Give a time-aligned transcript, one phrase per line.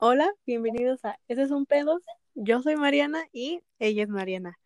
[0.00, 2.00] Hola, bienvenidos a Ese es un pedo.
[2.34, 4.56] Yo soy Mariana y ella es Mariana.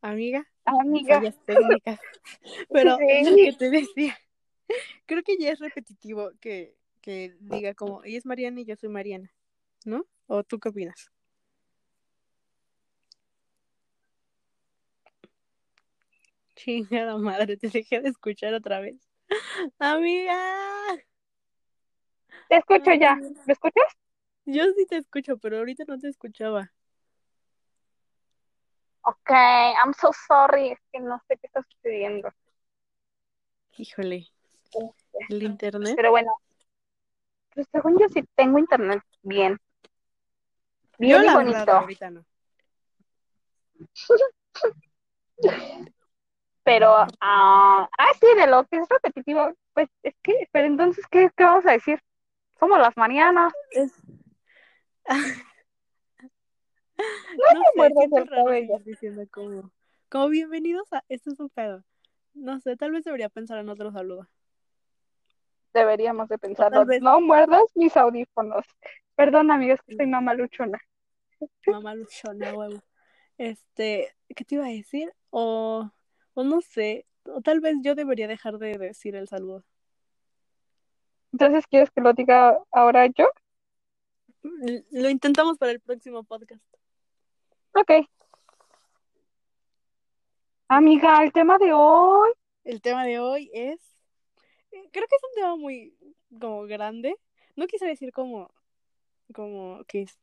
[0.00, 1.18] Amiga, Amiga.
[1.18, 2.00] fallas técnicas.
[2.70, 3.04] Pero Sí.
[3.08, 4.18] es lo que te decía.
[5.06, 8.88] Creo que ya es repetitivo que, que diga como ella es Mariana y yo soy
[8.88, 9.32] Mariana,
[9.84, 10.06] ¿no?
[10.26, 11.08] ¿O tú qué opinas?
[16.56, 18.96] Chingada madre, te dejé de escuchar otra vez.
[19.78, 20.36] Amiga,
[22.48, 23.12] Te escucho ya.
[23.12, 23.42] Amiga.
[23.46, 23.84] ¿Me escuchas?
[24.46, 26.72] Yo sí te escucho, pero ahorita no te escuchaba.
[29.02, 30.70] Ok, I'm so sorry.
[30.70, 32.30] Es que no sé qué está sucediendo.
[33.76, 34.26] Híjole,
[35.28, 35.94] el internet.
[35.96, 36.32] Pero bueno,
[37.54, 39.58] pues según yo sí tengo internet bien.
[40.98, 41.58] Yo Bien y la bonito.
[41.58, 42.24] verdad ahorita no.
[46.64, 51.30] Pero, ah, ah, sí, de lo que es repetitivo, pues es que, pero entonces, ¿qué,
[51.36, 52.00] qué vamos a decir?
[52.58, 53.52] Somos las Marianas.
[53.72, 53.92] Es...
[55.08, 55.16] no
[57.76, 58.50] me sé, siento raro
[58.84, 59.70] diciendo como,
[60.08, 61.84] como bienvenidos a Esto es un pedo.
[62.34, 64.28] No sé, tal vez debería pensar en otro saludo.
[65.72, 66.84] Deberíamos de pensarlo.
[66.86, 68.64] vez- No muerdas mis audífonos.
[69.16, 70.78] Perdón, amigos, que soy mamaluchona.
[71.66, 72.82] Mamá luchona, huevo.
[73.38, 75.12] Este, ¿qué te iba a decir?
[75.30, 75.90] O,
[76.34, 79.64] o no sé, o tal vez yo debería dejar de decir el saludo.
[81.32, 83.28] Entonces, ¿quieres que lo diga ahora yo?
[84.44, 86.62] L- Lo intentamos para el próximo podcast.
[87.74, 88.06] Ok.
[90.68, 92.30] Amiga, el tema de hoy.
[92.64, 93.78] El tema de hoy es,
[94.72, 95.94] eh, creo que es un tema muy
[96.40, 97.14] como grande.
[97.56, 98.52] No quise decir como,
[99.34, 100.18] como que es,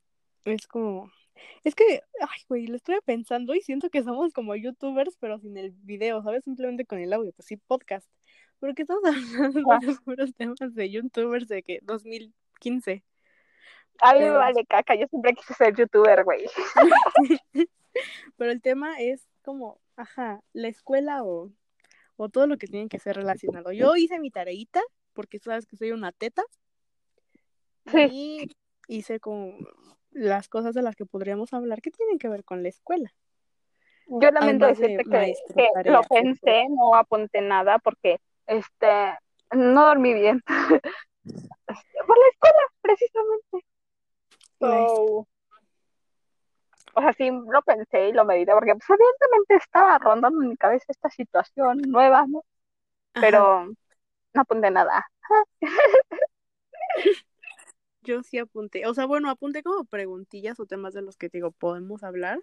[0.45, 1.11] es como,
[1.63, 5.56] es que, ay, güey, lo estuve pensando y siento que somos como youtubers, pero sin
[5.58, 6.44] el video, ¿sabes?
[6.44, 8.09] Simplemente con el audio, pues sí, podcast.
[8.59, 9.03] Porque estamos
[9.53, 9.80] hablando Ah.
[9.81, 13.03] de puros temas de youtubers de que 2015.
[14.00, 16.45] A mí me vale caca, yo siempre quise ser youtuber, güey.
[18.38, 21.52] Pero el tema es como, ajá, la escuela o,
[22.16, 23.72] o todo lo que tiene que ser relacionado.
[23.72, 24.81] Yo hice mi tareita,
[25.13, 26.44] porque sabes que soy una teta.
[27.88, 28.07] Sí.
[28.12, 28.51] Y
[28.88, 29.57] hice como
[30.12, 33.13] las cosas de las que podríamos hablar que tienen que ver con la escuela.
[34.07, 35.34] Yo lamento Además de decirte
[35.84, 38.88] que, lo pensé, no apunté nada porque este
[39.51, 40.41] no dormí bien.
[41.24, 43.66] Por la escuela, precisamente.
[44.61, 45.27] So,
[46.94, 50.57] o sea, sí lo pensé y lo medité porque pues, evidentemente estaba rondando en mi
[50.57, 52.44] cabeza esta situación nueva, ¿no?
[53.13, 53.66] Ajá, Pero
[54.33, 55.09] no apunté nada.
[58.01, 58.85] yo sí apunté.
[58.88, 62.39] O sea, bueno, apunté como preguntillas o temas de los que te digo, podemos hablar.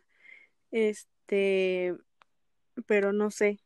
[0.70, 1.96] Este,
[2.86, 3.60] pero no sé.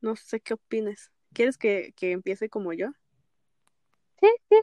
[0.00, 1.10] No sé qué opines.
[1.32, 2.88] ¿Quieres que, que empiece como yo?
[4.20, 4.56] Sí, sí.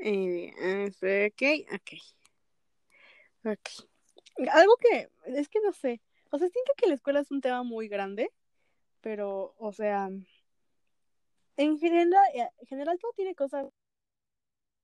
[0.00, 1.90] Eh, eh, ok, ok.
[3.44, 3.68] Ok.
[4.52, 6.00] Algo que, es que no sé.
[6.30, 8.30] O sea, siento que la escuela es un tema muy grande,
[9.00, 10.10] pero, o sea,
[11.56, 13.66] en general, eh, en general todo tiene cosas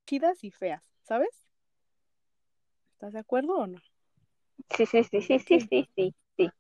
[0.07, 1.47] chidas y feas, ¿sabes?
[2.95, 3.81] ¿Estás de acuerdo o no?
[4.77, 6.51] Sí, sí, sí, sí, sí, sí, sí, sí.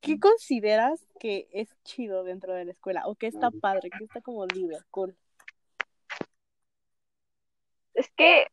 [0.00, 3.06] ¿Qué consideras que es chido dentro de la escuela?
[3.06, 3.90] ¿O que está padre?
[3.90, 5.16] ¿Que está como libre, cool?
[7.94, 8.46] Es que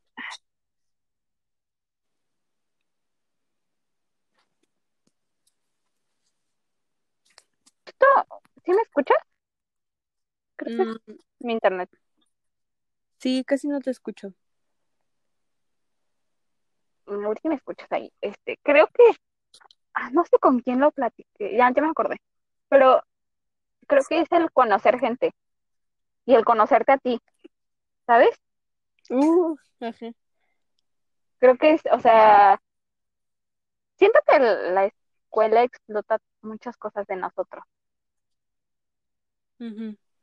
[7.85, 8.06] esto,
[8.66, 9.18] ¿sí me escuchas?
[10.56, 11.90] Creo que es Mm, mi internet.
[13.19, 14.34] sí, casi no te escucho.
[17.07, 18.12] Mm, A ver si me escuchas ahí.
[18.22, 19.03] Este, creo que,
[19.96, 22.18] ah, no sé con quién lo platiqué, ya, ya me acordé,
[22.69, 23.03] pero
[23.88, 25.34] creo que es el conocer gente
[26.25, 27.19] y el conocerte a ti,
[28.07, 28.31] ¿sabes?
[29.09, 30.12] Uh, ajá.
[31.39, 32.62] Creo que es, o sea,
[33.97, 37.63] siento que la escuela explota muchas cosas de nosotros.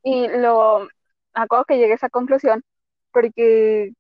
[0.03, 0.89] Y lo,
[1.33, 2.63] acuerdo que llegué a esa conclusión
[3.13, 3.93] porque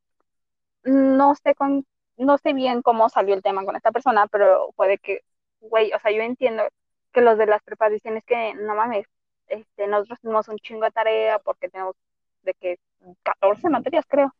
[0.84, 1.86] no sé con,
[2.16, 5.20] no sé bien cómo salió el tema con esta persona, pero puede que,
[5.60, 6.64] güey, o sea, yo entiendo
[7.12, 9.06] que los de las prepas dicen es que no mames,
[9.48, 11.96] este, nosotros tenemos un chingo de tarea porque tenemos
[12.42, 12.78] de que
[13.22, 14.34] 14 materias, creo.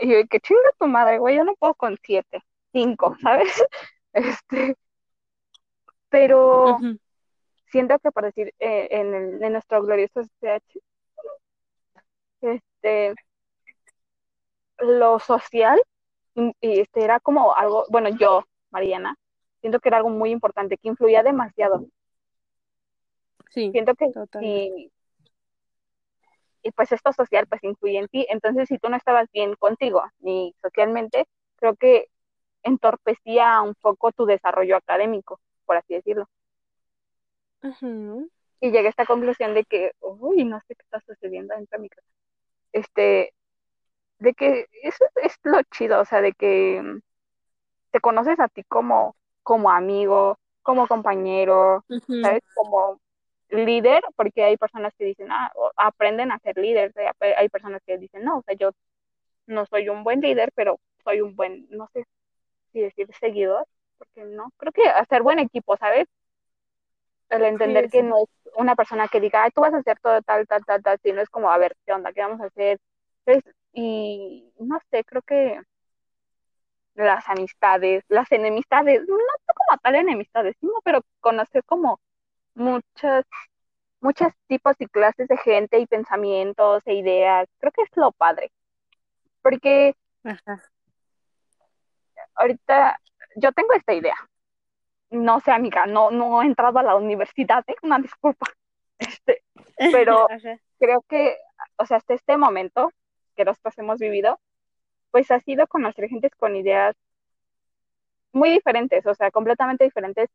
[0.00, 2.42] Y yo, que chinga tu madre, güey, yo no puedo con 7,
[2.72, 3.64] 5, ¿sabes?
[4.12, 4.76] Este,
[6.08, 6.78] pero
[7.70, 10.78] siento que por decir, eh, en, el- en nuestro glorioso SPH,
[12.40, 13.14] este,
[14.78, 15.80] lo social,
[16.34, 19.16] y y este era como algo, bueno, yo, Mariana,
[19.60, 21.86] siento que era algo muy importante, que influía demasiado.
[23.50, 24.92] Sí, Siento que si,
[26.66, 28.26] y pues esto social pues influye en ti.
[28.28, 31.26] Entonces, si tú no estabas bien contigo ni socialmente,
[31.56, 32.08] creo que
[32.64, 36.28] entorpecía un poco tu desarrollo académico, por así decirlo.
[38.60, 41.82] Y llegué a esta conclusión de que, uy, no sé qué está sucediendo dentro de
[41.82, 42.08] mi casa.
[42.72, 43.34] Este,
[44.18, 46.82] de que eso es lo chido, o sea, de que
[47.92, 51.84] te conoces a ti como, como amigo, como compañero,
[52.20, 52.42] ¿sabes?
[52.54, 53.00] Como
[53.48, 56.92] líder, porque hay personas que dicen, ah, aprenden a ser líder,
[57.36, 58.70] hay personas que dicen, no, o sea, yo
[59.46, 62.04] no soy un buen líder, pero soy un buen, no sé
[62.72, 63.66] si decir seguidor,
[63.98, 66.06] porque no, creo que hacer buen equipo, ¿sabes?
[67.28, 70.22] El entender que no es una persona que diga, Ay, tú vas a hacer todo
[70.22, 72.12] tal, tal, tal, tal, sino es como, a ver, ¿qué onda?
[72.12, 72.78] ¿Qué vamos a hacer?
[73.72, 75.60] y no sé, creo que
[76.94, 82.00] las amistades, las enemistades, no como tal enemistades, sino pero conocer como
[82.56, 83.24] muchas,
[84.00, 87.48] muchos tipos y clases de gente y pensamientos e ideas.
[87.58, 88.50] Creo que es lo padre.
[89.42, 89.94] Porque
[92.34, 93.00] ahorita
[93.36, 94.16] yo tengo esta idea.
[95.10, 97.86] No sé, amiga, no, no he entrado a la universidad, tengo ¿eh?
[97.86, 98.46] una disculpa.
[98.98, 99.42] Este,
[99.92, 100.26] pero
[100.78, 101.36] creo que,
[101.76, 102.90] o sea, hasta este momento
[103.36, 104.40] que nosotros hemos vivido,
[105.10, 106.96] pues ha sido conocer gente con ideas
[108.32, 110.30] muy diferentes, o sea, completamente diferentes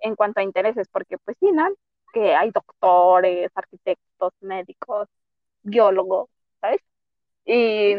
[0.00, 1.68] en cuanto a intereses, porque pues sí, ¿no?
[2.12, 5.08] Que hay doctores, arquitectos, médicos,
[5.62, 6.28] biólogos,
[6.60, 6.80] ¿sabes?
[7.44, 7.96] Y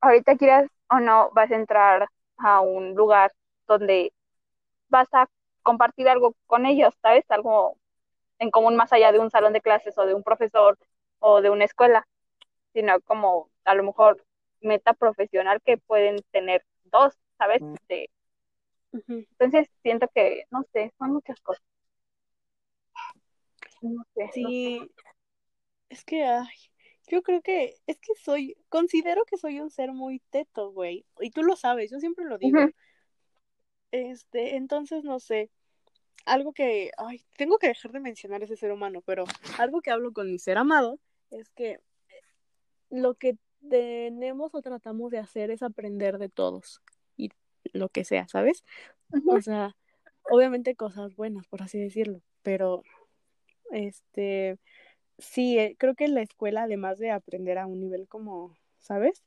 [0.00, 2.08] ahorita quieras o no, vas a entrar
[2.38, 3.32] a un lugar
[3.66, 4.12] donde
[4.88, 5.26] vas a
[5.62, 7.24] compartir algo con ellos, ¿sabes?
[7.30, 7.78] Algo
[8.38, 10.78] en común más allá de un salón de clases o de un profesor
[11.20, 12.06] o de una escuela,
[12.72, 14.24] sino como a lo mejor
[14.60, 17.62] meta profesional que pueden tener dos, ¿sabes?
[17.88, 18.10] De,
[19.06, 21.64] entonces siento que, no sé, son muchas cosas.
[23.82, 24.30] No sé.
[24.32, 24.80] Sí,
[25.88, 26.56] es que, ay,
[27.08, 31.30] yo creo que, es que soy, considero que soy un ser muy teto, güey, y
[31.30, 32.58] tú lo sabes, yo siempre lo digo.
[33.90, 35.50] Este, entonces, no sé,
[36.24, 39.24] algo que, ay, tengo que dejar de mencionar ese ser humano, pero
[39.58, 40.98] algo que hablo con mi ser amado
[41.30, 41.78] es que
[42.90, 43.36] lo que
[43.68, 46.80] tenemos o tratamos de hacer es aprender de todos
[47.72, 48.64] lo que sea, ¿sabes?
[49.26, 49.76] O sea,
[50.30, 52.82] obviamente cosas buenas, por así decirlo, pero
[53.70, 54.58] este
[55.18, 59.22] sí, eh, creo que en la escuela, además de aprender a un nivel como, ¿sabes?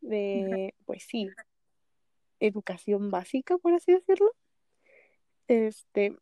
[0.00, 1.28] De, pues sí,
[2.40, 4.32] educación básica, por así decirlo,
[5.48, 6.16] este,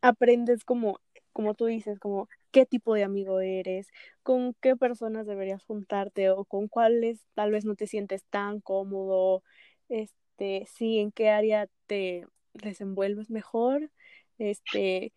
[0.00, 0.98] aprendes como,
[1.32, 3.88] como tú dices, como qué tipo de amigo eres,
[4.22, 9.42] con qué personas deberías juntarte o con cuáles tal vez no te sientes tan cómodo,
[9.88, 10.21] este,
[10.66, 13.90] sí, en qué área te desenvuelves mejor,
[14.38, 15.12] este,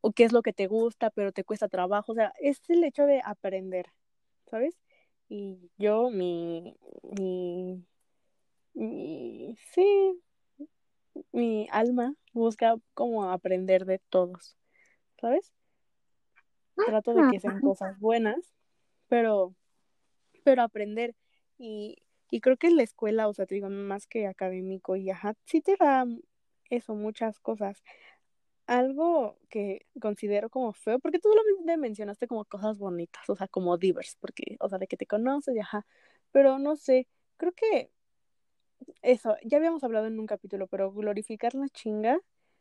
[0.00, 2.84] o qué es lo que te gusta, pero te cuesta trabajo, o sea, es el
[2.84, 3.86] hecho de aprender,
[4.50, 4.78] ¿sabes?
[5.28, 7.84] Y yo, mi, mi,
[8.74, 10.22] mi, sí,
[11.32, 14.56] mi alma busca como aprender de todos,
[15.20, 15.52] ¿sabes?
[16.76, 18.52] Trato de que sean cosas buenas,
[19.08, 19.54] pero,
[20.44, 21.14] pero aprender.
[21.58, 21.96] Y,
[22.30, 25.34] y creo que en la escuela, o sea, te digo, más que académico y ajá,
[25.44, 26.06] sí te da
[26.70, 27.82] eso, muchas cosas.
[28.66, 33.78] Algo que considero como feo, porque tú solamente mencionaste como cosas bonitas, o sea, como
[33.78, 35.86] divers, porque, o sea, de que te conoces y ajá,
[36.32, 37.08] pero no sé,
[37.38, 37.90] creo que
[39.02, 42.18] eso, ya habíamos hablado en un capítulo, pero glorificar la chinga,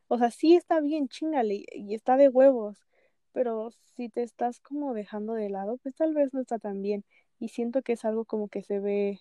[0.07, 2.85] o sea, sí está bien, chingale, y está de huevos,
[3.31, 7.03] pero si te estás como dejando de lado, pues tal vez no está tan bien.
[7.39, 9.19] Y siento que es algo como que se ve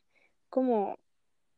[0.54, 1.00] como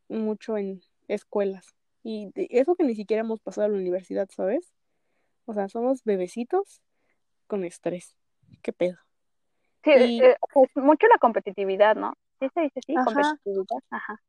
[0.09, 1.77] mucho en escuelas.
[2.03, 4.73] Y eso que ni siquiera hemos pasado a la universidad, ¿sabes?
[5.45, 6.81] O sea, somos bebecitos
[7.47, 8.17] con estrés.
[8.63, 8.97] ¿Qué pedo?
[9.85, 12.15] Sí, eh, es mucho la competitividad, ¿no?
[12.41, 13.83] Sí se dice sí, competitividad.
[13.91, 14.23] Ajá.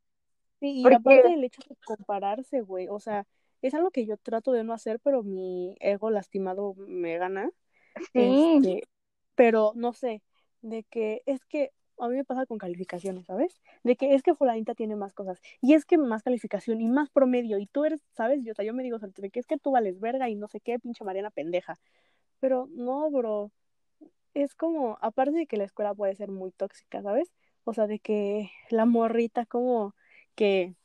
[0.60, 3.26] Sí, y aparte el hecho de compararse, güey, o sea,
[3.62, 7.50] es algo que yo trato de no hacer, pero mi ego lastimado me gana.
[8.12, 8.58] Sí.
[8.58, 8.84] Este,
[9.34, 10.22] pero no sé,
[10.62, 13.62] de que es que a mí me pasa con calificaciones, ¿sabes?
[13.84, 17.10] De que es que fulanita tiene más cosas, y es que más calificación y más
[17.10, 18.44] promedio, y tú eres, ¿sabes?
[18.44, 20.48] Yo, o sea, yo me digo, de que es que tú vales verga y no
[20.48, 21.80] sé qué, pinche Mariana pendeja.
[22.39, 23.51] Pero no, bro,
[24.34, 27.32] es como, aparte de que la escuela puede ser muy tóxica, ¿sabes?
[27.63, 29.96] O sea, de que la morrita como
[30.36, 30.75] que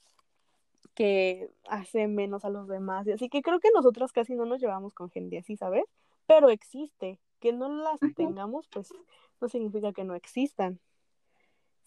[0.94, 4.60] que hace menos a los demás, y así que creo que nosotros casi no nos
[4.60, 5.84] llevamos con gente así, ¿sabes?
[6.26, 7.18] pero existe.
[7.40, 8.92] Que no las tengamos, pues
[9.40, 10.78] no significa que no existan.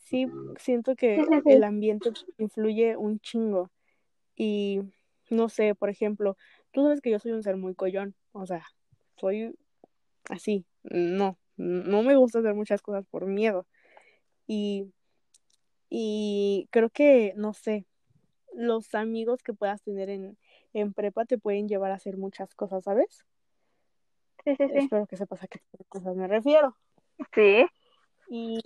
[0.06, 0.28] Sí,
[0.60, 3.72] siento que el ambiente influye un chingo.
[4.36, 4.82] Y
[5.32, 6.38] no sé, por ejemplo,
[6.72, 8.64] tú sabes que yo soy un ser muy collón, o sea,
[9.18, 9.56] soy
[10.30, 13.66] así, no, no me gusta hacer muchas cosas por miedo.
[14.46, 14.94] Y,
[15.90, 17.88] y creo que, no sé,
[18.54, 20.38] los amigos que puedas tener en,
[20.74, 23.26] en prepa te pueden llevar a hacer muchas cosas, ¿sabes?
[24.44, 24.78] Sí, sí, sí.
[24.78, 25.60] Espero que sepas a qué
[25.90, 26.78] cosas me refiero.
[27.34, 27.66] Sí.
[28.30, 28.60] Y,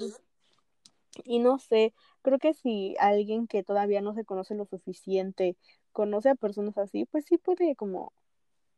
[1.24, 5.58] y no sé, creo que si alguien que todavía no se conoce lo suficiente
[5.92, 8.14] conoce a personas así, pues sí puede como,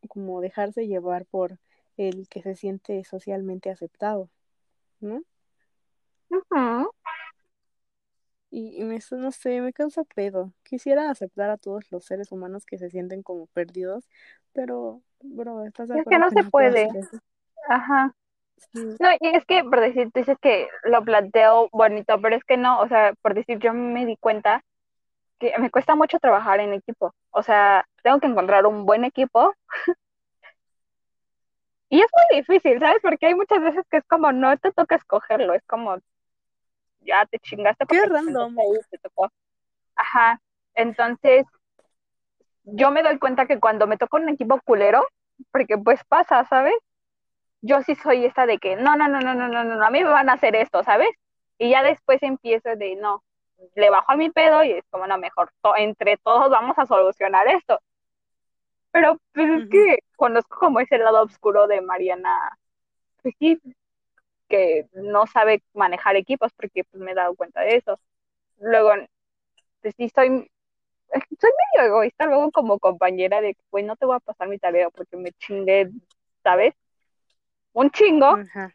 [0.07, 1.59] como dejarse llevar por
[1.97, 4.29] el que se siente socialmente aceptado,
[4.99, 5.23] ¿no?
[6.29, 6.91] Ujú.
[8.49, 10.53] Y, y me, no sé, me causa pedo.
[10.63, 14.05] Quisiera aceptar a todos los seres humanos que se sienten como perdidos,
[14.51, 16.89] pero, bro, ¿estás de Es acuerdo que no se puede.
[17.69, 18.13] Ajá.
[18.73, 22.57] No, y es que por decir, tú dices que lo planteo bonito, pero es que
[22.57, 24.63] no, o sea, por decir, yo me di cuenta
[25.39, 27.13] que me cuesta mucho trabajar en equipo.
[27.31, 29.53] O sea, tengo que encontrar un buen equipo.
[31.93, 32.99] Y es muy difícil, ¿sabes?
[33.01, 35.97] Porque hay muchas veces que es como, no te toca escogerlo, es como,
[37.01, 38.57] ya te chingaste Qué te random.
[38.57, 39.29] ahí, te tocó.
[39.97, 40.39] Ajá.
[40.73, 41.45] Entonces,
[42.63, 45.05] yo me doy cuenta que cuando me toca un equipo culero,
[45.51, 46.75] porque pues pasa, ¿sabes?
[47.61, 50.03] Yo sí soy esta de que, no, no, no, no, no, no, no, a mí
[50.03, 51.09] me van a hacer esto, ¿sabes?
[51.57, 53.23] Y ya después empiezo de, no,
[53.75, 56.85] le bajo a mi pedo y es como, no, mejor, to- entre todos vamos a
[56.87, 57.79] solucionar esto.
[58.91, 62.37] Pero pues es que conozco como ese lado oscuro de Mariana,
[63.23, 63.59] pues sí,
[64.49, 67.99] que no sabe manejar equipos, porque pues me he dado cuenta de eso.
[68.59, 68.91] Luego,
[69.81, 70.29] pues sí, soy,
[71.39, 74.89] soy medio egoísta luego como compañera de, pues no te voy a pasar mi tarea
[74.91, 75.91] porque me chingué,
[76.43, 76.75] ¿sabes?
[77.73, 78.71] Un chingo, Ajá.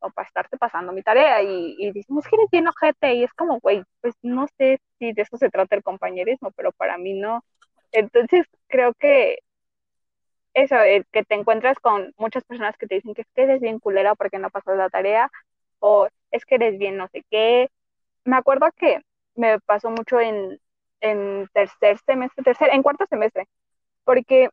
[0.00, 3.60] o para estarte pasando mi tarea y, y decimos que bien ojete y es como,
[3.60, 7.44] güey, pues no sé si de eso se trata el compañerismo, pero para mí no.
[7.92, 9.38] Entonces creo que
[10.54, 13.60] eso, el que te encuentras con muchas personas que te dicen que es que eres
[13.60, 15.30] bien culera porque no pasas la tarea
[15.80, 17.68] o es que eres bien no sé qué.
[18.24, 19.00] Me acuerdo que
[19.34, 20.58] me pasó mucho en,
[21.00, 23.46] en tercer semestre, tercer, en cuarto semestre,
[24.04, 24.48] porque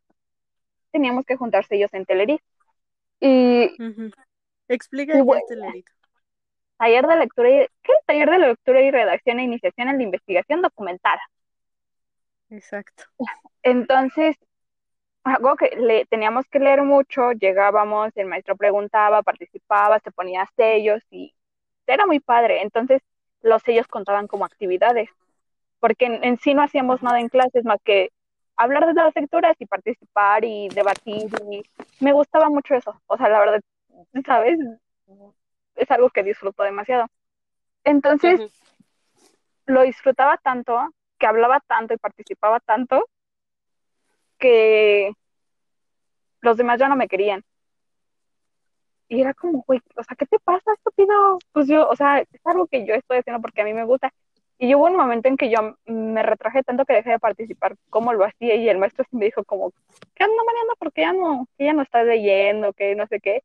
[0.92, 2.40] teníamos que juntar sellos en Telerí.
[3.20, 3.74] Y.
[4.68, 5.92] Explica y bueno, Telerito.
[6.78, 7.92] taller de lectura y, ¿qué?
[8.06, 11.18] Taller de lectura y redacción e iniciación en la investigación documental.
[12.50, 13.04] Exacto.
[13.62, 14.36] Entonces,
[15.24, 21.02] algo que le, teníamos que leer mucho, llegábamos, el maestro preguntaba, participaba, se ponía sellos
[21.10, 21.34] y
[21.86, 22.62] era muy padre.
[22.62, 23.02] Entonces,
[23.42, 25.10] los sellos contaban como actividades,
[25.80, 28.10] porque en, en sí no hacíamos nada en clases más que
[28.56, 31.62] hablar de las lecturas y participar y debatir y
[32.00, 33.00] me gustaba mucho eso.
[33.06, 33.60] O sea, la verdad,
[34.24, 34.58] ¿sabes?
[35.74, 37.06] Es algo que disfruto demasiado.
[37.84, 38.40] Entonces,
[39.66, 40.78] lo disfrutaba tanto,
[41.18, 43.08] que hablaba tanto y participaba tanto,
[44.38, 45.12] que
[46.40, 47.42] los demás ya no me querían.
[49.08, 51.38] Y era como, güey, o sea, ¿qué te pasa, estúpido?
[51.52, 54.12] Pues yo, o sea, es algo que yo estoy haciendo porque a mí me gusta.
[54.58, 58.12] Y hubo un momento en que yo me retraje tanto que dejé de participar como
[58.12, 59.72] lo hacía y el maestro me dijo como,
[60.14, 60.72] ¿qué anda, Mariana?
[60.78, 63.42] Porque ya no, que ya no estás leyendo, que no sé qué.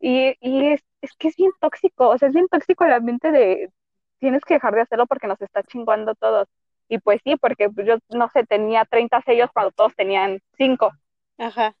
[0.00, 3.30] Y, y es, es que es bien tóxico, o sea, es bien tóxico el ambiente
[3.32, 3.70] de
[4.18, 6.48] tienes que dejar de hacerlo porque nos está chingando todos.
[6.88, 10.92] Y pues sí, porque yo, no sé, tenía 30 sellos cuando todos tenían 5.
[11.38, 11.74] Ajá.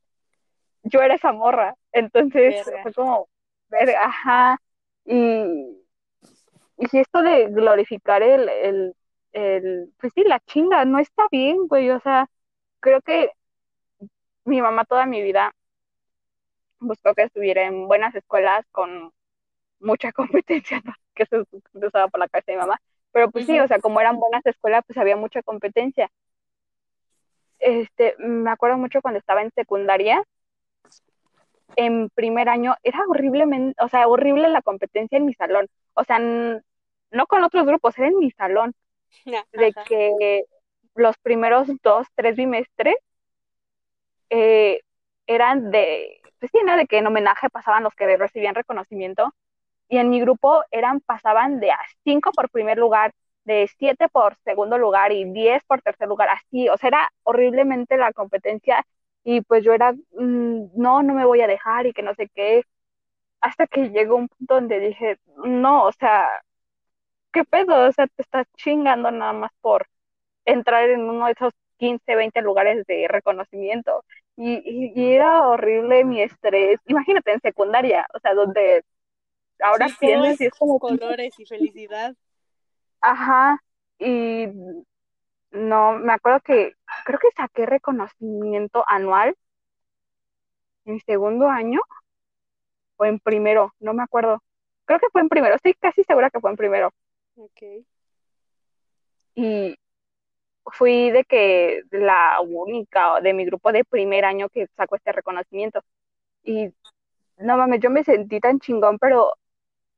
[0.82, 1.74] Yo era esa morra.
[1.92, 2.82] Entonces Verga.
[2.82, 3.28] fue como,
[3.68, 4.58] ver, ajá.
[5.06, 5.83] Y,
[6.76, 8.94] y si esto de glorificar el, el,
[9.32, 11.90] el, pues sí, la chinga, no está bien, güey.
[11.90, 12.28] O sea,
[12.80, 13.30] creo que
[14.44, 15.54] mi mamá toda mi vida
[16.80, 19.12] buscó que estuviera en buenas escuelas con
[19.80, 20.92] mucha competencia, ¿no?
[21.14, 22.80] que eso cruzaba por la cabeza de mi mamá.
[23.12, 26.10] Pero pues sí, o sea, como eran buenas escuelas, pues había mucha competencia.
[27.60, 30.22] Este, me acuerdo mucho cuando estaba en secundaria,
[31.76, 35.66] en primer año, era horriblemente, o sea, horrible la competencia en mi salón.
[35.94, 38.74] O sea, no con otros grupos, era en mi salón,
[39.52, 39.84] de Ajá.
[39.84, 40.44] que
[40.94, 42.96] los primeros dos, tres bimestres
[44.30, 44.80] eh,
[45.26, 46.76] eran de, pues sí, ¿no?
[46.76, 49.34] De que en homenaje pasaban los que recibían reconocimiento
[49.88, 53.12] y en mi grupo eran, pasaban de a cinco por primer lugar,
[53.44, 57.96] de siete por segundo lugar y diez por tercer lugar, así, o sea, era horriblemente
[57.96, 58.84] la competencia
[59.24, 62.28] y pues yo era, mm, no, no me voy a dejar y que no sé
[62.34, 62.62] qué,
[63.40, 66.28] hasta que llegó un punto donde dije, no, o sea,
[67.32, 67.88] ¿qué pedo?
[67.88, 69.86] O sea, te estás chingando nada más por
[70.44, 74.04] entrar en uno de esos 15, 20 lugares de reconocimiento.
[74.36, 76.78] Y, y, y era horrible mi estrés.
[76.86, 78.84] Imagínate en secundaria, o sea, donde
[79.60, 82.16] ahora Sí, todo piensas es y es como, colores y felicidad.
[83.00, 83.58] ajá,
[83.98, 84.46] y
[85.50, 86.72] no, me acuerdo que
[87.04, 89.36] creo que saqué reconocimiento anual
[90.84, 91.80] en segundo año
[92.96, 94.42] o en primero, no me acuerdo.
[94.84, 96.90] Creo que fue en primero, estoy casi segura que fue en primero.
[97.36, 97.62] Ok.
[99.36, 99.76] Y
[100.66, 105.80] fui de que la única de mi grupo de primer año que sacó este reconocimiento.
[106.42, 106.72] Y
[107.38, 109.32] no mames, yo me sentí tan chingón, pero,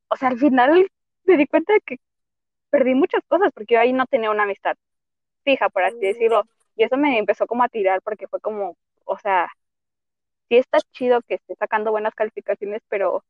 [0.09, 0.89] o sea, al final
[1.25, 1.97] me di cuenta de que
[2.69, 4.75] perdí muchas cosas porque yo ahí no tenía una amistad
[5.43, 6.43] fija, por así decirlo.
[6.77, 9.49] Y eso me empezó como a tirar porque fue como, o sea,
[10.47, 13.23] sí está chido que esté sacando buenas calificaciones, pero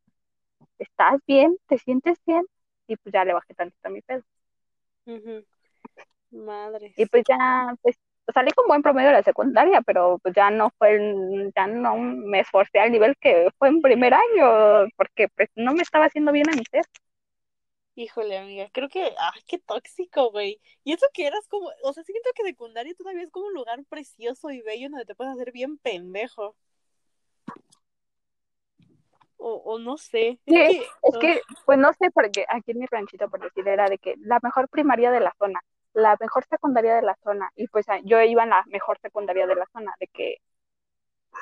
[0.77, 1.58] ¿estás bien?
[1.68, 2.46] ¿Te sientes bien?
[2.88, 4.22] Y pues ya le bajé tantito a mi pedo.
[6.32, 6.94] Madre.
[6.98, 7.96] Y pues ya, pues
[8.34, 11.00] salí con buen promedio de la secundaria, pero pues ya no fue,
[11.56, 15.84] ya no me esforcé al nivel que fue en primer año, porque pues no me
[15.84, 16.84] estaba haciendo bien a mi ser.
[18.00, 20.62] Híjole, amiga, creo que, ay, qué tóxico, güey.
[20.84, 23.84] Y eso que eras como, o sea, siento que secundaria todavía es como un lugar
[23.89, 26.56] precioso y bello donde te puedes hacer bien pendejo.
[29.38, 30.39] O, o no sé.
[30.46, 33.68] Sí, es, que, es que, pues no sé, porque aquí en mi ranchito, por decir,
[33.68, 35.60] era de que la mejor primaria de la zona,
[35.94, 39.56] la mejor secundaria de la zona, y pues yo iba en la mejor secundaria de
[39.56, 40.38] la zona, de que,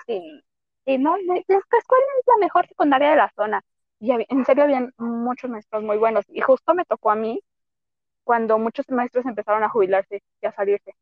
[0.08, 0.42] sí,
[0.86, 3.62] y no, ¿cuál es la mejor secundaria de la zona?
[4.06, 7.42] Y en serio habían muchos maestros muy buenos, y justo me tocó a mí
[8.24, 10.96] cuando muchos maestros empezaron a jubilarse y a salirse.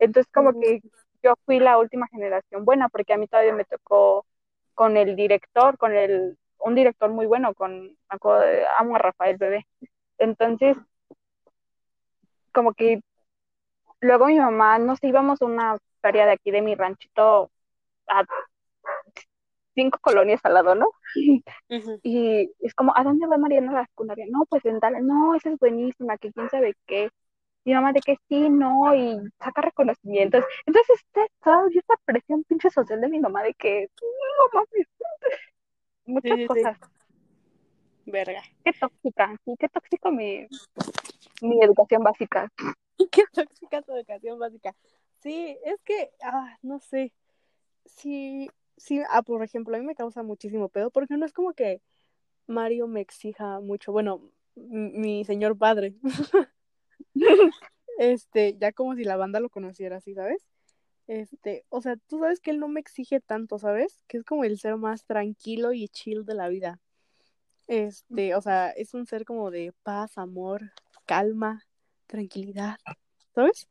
[0.00, 0.80] Entonces como que
[1.22, 4.26] yo fui la última generación buena, porque a mí todavía me tocó
[4.74, 7.96] con el director, con el, un director muy bueno, con,
[8.78, 9.66] amo a Rafael Bebé.
[10.18, 10.76] Entonces,
[12.52, 13.02] como que
[14.00, 17.52] luego mi mamá, no sé, íbamos a una feria de aquí de mi ranchito
[18.08, 18.24] a
[19.74, 20.86] cinco colonias al lado, ¿no?
[22.02, 24.26] Y es como, ¿a dónde va Mariana la secundaria?
[24.28, 27.10] No, pues en tal, no, esa es buenísima, que quién sabe qué.
[27.64, 30.44] Mi mamá de que sí, no, y saca reconocimientos.
[30.66, 34.88] Entonces está toda esta presión pinche social de mi mamá de que, no mames,
[36.04, 36.78] muchas cosas.
[38.04, 38.42] Verga.
[38.64, 40.48] Qué tóxica, sí, qué tóxico mi,
[41.40, 42.50] mi educación básica.
[43.10, 44.74] Qué tóxica tu educación básica.
[45.22, 47.12] Sí, es que, ah, no sé.
[47.84, 51.52] Sí, sí, ah, por ejemplo, a mí me causa muchísimo pedo porque no es como
[51.54, 51.80] que
[52.46, 53.92] Mario me exija mucho.
[53.92, 55.94] Bueno, mi señor padre.
[57.98, 60.46] este, ya como si la banda lo conociera así, ¿sabes?
[61.06, 64.02] Este, o sea, tú sabes que él no me exige tanto, ¿sabes?
[64.08, 66.80] Que es como el ser más tranquilo y chill de la vida.
[67.66, 70.72] Este, o sea, es un ser como de paz, amor,
[71.06, 71.66] calma,
[72.06, 72.76] tranquilidad,
[73.34, 73.68] ¿sabes?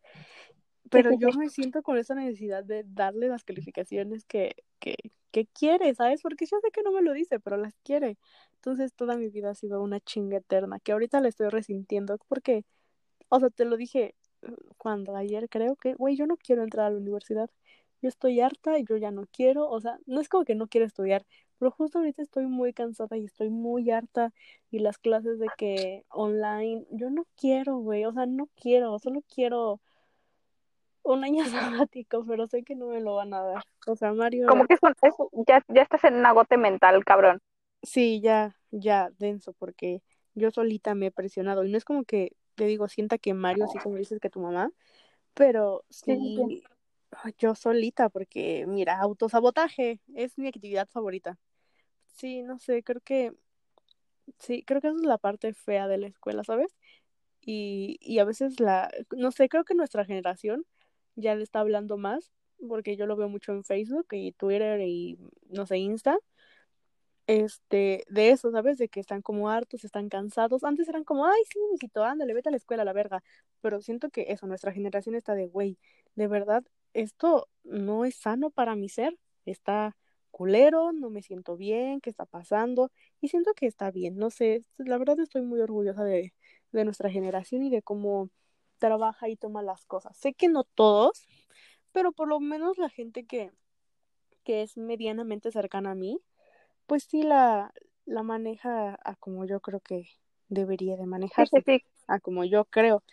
[0.92, 4.96] Pero yo me siento con esa necesidad de darle las calificaciones que, que,
[5.32, 6.22] que quiere, ¿sabes?
[6.22, 8.18] Porque yo sé que no me lo dice, pero las quiere.
[8.56, 12.66] Entonces toda mi vida ha sido una chinga eterna, que ahorita la estoy resintiendo porque,
[13.30, 16.88] o sea, te lo dije uh, cuando ayer creo que, güey, yo no quiero entrar
[16.88, 17.50] a la universidad.
[18.02, 20.68] Yo estoy harta y yo ya no quiero, o sea, no es como que no
[20.68, 21.26] quiero estudiar,
[21.60, 24.34] pero justo ahorita estoy muy cansada y estoy muy harta
[24.72, 29.22] y las clases de que online, yo no quiero, güey, o sea, no quiero, solo
[29.34, 29.80] quiero
[31.04, 31.44] un año
[31.90, 33.64] sabático, pero sé que no me lo van a dar.
[33.88, 34.48] O sea, Mario.
[34.48, 37.42] Como que eso, ya, ya estás en un agote mental, cabrón.
[37.84, 40.02] Sí, ya, ya, denso, porque
[40.36, 41.64] yo solita me he presionado.
[41.64, 44.40] Y no es como que, te digo, sienta que Mario, así como dices que tu
[44.40, 44.72] mamá,
[45.34, 46.62] pero sí,
[47.38, 51.38] yo solita, porque, mira, autosabotaje es mi actividad favorita.
[52.16, 53.34] Sí, no sé, creo que
[54.40, 56.76] sí, creo que esa es la parte fea de la escuela, ¿sabes?
[57.42, 60.66] Y, y a veces la, no sé, creo que nuestra generación
[61.22, 62.32] ya le está hablando más,
[62.68, 65.18] porque yo lo veo mucho en Facebook y Twitter y,
[65.50, 66.20] no sé, Insta,
[67.28, 68.78] este, de eso, ¿sabes?
[68.78, 70.64] De que están como hartos, están cansados.
[70.64, 73.24] Antes eran como, ay, sí, mijito, ándale, vete a la escuela, la verga.
[73.62, 75.78] Pero siento que eso, nuestra generación está de, güey,
[76.16, 79.96] de verdad, esto no es sano para mi ser, está
[80.32, 82.92] culero, no me siento bien, ¿qué está pasando?
[83.22, 86.34] Y siento que está bien, no sé, la verdad estoy muy orgullosa de,
[86.72, 88.30] de nuestra generación y de cómo
[88.82, 90.18] trabaja y toma las cosas.
[90.18, 91.28] Sé que no todos,
[91.94, 93.52] pero por lo menos la gente que,
[94.44, 96.20] que es medianamente cercana a mí,
[96.88, 97.72] pues sí la,
[98.06, 100.10] la maneja a como yo creo que
[100.50, 101.64] debería de manejarse,
[102.08, 103.04] a como yo creo.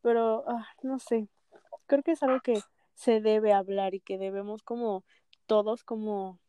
[0.00, 1.28] Pero, ah, no sé,
[1.86, 2.60] creo que es algo que
[2.94, 5.04] se debe hablar y que debemos como
[5.46, 6.40] todos como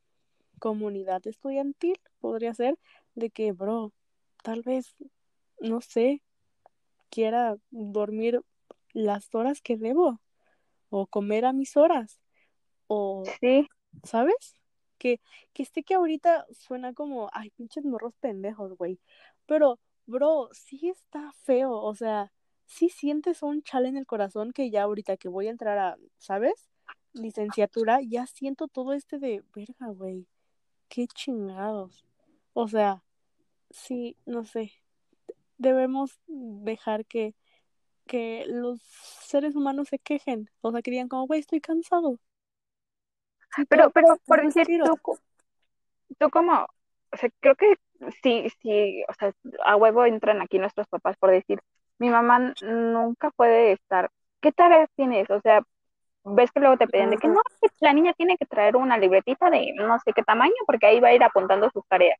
[0.60, 2.78] comunidad estudiantil, podría ser,
[3.16, 3.92] de que, bro,
[4.42, 4.96] tal vez,
[5.60, 6.22] no sé,
[7.10, 8.42] quiera dormir
[8.94, 10.22] las horas que debo
[10.90, 12.20] o comer a mis horas
[12.88, 13.68] o sí.
[14.04, 14.56] sabes
[14.98, 15.20] que
[15.54, 19.00] que sé que ahorita suena como ay pinches morros pendejos güey
[19.46, 22.32] pero bro sí está feo o sea
[22.66, 25.98] sí sientes un chale en el corazón que ya ahorita que voy a entrar a
[26.18, 26.70] sabes
[27.14, 30.28] licenciatura ya siento todo este de verga güey
[30.90, 32.04] qué chingados
[32.54, 33.04] O sea,
[33.70, 34.74] sí, no sé.
[35.58, 37.36] Debemos dejar que,
[38.10, 40.50] que los seres humanos se quejen.
[40.62, 42.18] O sea, que digan como, güey, estoy cansado.
[43.56, 45.18] Sí, Pero, pero por decir, tú,
[46.18, 46.68] tú como,
[47.12, 47.76] o sea, creo que
[48.24, 49.32] sí, sí, o sea,
[49.64, 51.60] a huevo entran aquí nuestros papás por decir,
[52.00, 54.10] mi mamá nunca puede estar,
[54.42, 55.30] ¿qué tareas tienes?
[55.30, 55.62] O sea,
[56.24, 57.42] ves que luego te pedían de que no,
[57.80, 61.10] la niña tiene que traer una libretita de no sé qué tamaño porque ahí va
[61.10, 62.20] a ir apuntando sus tareas.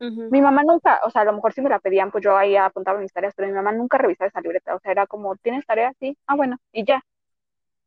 [0.00, 2.54] Mi mamá nunca, o sea, a lo mejor si me la pedían, pues yo ahí
[2.56, 5.66] apuntaba mis tareas, pero mi mamá nunca revisaba esa libreta, o sea, era como, ¿tienes
[5.66, 5.96] tareas?
[5.98, 7.02] Sí, ah, bueno, y ya.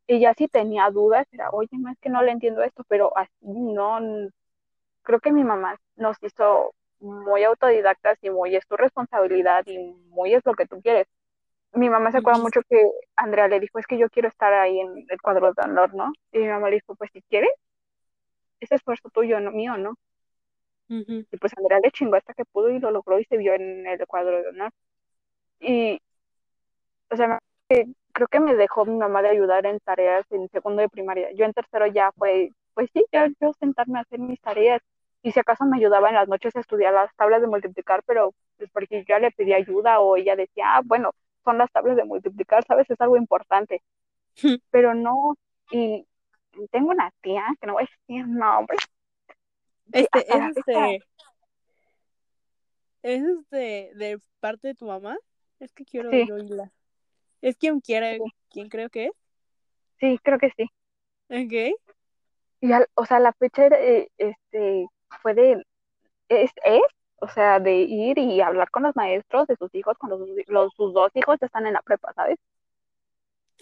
[0.08, 3.17] Y ya si tenía dudas, era, oye, no es que no le entiendo esto, pero
[3.17, 4.00] así no,
[5.04, 9.78] creo que mi mamá nos hizo muy autodidactas y muy es tu responsabilidad y
[10.10, 11.08] muy es lo que tú quieres.
[11.74, 14.80] Mi mamá se acuerda mucho que Andrea le dijo, es que yo quiero estar ahí
[14.80, 16.12] en el cuadro de honor, ¿no?
[16.32, 17.52] Y mi mamá le dijo, pues si quieres,
[18.60, 19.95] ese esfuerzo tuyo, no mío, ¿no?
[20.91, 21.25] Ujú.
[21.32, 23.88] Y pues Andrea le chingó hasta que pudo y lo logró y se vio en
[23.88, 24.71] el cuadro de honor.
[25.62, 26.01] Y,
[27.12, 27.39] o sea, me-
[28.13, 31.32] creo que me dejó mi mamá de ayudar en tareas en segundo de primaria.
[31.34, 34.82] Yo en tercero ya fue, pues sí, ya yo sentarme a hacer mis tareas.
[35.23, 38.34] Y si acaso me ayudaba en las noches a estudiar las tablas de multiplicar, pero
[38.58, 41.12] pues porque yo ya le pedí ayuda o ella decía, ah, bueno,
[41.45, 42.89] son las tablas de multiplicar, ¿sabes?
[42.89, 43.82] Es algo importante.
[44.71, 45.36] Pero no,
[45.71, 46.06] y
[46.71, 48.80] tengo una tía, que no voy a decir nombres,
[49.91, 51.04] Este, es este,
[53.04, 55.17] es este, de parte de tu mamá.
[55.60, 56.71] Es que quiero sí, oírla.
[57.41, 59.12] Es quien quiere, sí, quien creo que es.
[59.99, 60.69] sí, creo que sí.
[61.30, 61.73] Ok.
[62.62, 63.77] Y al- o sea, la fecha era,
[64.17, 64.88] este,
[65.21, 65.63] fue de,
[66.30, 66.82] es, es,
[67.21, 70.73] o sea, de ir y hablar con los maestros de sus hijos cuando sus, los,
[70.75, 72.38] sus dos hijos ya están en la prepa, ¿sabes?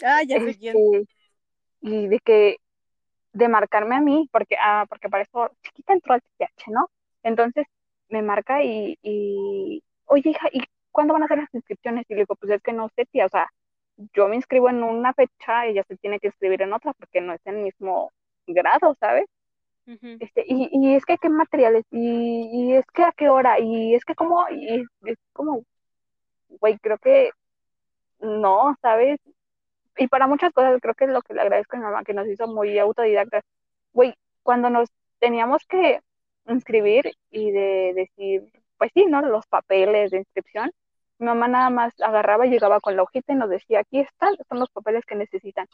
[0.02, 0.76] Ah, ya sé quién.
[0.76, 1.06] Este,
[1.82, 2.56] y de que,
[3.32, 6.90] de marcarme a mí, porque, ah, porque para eso chiquita entró al CPH, ¿no?
[7.22, 7.66] Entonces
[8.08, 12.06] me marca y, y, oye, hija, ¿y cuándo van a hacer las inscripciones?
[12.08, 13.48] Y le digo, pues es que no sé, tía, o sea,
[14.14, 17.32] yo me inscribo en una fecha, ella se tiene que inscribir en otra porque no
[17.34, 18.12] es el mismo
[18.46, 19.26] grado, ¿sabes?
[20.18, 23.94] Este, y, y es que qué materiales, y, y es que a qué hora, y
[23.94, 25.64] es que como, y es como,
[26.48, 27.30] güey, creo que
[28.20, 29.18] no, ¿sabes?
[30.00, 32.14] Y para muchas cosas creo que es lo que le agradezco a mi mamá, que
[32.14, 33.42] nos hizo muy autodidactas.
[33.92, 36.00] Güey, cuando nos teníamos que
[36.46, 39.20] inscribir y de decir, pues sí, ¿no?
[39.20, 40.72] Los papeles de inscripción,
[41.18, 44.36] mi mamá nada más agarraba y llegaba con la hojita y nos decía, aquí están,
[44.48, 45.66] son los papeles que necesitan.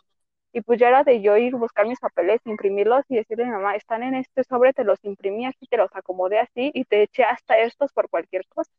[0.52, 3.52] Y pues ya era de yo ir buscar mis papeles, imprimirlos y decirle a mi
[3.52, 7.04] mamá, están en este sobre, te los imprimí así, te los acomodé así y te
[7.04, 8.72] eché hasta estos por cualquier cosa.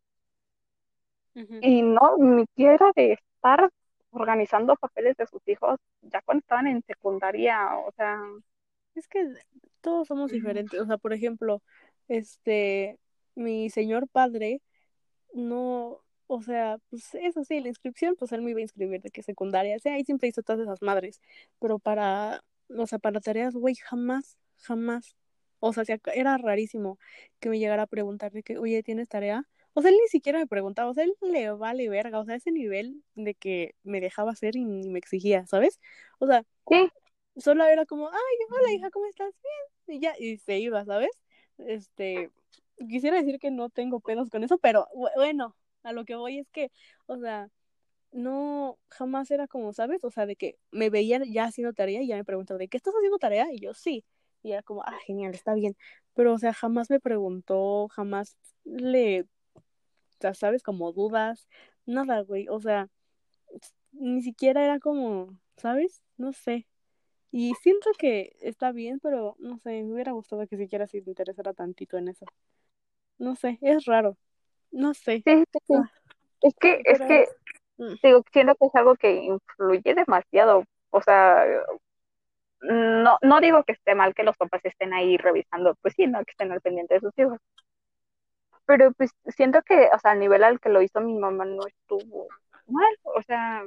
[1.35, 1.59] Ujú.
[1.61, 3.69] Y no, mi tía era de estar
[4.19, 8.19] organizando papeles de sus hijos ya cuando estaban en secundaria, o sea,
[8.95, 9.25] Es que
[9.81, 10.79] todos somos diferentes.
[10.79, 11.61] O sea, por ejemplo,
[12.07, 12.99] este,
[13.35, 14.61] mi señor padre
[15.33, 19.11] no, o sea, pues eso sí, la inscripción, pues él me iba a inscribir de
[19.11, 21.21] que secundaria, sea, ahí siempre hizo todas esas madres,
[21.59, 25.15] pero para, o sea, para tareas, güey, jamás, jamás,
[25.59, 26.99] o sea, era rarísimo
[27.39, 29.47] que me llegara a preguntar de que, oye, ¿tienes tarea?
[29.77, 32.33] O sea, él ni siquiera me preguntaba, o sea, él le vale verga, o sea,
[32.33, 35.79] ese nivel de que me dejaba hacer y ni me exigía, ¿sabes?
[36.17, 36.89] O sea, sí,
[37.37, 38.15] solo era como, ay,
[38.49, 39.31] hola hija, ¿cómo estás?
[39.85, 39.99] Bien.
[39.99, 41.11] Y ya, y se iba, ¿sabes?
[41.59, 42.31] Este,
[42.89, 46.39] quisiera decir que no tengo pedos con eso, pero bu- bueno, a lo que voy
[46.39, 46.71] es que,
[47.05, 47.49] o sea,
[48.11, 50.03] no, jamás era como, ¿sabes?
[50.03, 52.77] O sea, de que me veían ya haciendo tarea y ya me preguntaba, ¿de qué
[52.77, 53.47] estás haciendo tarea?
[53.53, 54.03] Y yo, sí.
[54.43, 55.75] Y era como, ah, genial, está bien.
[56.15, 59.25] Pero, o sea, jamás me preguntó, jamás le,
[60.19, 60.63] sea, ¿sabes?
[60.63, 61.47] Como dudas,
[61.85, 62.47] nada, güey.
[62.49, 62.89] O sea,
[63.91, 66.01] ni siquiera era como, ¿sabes?
[66.17, 66.67] No sé.
[67.31, 71.53] Y siento que está bien, pero no sé, me hubiera gustado que siquiera se interesara
[71.53, 72.25] tantito en eso.
[73.17, 74.17] No sé, es raro.
[74.71, 75.21] No sé.
[75.25, 75.73] sí, sí, sí.
[75.75, 75.91] Ah,
[76.41, 77.27] Es que, es que,
[77.77, 81.45] mm, digo, siento que es algo que influye demasiado, o sea,
[82.61, 86.23] no, no digo que esté mal que los papás estén ahí revisando, pues sí, no,
[86.23, 87.39] que estén al pendiente de sus hijos,
[88.67, 91.65] pero pues siento que, o sea, al nivel al que lo hizo mi mamá no
[91.67, 92.27] estuvo
[92.67, 93.63] mal, o sea,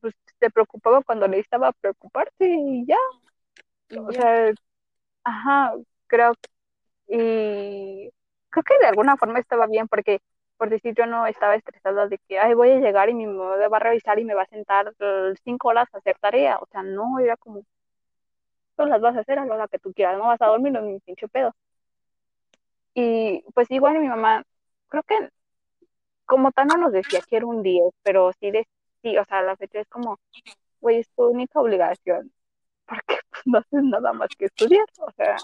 [0.00, 2.96] pues se preocupaba cuando necesitaba preocuparse y ya,
[3.90, 4.20] y o ya.
[4.20, 4.52] sea,
[5.24, 5.74] ajá,
[6.08, 6.34] creo
[7.08, 8.10] y
[8.50, 10.20] creo que de alguna forma estaba bien porque
[10.58, 13.56] por decir yo no estaba estresada de que ay voy a llegar y mi mamá
[13.68, 14.94] va a revisar y me va a sentar
[15.44, 17.62] cinco horas a hacer tarea, o sea, no, era como
[18.76, 20.76] tú las vas a hacer a la hora que tú quieras, no vas a dormir,
[20.76, 21.54] es mi pinche pedo.
[22.98, 24.42] Y pues igual mi mamá,
[24.88, 25.28] creo que
[26.24, 28.66] como tal no nos decía que era un 10, pero sí, de,
[29.02, 30.18] sí, o sea, la fecha es como,
[30.80, 32.32] güey, es tu única obligación,
[32.86, 35.36] porque pues, no haces nada más que estudiar, o sea,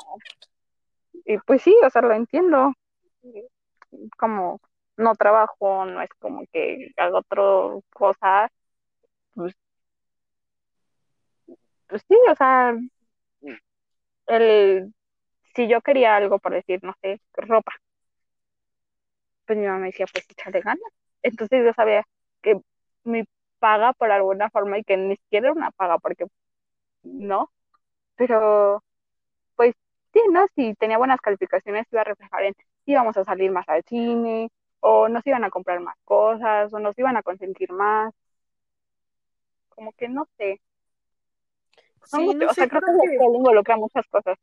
[1.26, 2.72] y pues sí, o sea, lo entiendo.
[4.18, 4.60] como
[4.96, 7.42] no trabajo, no es como que hago otra
[7.92, 8.50] cosa,
[9.34, 9.54] pues,
[11.88, 12.74] pues sí, o sea,
[14.26, 14.94] el,
[15.54, 17.72] si yo quería algo, por decir, no sé, ropa,
[19.46, 20.80] pues mi mamá me decía, pues échale ganas.
[21.22, 22.04] Entonces yo sabía
[22.42, 22.60] que
[23.04, 23.24] mi
[23.58, 26.26] paga por alguna forma y que ni siquiera era una paga, porque
[27.04, 27.50] no,
[28.16, 28.82] pero
[29.56, 29.74] pues
[30.14, 30.46] sí, ¿no?
[30.56, 32.54] Si tenía buenas calificaciones, iba a reflejar en
[32.86, 36.78] si íbamos a salir más al cine, o nos iban a comprar más cosas, o
[36.80, 38.12] nos iban a consentir más.
[39.70, 40.60] Como que no sé.
[42.12, 44.38] No, Sí, no o sea, sé, creo creo que que involucra muchas cosas.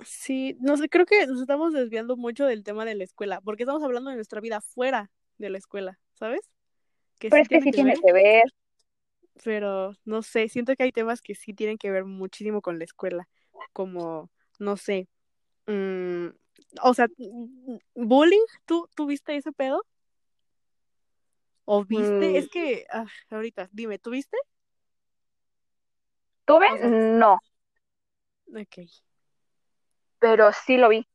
[0.00, 3.62] Sí, no sé, creo que nos estamos desviando mucho del tema de la escuela, porque
[3.64, 6.40] estamos hablando de nuestra vida fuera de la escuela, ¿sabes?
[7.18, 8.44] Que Pero sí es que sí que tiene ver, que ver.
[9.42, 12.84] pero no sé, siento que hay temas que sí tienen que ver muchísimo con la
[12.84, 13.28] escuela,
[13.72, 15.08] como, no sé,
[15.66, 16.28] mm,
[16.82, 19.84] o sea, mm, bullying, ¿tú, ¿tú viste ese pedo?
[21.66, 22.30] ¿O viste?
[22.32, 24.36] Mm, Es que, ah, ahorita, dime, ¿tú viste?
[26.44, 26.66] ¿Tuve?
[27.18, 27.38] No,
[28.54, 29.03] ok.
[30.24, 31.06] Pero sí lo vi.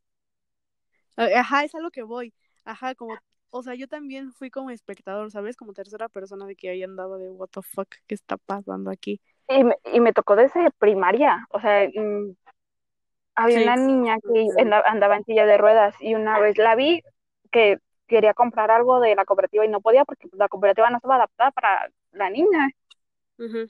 [1.17, 2.33] Ajá, es a lo que voy.
[2.63, 3.17] Ajá, como,
[3.49, 5.57] o sea, yo también fui como espectador, ¿sabes?
[5.57, 9.19] Como tercera persona de que ahí andaba de what the fuck, ¿qué está pasando aquí?
[9.47, 11.45] Y me, y me tocó desde primaria.
[11.49, 12.35] O sea, mm,
[13.35, 13.63] había Sí.
[13.63, 17.01] una niña que anda- andaba en silla de ruedas y una vez la vi
[17.51, 21.15] que quería comprar algo de la cooperativa y no podía porque la cooperativa no estaba
[21.15, 22.69] adaptada para la niña.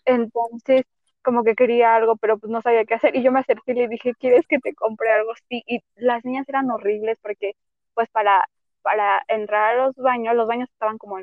[0.05, 0.83] Entonces,
[1.23, 3.15] como que quería algo, pero pues no sabía qué hacer.
[3.15, 5.31] Y yo me acerqué y le dije, ¿quieres que te compre algo?
[5.49, 5.63] Sí.
[5.67, 7.53] Y las niñas eran horribles porque,
[7.93, 8.47] pues, para,
[8.81, 11.17] para entrar a los baños, los baños estaban como,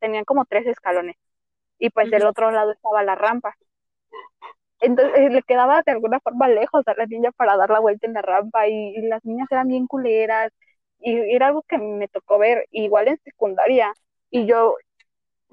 [0.00, 1.16] tenían como tres escalones.
[1.78, 3.56] Y pues del otro lado estaba la rampa.
[4.80, 8.06] Entonces eh, le quedaba de alguna forma lejos a la niña para dar la vuelta
[8.06, 10.52] en la rampa y, y las niñas eran bien culeras
[11.00, 13.92] y era algo que me tocó ver igual en secundaria
[14.30, 14.76] y yo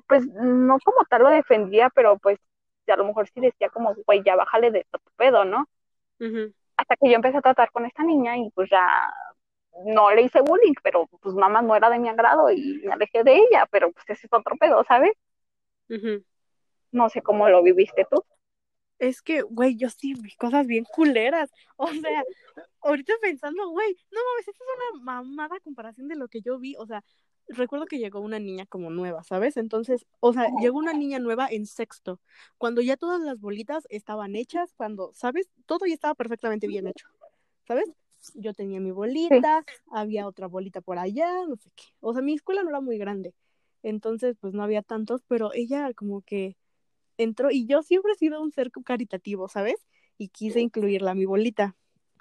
[0.08, 2.40] pues no como tal lo defendía, pero pues
[2.92, 5.68] a lo mejor sí decía como, güey, ya bájale de tu pedo, ¿no?
[6.78, 9.14] Hasta que yo empecé a tratar con esta niña y pues ya
[9.86, 13.24] no le hice bullying, pero pues mamá no era de mi agrado y me alejé
[13.24, 15.12] de ella, pero pues ese es otro pedo, ¿sabes?
[16.92, 18.24] No sé cómo lo viviste tú.
[18.98, 21.52] Es que, güey, yo sí vi cosas bien culeras.
[21.76, 22.24] O sea,
[22.82, 26.76] ahorita pensando, güey, no mames, esta es una mamada comparación de lo que yo vi.
[26.78, 27.04] O sea,
[27.48, 29.58] recuerdo que llegó una niña como nueva, ¿sabes?
[29.58, 32.20] Entonces, o sea, llegó una niña nueva en sexto,
[32.58, 35.50] cuando ya todas las bolitas estaban hechas, cuando, ¿sabes?
[35.66, 37.08] Todo ya estaba perfectamente bien hecho,
[37.68, 37.86] ¿sabes?
[38.34, 38.96] Yo tenía mi Sí.
[38.96, 41.84] bolita, había otra bolita por allá, no sé qué.
[42.00, 43.34] O sea, mi escuela no era muy grande,
[43.84, 46.58] entonces, pues no había tantos, pero ella como que
[47.18, 49.86] entró y yo siempre he sido un ser caritativo, ¿sabes?
[50.18, 51.76] Y quise incluirla a mi bolita,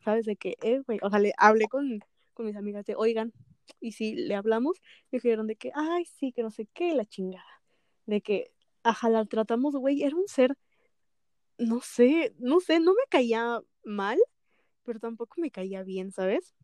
[0.04, 0.26] ¿sabes?
[0.26, 2.00] De que, eh, güey, o sea, le hablé con,
[2.34, 3.32] con mis amigas de, oigan,
[3.80, 7.04] y si le hablamos, me dijeron de que, ay, sí, que no sé qué, la
[7.04, 7.44] chingada.
[8.06, 10.56] De que, ajá, la tratamos, güey, era un ser,
[11.58, 14.18] no sé, no sé, no me caía mal,
[14.84, 16.54] pero tampoco me caía bien, ¿sabes?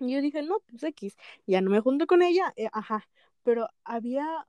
[0.00, 3.08] Y yo dije, no, pues X, ya no me junto con ella, eh, ajá,
[3.42, 4.46] pero había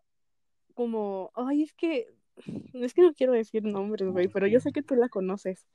[0.73, 2.13] como, ay, es que,
[2.73, 5.67] es que no quiero decir nombres, güey, pero yo sé que tú la conoces.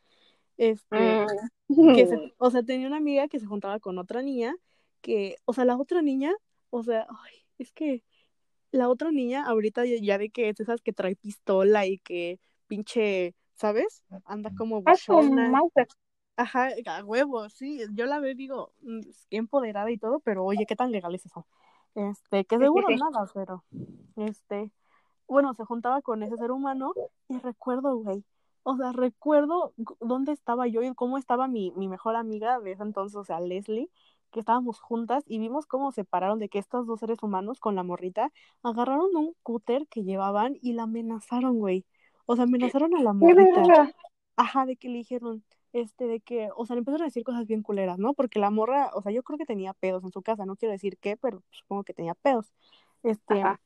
[0.56, 1.24] Este,
[1.94, 2.32] que se, Mm.
[2.38, 4.54] o sea, tenía una amiga que se juntaba con otra niña,
[5.00, 6.32] que, o sea, la otra niña,
[6.70, 8.02] o sea, ay, es que
[8.70, 13.34] la otra niña ahorita ya, de que es esas que trae pistola y que pinche,
[13.54, 14.04] ¿sabes?
[14.24, 15.60] Anda como A su buchona.
[16.36, 20.64] Ajá, a huevo, sí, yo la veo y digo, mm, empoderada y todo, pero oye,
[20.66, 21.46] ¿qué tan legal es eso?
[21.94, 23.64] Este, que seguro nada, pero,
[24.16, 24.72] este,
[25.26, 26.94] bueno, se juntaba con ese ser humano
[27.28, 28.24] y recuerdo, güey,
[28.62, 32.84] o sea, recuerdo dónde estaba yo y cómo estaba mi, mi mejor amiga de ese
[32.84, 33.90] entonces, o sea, Leslie,
[34.30, 37.74] que estábamos juntas y vimos cómo se pararon de que estos dos seres humanos con
[37.74, 41.84] la morrita agarraron un cúter que llevaban y la amenazaron, güey.
[42.26, 43.92] O sea, amenazaron a la morrita.
[44.36, 47.46] Ajá, de que le dijeron, este, de que, o sea, le empezaron a decir cosas
[47.46, 48.14] bien culeras, ¿no?
[48.14, 50.72] Porque la morra, o sea, yo creo que tenía pedos en su casa, no quiero
[50.72, 52.52] decir qué, pero supongo que tenía pedos.
[53.02, 53.60] Este, Ajá.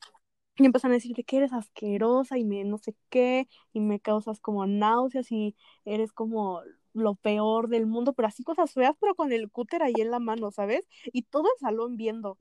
[0.57, 4.40] y empezaron a decirte que eres asquerosa y me no sé qué, y me causas
[4.40, 6.61] como náuseas y eres como
[6.94, 10.20] lo peor del mundo, pero así cosas feas, pero con el cúter ahí en la
[10.20, 10.88] mano, ¿sabes?
[11.12, 12.38] Y todo el salón viendo.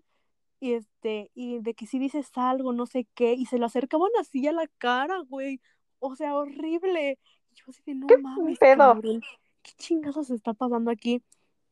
[0.60, 4.12] Y este, y de que si dices algo, no sé qué, y se lo acercaban
[4.20, 5.60] así a la cara, güey.
[6.00, 7.20] O sea, horrible.
[7.52, 8.78] Y yo así de, no ¿Qué mames, pedo?
[8.78, 9.22] cabrón.
[9.62, 11.22] ¿Qué chingados está pasando aquí?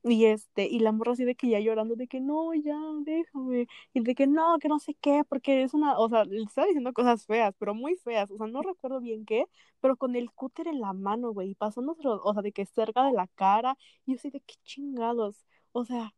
[0.04, 3.68] Y este, y la morra así de que ya llorando, de que no, ya, déjame.
[3.94, 6.66] Y de que no, que no sé qué, porque es una, o sea, le estaba
[6.68, 8.32] diciendo cosas feas, pero muy feas.
[8.32, 9.46] O sea, no recuerdo bien qué,
[9.80, 13.06] pero con el cúter en la mano, güey, y pasándoselo, o sea, de que cerca
[13.06, 13.78] de la cara.
[14.06, 15.46] Y yo así de qué chingados.
[15.72, 16.14] O sea,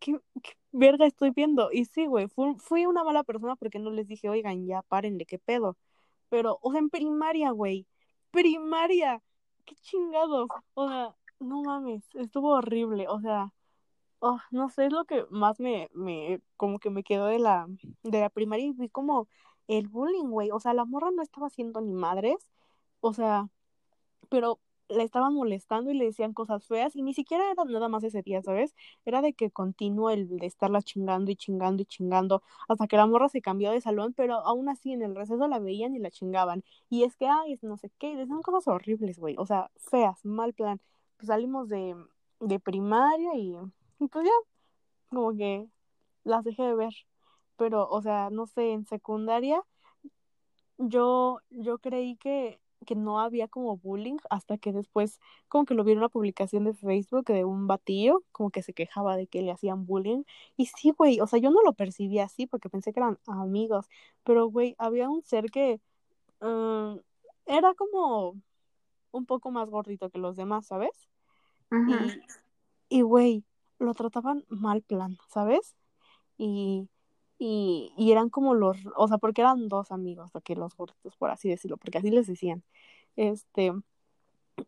[0.00, 1.70] ¿qué, qué verga estoy viendo?
[1.72, 5.26] Y sí, güey, fui, fui una mala persona porque no les dije, oigan, ya párenle,
[5.26, 5.76] qué pedo.
[6.30, 7.86] Pero, o sea, en primaria, güey,
[8.30, 9.22] primaria,
[9.64, 10.48] qué chingados.
[10.74, 13.08] O sea, no mames, estuvo horrible.
[13.08, 13.52] O sea,
[14.20, 17.66] oh, no sé, es lo que más me, me, como que me quedó de la,
[18.02, 19.28] de la primaria y vi como
[19.68, 20.50] el bullying, güey.
[20.52, 22.48] O sea, la morra no estaba haciendo ni madres.
[23.00, 23.48] O sea,
[24.30, 28.04] pero la estaban molestando y le decían cosas feas y ni siquiera era nada más
[28.04, 28.74] ese día, ¿sabes?
[29.04, 33.06] Era de que continuó el de estarla chingando y chingando y chingando hasta que la
[33.06, 36.10] morra se cambió de salón, pero aún así en el receso la veían y la
[36.10, 36.62] chingaban.
[36.88, 40.54] Y es que, ay, no sé qué, decían cosas horribles, güey, o sea, feas, mal
[40.54, 40.80] plan.
[41.16, 41.96] Pues salimos de,
[42.40, 43.56] de primaria y,
[43.98, 44.32] y pues ya,
[45.10, 45.68] como que
[46.24, 46.94] las dejé de ver.
[47.56, 49.62] Pero, o sea, no sé, en secundaria
[50.78, 55.84] yo, yo creí que, que no había como bullying hasta que después como que lo
[55.84, 59.42] vi en una publicación de Facebook de un batillo como que se quejaba de que
[59.42, 60.24] le hacían bullying
[60.56, 63.86] y sí, güey, o sea, yo no lo percibí así porque pensé que eran amigos,
[64.24, 65.80] pero güey, había un ser que
[66.40, 67.00] uh,
[67.46, 68.34] era como
[69.16, 71.08] un poco más gordito que los demás, ¿sabes?
[71.70, 73.44] Y, y güey,
[73.78, 75.74] lo trataban mal plan, ¿sabes?
[76.38, 76.88] Y
[77.38, 81.30] y, y eran como los, o sea, porque eran dos amigos, que los gorditos, por
[81.30, 82.64] así decirlo, porque así les decían.
[83.16, 83.72] Este,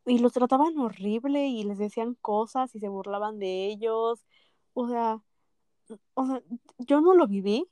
[0.06, 4.26] y los trataban horrible y les decían cosas y se burlaban de ellos.
[4.74, 5.22] O sea,
[6.14, 6.42] o sea,
[6.78, 7.68] yo no lo viví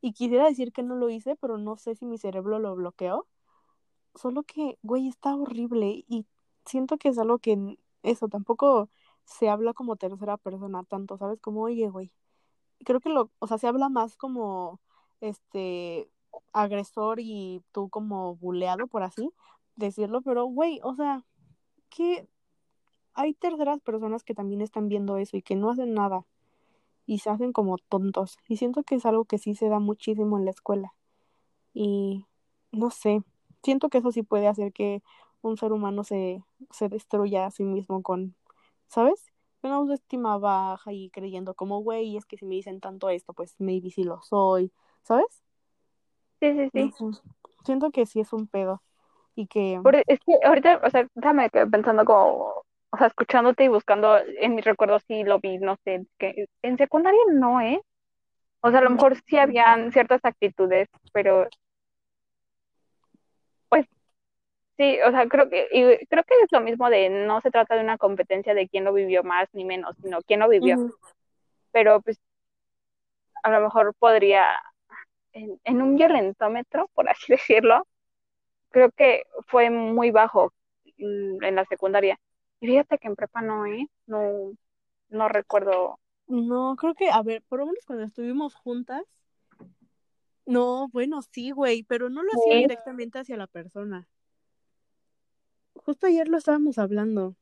[0.00, 3.26] y quisiera decir que no lo hice, pero no sé si mi cerebro lo bloqueó.
[4.16, 6.26] Solo que, güey, está horrible y
[6.64, 8.88] siento que es algo que eso tampoco
[9.24, 11.40] se habla como tercera persona tanto, ¿sabes?
[11.40, 12.12] Como, oye, güey,
[12.84, 14.80] creo que lo, o sea, se habla más como
[15.20, 16.10] este
[16.52, 19.30] agresor y tú como buleado, por así
[19.76, 21.24] decirlo, pero güey, o sea,
[21.90, 22.28] que
[23.14, 26.26] hay terceras personas que también están viendo eso y que no hacen nada
[27.06, 28.38] y se hacen como tontos.
[28.48, 30.94] Y siento que es algo que sí se da muchísimo en la escuela.
[31.74, 32.26] Y
[32.72, 33.22] no sé,
[33.62, 35.02] siento que eso sí puede hacer que
[35.42, 38.34] un ser humano se, se destruya a sí mismo con,
[38.88, 39.32] ¿sabes?
[39.62, 43.54] Una autoestima baja y creyendo como, güey, es que si me dicen tanto esto, pues
[43.58, 45.42] maybe sí lo soy, ¿sabes?
[46.40, 46.92] Sí, sí, sí.
[47.64, 48.82] Siento que sí es un pedo
[49.34, 49.80] y que...
[49.82, 54.18] Por- es que ahorita, o sea, déjame que pensando como, o sea, escuchándote y buscando
[54.18, 57.80] en mis recuerdos si lo vi, no sé, que en secundaria no, ¿eh?
[58.62, 61.48] O sea, a lo mejor sí habían ciertas actitudes, pero
[63.68, 63.86] pues
[64.76, 67.74] sí, o sea, creo que, y creo que es lo mismo de no se trata
[67.74, 70.76] de una competencia de quién lo vivió más ni menos, sino quién lo vivió.
[71.72, 72.18] Pero pues
[73.42, 74.46] a lo mejor podría,
[75.32, 77.86] en, en un violentómetro, por así decirlo,
[78.70, 80.52] creo que fue muy bajo
[80.98, 82.18] mm, en la secundaria.
[82.60, 83.88] Y fíjate que en prepa no, ¿eh?
[84.06, 84.52] No,
[85.08, 85.98] no recuerdo.
[86.26, 89.04] No, creo que, a ver, por lo menos cuando estuvimos juntas,
[90.46, 94.08] no, bueno, sí, güey, pero no lo hacía Sí, directamente hacia la persona.
[95.84, 97.36] Justo ayer lo estábamos hablando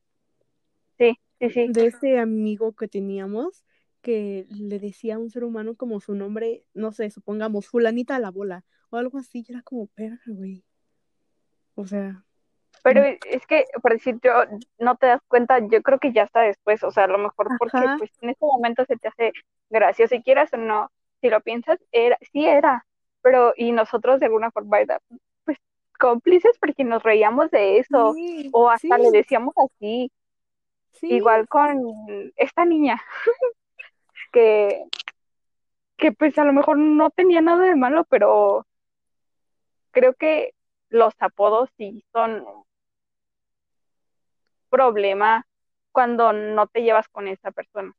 [0.97, 1.67] sí, sí, sí.
[1.69, 3.63] de ese amigo que teníamos
[4.05, 8.19] que le decía a un ser humano como su nombre, no sé, supongamos, fulanita a
[8.19, 10.63] la bola o algo así, y era como, perra, güey.
[11.73, 12.23] O sea,
[12.83, 14.31] Pero es que, por decir, yo
[14.77, 17.47] no te das cuenta, yo creo que ya está después, o sea, a lo mejor
[17.57, 19.33] porque pues en ese momento se te hace
[19.71, 22.85] gracioso, si quieras o no, si lo piensas, era, sí era,
[23.23, 25.01] pero y nosotros de alguna forma era,
[25.97, 30.11] cómplices porque nos reíamos de eso, sí, o hasta le decíamos así,
[30.91, 31.81] sí, igual con
[32.35, 33.01] esta niña,
[34.31, 34.85] que,
[35.97, 38.65] que pues a lo mejor no tenía nada de malo, pero
[39.91, 40.53] creo que
[40.89, 42.45] los apodos sí son
[44.69, 45.45] problema
[45.91, 47.93] cuando no te llevas con esa persona.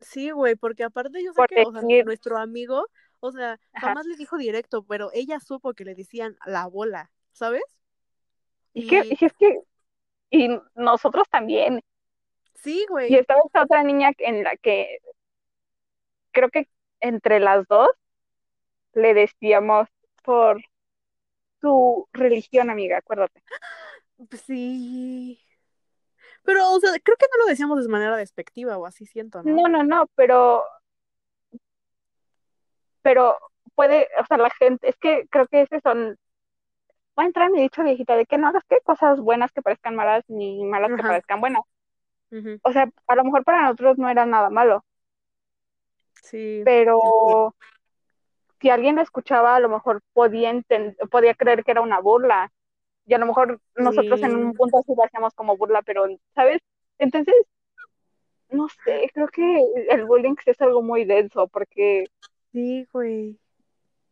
[0.00, 2.86] sí, güey, porque aparte yo sé que, o sea, decir, nuestro amigo,
[3.18, 7.10] o sea, ajá, jamás le dijo directo, pero ella supo que le decían la bola,
[7.36, 7.62] ¿sabes?
[8.74, 9.60] y es que, Y y es que,
[10.30, 11.82] y nosotros también.
[12.54, 14.98] sí, Y güey, estaba esta otra niña en la que
[16.32, 16.68] creo que
[17.00, 17.88] entre las dos
[18.94, 19.88] le decíamos
[20.22, 20.62] por
[21.60, 23.42] su religión, amiga, acuérdate.
[24.46, 25.40] sí.
[26.44, 29.62] Pero, o sea, creo que no lo decíamos de manera despectiva o así siento, ¿no?
[29.62, 30.64] No, no, no, pero,
[33.02, 33.36] pero
[33.74, 36.16] puede, o sea, la gente, es que creo que ese son,
[37.18, 39.62] va a entrar en mi dicho viejita de que no hagas que cosas buenas que
[39.62, 41.62] parezcan malas ni malas que parezcan buenas.
[42.62, 44.84] O sea, a lo mejor para nosotros no era nada malo,
[46.22, 46.62] Sí.
[46.64, 47.54] pero
[48.60, 50.52] si alguien lo escuchaba, a lo mejor podía,
[51.10, 52.52] podía creer que era una burla.
[53.06, 56.60] Y a lo mejor nosotros en un punto sí lo hacíamos como burla, pero, ¿sabes?
[56.98, 57.34] Entonces,
[58.50, 62.06] no sé, creo que el bullying es algo muy denso porque
[62.52, 63.38] Sí, güey.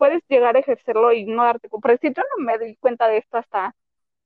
[0.04, 1.88] Puedes llegar a ejercerlo y no darte cuenta.
[1.88, 3.74] Pero si yo no me di cuenta de esto hasta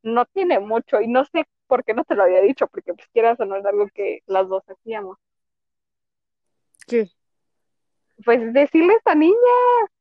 [0.02, 3.08] no tiene mucho y no sé por qué no te lo había dicho, porque pues
[3.12, 5.18] quieras o no es algo que las dos hacíamos.
[6.86, 7.08] ¿Qué?
[8.24, 9.36] Pues decirle a esta niña,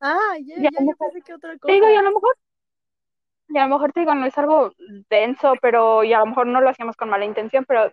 [0.02, 1.74] Ah, ya, Ya, ya, yo pensé que otra te cosa.
[1.74, 2.36] digo, y a lo mejor,
[3.50, 4.72] y a lo mejor te digo, no es algo
[5.10, 7.92] denso, pero y a lo mejor no lo hacíamos con mala intención, pero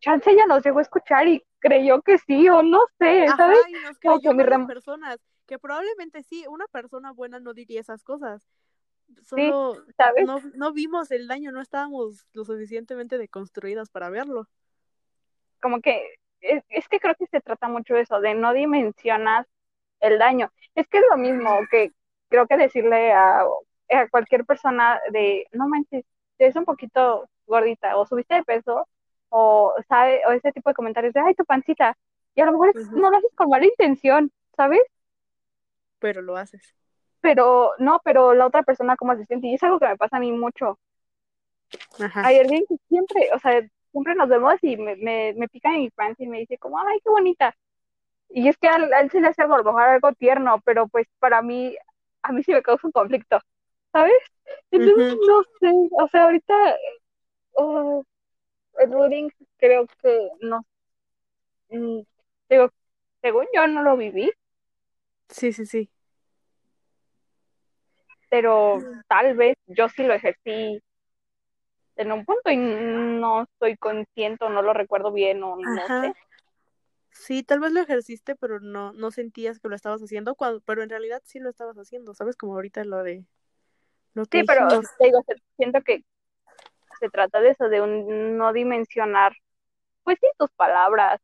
[0.00, 3.58] chance ella nos llegó a escuchar y creyó que sí, o no sé, Ajá, ¿sabes?
[3.68, 5.18] y nos Como creyó que personas,
[5.50, 8.46] que probablemente sí, una persona buena no diría esas cosas.
[9.24, 10.24] Solo ¿sabes?
[10.24, 14.46] no, no vimos el daño, no estábamos lo suficientemente deconstruidas para verlo.
[15.60, 16.06] como que
[16.40, 19.48] es, es que creo que se trata mucho de eso, de no dimensionas
[19.98, 20.52] el daño.
[20.76, 21.90] Es que es lo mismo que
[22.28, 26.04] creo que decirle a, a cualquier persona de, no manches,
[26.38, 28.86] te ves un poquito gordita, o subiste de peso,
[29.30, 31.96] o sabe, o ese tipo de comentarios de, ay, tu pancita.
[32.36, 34.80] Y a lo mejor no lo haces con mala intención, ¿sabes?
[36.00, 36.74] Pero lo haces.
[37.22, 39.46] Pero no, pero la otra persona cómo se siente.
[39.48, 40.78] Y es algo que me pasa a mí mucho.
[42.00, 42.22] Ajá.
[42.24, 43.60] Hay alguien que siempre, o sea,
[43.92, 46.78] siempre nos vemos y me, me, me pica en mi panza y me dice como,
[46.78, 47.54] ay, qué bonita.
[48.30, 50.12] Y es que a, él- a él se le hace algo, a lo mejor algo
[50.14, 51.76] tierno, pero pues para mí,
[52.22, 53.40] a mí sí me causa un conflicto,
[53.92, 54.14] ¿sabes?
[54.72, 56.54] Entonces, no sé, o sea, ahorita,
[57.54, 58.04] oh,
[58.78, 60.64] el bullying creo que no,
[61.70, 62.00] mm,
[62.48, 62.70] digo,
[63.22, 64.30] según yo no lo viví,
[65.30, 65.90] Sí, sí, sí.
[68.30, 70.80] pero tal vez yo sí lo ejercí
[71.96, 76.02] en un punto y no estoy consciente o no lo recuerdo bien o no Ajá.
[76.02, 76.12] sé.
[77.10, 80.82] Sí, tal vez lo ejerciste, pero no, no sentías que lo estabas haciendo, cuando, pero
[80.82, 82.36] en realidad sí lo estabas haciendo, ¿sabes?
[82.36, 83.24] Como ahorita lo de
[84.14, 85.22] lo que Sí, pero te digo,
[85.56, 86.02] siento que
[86.98, 89.32] se trata de eso, de un no dimensionar,
[90.04, 91.20] pues sí, tus palabras.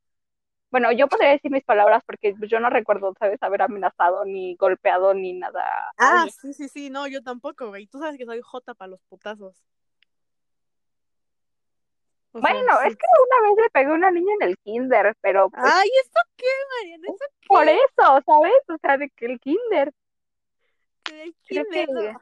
[0.71, 5.15] Bueno, yo podría decir mis palabras porque yo no recuerdo, ¿sabes?, haber amenazado, ni golpeado,
[5.15, 5.65] ni nada.
[5.97, 7.87] Ah, sí, sí, sí, no, yo tampoco, güey.
[7.87, 9.65] Tú sabes que soy jota para los putazos.
[12.33, 12.89] O sea, Bueno, sí.
[12.89, 15.89] es que una vez le pegué a una niña en el kinder, pero pues Ay,
[16.03, 16.45] ¿esto qué,
[16.81, 17.07] Mariana?
[17.09, 18.63] ¿Eso por eso, ¿sabes?
[18.69, 19.93] O sea, de que el kinder,
[21.05, 21.33] qué?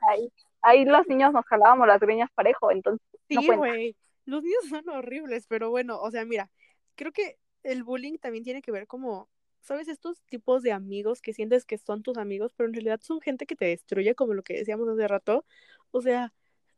[0.08, 0.32] Ahí,
[0.62, 3.96] ahí los niños nos jalábamos las greñas parejo, entonces Sí, güey.
[4.26, 6.50] Los niños son horribles, pero bueno, o sea, mira,
[6.94, 9.28] creo que el bullying también tiene que ver como,
[9.62, 9.88] ¿sabes?
[9.88, 13.46] Estos tipos de amigos que sientes que son tus amigos, pero en realidad son gente
[13.46, 15.44] que te destruye, como lo que decíamos hace rato.
[15.90, 16.32] O sea,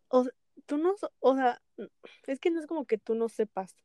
[0.08, 0.26] o,
[0.66, 1.60] tú no, o sea,
[2.26, 3.76] es que no es como que tú no sepas,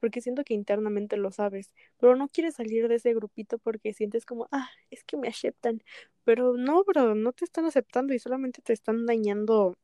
[0.00, 4.26] porque siento que internamente lo sabes, pero no quieres salir de ese grupito porque sientes
[4.26, 5.82] como, ah, es que me aceptan,
[6.24, 9.76] pero no, bro, no te están aceptando y solamente te están dañando,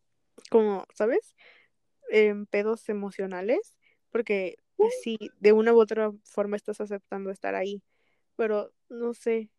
[0.50, 1.34] como, ¿sabes?
[2.10, 3.76] En pedos emocionales,
[4.10, 7.82] porque pues, sí, de una u otra forma estás aceptando estar ahí,
[8.36, 9.50] pero no sé,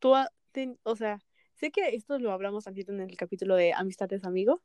[0.00, 0.14] tú,
[0.52, 1.20] ten- o sea,
[1.54, 4.62] sé que esto lo hablamos tantito en el capítulo de amistades amigo,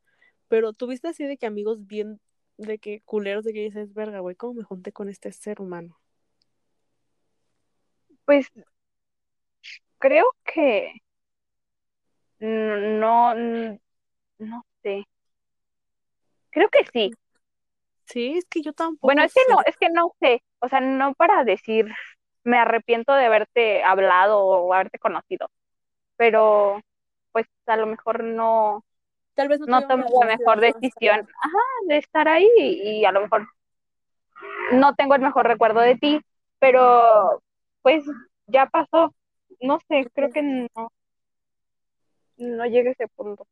[0.48, 2.20] pero tuviste así de que amigos bien,
[2.58, 5.98] de que culeros, de que dices, verga, güey, ¿cómo me junté con este ser humano?
[8.24, 8.46] Pues
[9.98, 10.92] creo que
[12.40, 13.34] no,
[14.38, 15.04] no sé.
[16.50, 17.10] Creo que sí.
[18.10, 20.80] Sí, es que yo tampoco Bueno, es que no, es que no sé, o sea,
[20.80, 21.86] no para decir
[22.42, 25.48] me arrepiento de haberte hablado o haberte conocido,
[26.16, 26.80] pero
[27.32, 28.84] pues a lo mejor no,
[29.34, 33.12] Tal vez no no tomé la mejor decisión, ajá, de estar ahí y, y a
[33.12, 33.46] lo mejor
[34.72, 36.20] no tengo el mejor recuerdo de ti,
[36.58, 37.42] pero
[37.82, 38.04] pues
[38.46, 39.14] ya pasó,
[39.60, 40.92] no sé, creo que no,
[42.38, 43.46] no llegué a ese punto.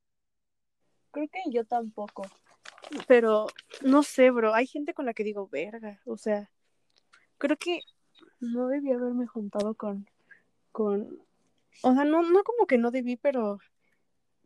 [1.10, 2.22] Creo que yo tampoco.
[3.06, 3.46] Pero
[3.82, 4.54] no sé, bro.
[4.54, 6.00] Hay gente con la que digo, verga.
[6.04, 6.50] O sea,
[7.38, 7.82] creo que
[8.40, 10.08] no debí haberme juntado con.
[10.72, 11.20] con.
[11.82, 13.58] O sea, no, no como que no debí, pero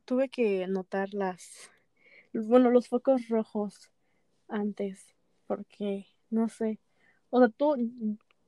[0.04, 1.70] tuve que notar las.
[2.32, 3.90] Bueno, los focos rojos
[4.48, 5.14] antes.
[5.46, 6.78] Porque, no sé.
[7.30, 7.76] O sea, tú.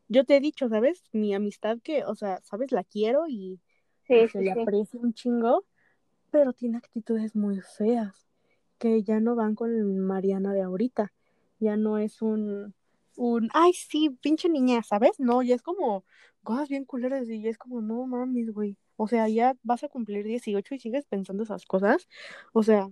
[0.09, 1.03] Yo te he dicho, ¿sabes?
[1.13, 2.73] Mi amistad que, o sea, ¿sabes?
[2.73, 3.61] La quiero y,
[4.07, 4.61] Sí, se sí, le sí.
[4.61, 5.65] aprecia un chingo.
[6.31, 8.27] Pero tiene actitudes muy feas.
[8.79, 11.13] Que ya no van con Mariana de ahorita.
[11.61, 12.75] Ya no es un,
[13.17, 15.19] un, ay, sí, pinche niña, ¿sabes?
[15.19, 16.05] No, ya es como
[16.43, 18.77] cosas bien culeras y ya es como, no mames, güey.
[18.97, 22.09] O sea, ya vas a cumplir 18 y sigues pensando esas cosas.
[22.53, 22.89] O sea,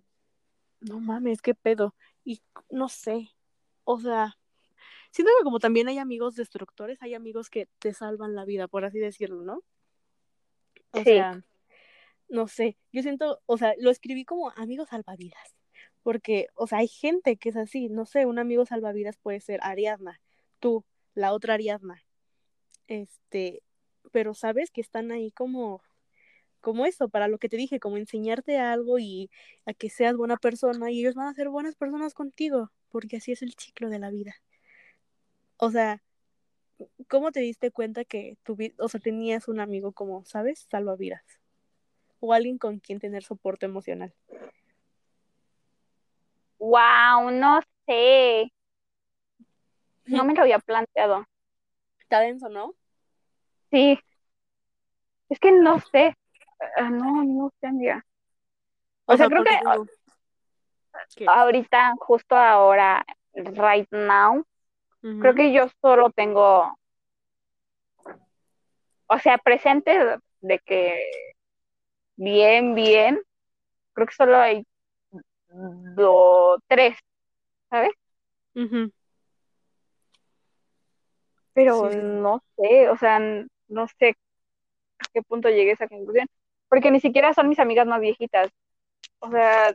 [0.81, 1.95] no mames, qué pedo.
[2.25, 3.31] Y no sé,
[3.85, 4.39] o sea,
[5.11, 8.85] siento que como también hay amigos destructores, hay amigos que te salvan la vida, por
[8.85, 9.63] así decirlo, ¿no?
[10.93, 11.05] O Sí.
[11.05, 11.45] sea,
[12.29, 15.55] no sé, yo siento, o sea, lo escribí como amigos salvavidas,
[16.03, 19.61] porque, o sea, hay gente que es así, no sé, un amigo salvavidas puede ser
[19.63, 20.21] Ariadna,
[20.61, 20.85] tú,
[21.15, 22.05] la otra Ariadna,
[22.89, 23.63] este,
[24.11, 25.83] pero sabes que están ahí como,
[26.61, 29.31] como eso, para lo que te dije, como enseñarte algo y
[29.67, 33.33] a que seas buena persona y ellos van a ser buenas personas contigo, porque así
[33.33, 34.35] es el ciclo de la vida.
[35.57, 36.03] O sea,
[37.09, 40.67] ¿cómo te diste cuenta que tu, o sea, tenías un amigo como, ¿sabes?
[40.71, 41.23] Salvavidas.
[42.21, 44.15] O alguien con quien tener soporte emocional.
[46.63, 48.53] Wow, no sé.
[50.05, 51.27] No me lo había planteado.
[51.99, 52.75] Está denso, ¿no?
[53.73, 53.99] Sí.
[55.29, 56.15] Es que no sé.
[56.79, 58.07] Uh, no, no sé, amiga.
[59.07, 59.59] O, o sea, creo que
[61.27, 63.05] ahorita, justo ahora,
[63.35, 64.45] right now, uh
[65.03, 65.21] -huh.
[65.21, 66.79] creo que yo solo tengo,
[69.09, 71.11] o sea, presente de que
[72.15, 73.21] bien, bien,
[73.95, 74.65] creo que solo hay
[75.53, 76.97] do, tres,
[77.71, 77.91] ¿sabes?
[78.55, 78.93] Uh -huh.
[81.55, 81.99] Pero sí.
[81.99, 83.19] no sé, o sea,
[83.69, 84.17] no sé
[84.99, 86.27] a qué punto llegué a esa conclusión,
[86.69, 88.51] porque ni siquiera son mis amigas más viejitas.
[89.19, 89.75] O sea,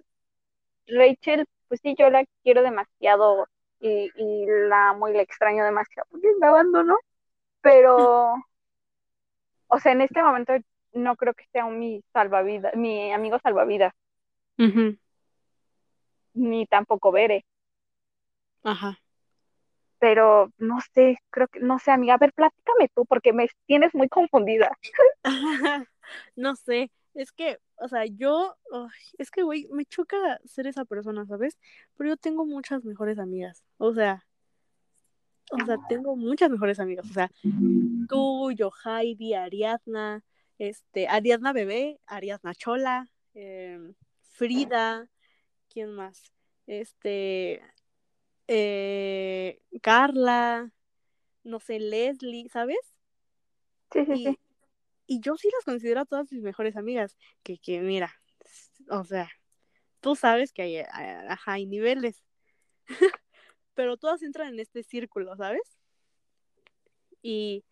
[0.88, 3.47] Rachel, pues sí, yo la quiero demasiado
[3.80, 6.97] y, y la amo y la extraño demasiado porque me abandonó,
[7.61, 8.36] pero,
[9.67, 10.53] o sea, en este momento
[10.93, 13.93] no creo que sea mi salvavidas, mi amigo salvavidas.
[14.57, 14.99] Uh -huh.
[16.38, 17.45] Ni tampoco Bere.
[18.63, 18.99] Ajá.
[19.99, 23.95] Pero no sé, creo que, no sé, amiga, a ver, platícame tú, porque me tienes
[23.95, 24.77] muy confundida.
[26.35, 30.85] no sé, es que, o sea, yo, oh, es que, güey, me choca ser esa
[30.85, 31.57] persona, ¿sabes?
[31.95, 34.23] Pero yo tengo muchas mejores amigas, o sea,
[35.49, 37.31] o sea, tengo muchas mejores amigas, o sea,
[38.07, 40.23] tú, yo, Heidi, Ariadna,
[40.59, 43.79] este, Ariadna Bebé, Ariadna Chola, eh,
[44.21, 45.09] Frida,
[45.78, 46.34] ¿quién más?
[46.65, 47.61] Este,
[48.47, 50.71] eh, Carla,
[51.43, 52.80] no sé, Leslie, ¿sabes?
[53.91, 54.39] Sí, sí, y, sí.
[55.05, 58.11] Y yo sí las considero a todas mis mejores amigas, que, que mira,
[58.89, 59.30] o sea,
[60.01, 62.23] tú sabes que hay, ajá, hay niveles,
[63.75, 65.78] pero todas entran en este círculo, ¿sabes?
[67.21, 67.63] Y,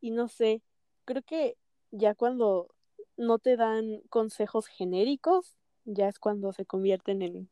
[0.00, 0.62] y no sé,
[1.04, 1.56] creo que
[1.90, 2.72] ya cuando
[3.16, 5.57] no te dan consejos genéricos,
[5.94, 7.50] ya es cuando se convierten en,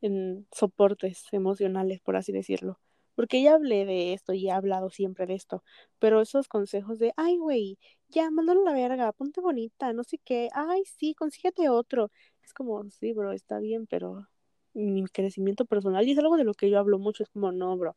[0.00, 2.78] en soportes emocionales, por así decirlo.
[3.14, 5.64] Porque ya hablé de esto y he hablado siempre de esto,
[5.98, 10.18] pero esos consejos de, ay, güey, ya, mándalo a la verga, ponte bonita, no sé
[10.18, 12.10] qué, ay, sí, consíguete otro.
[12.44, 14.28] Es como, sí, bro, está bien, pero
[14.74, 17.76] mi crecimiento personal, y es algo de lo que yo hablo mucho, es como, no,
[17.76, 17.96] bro,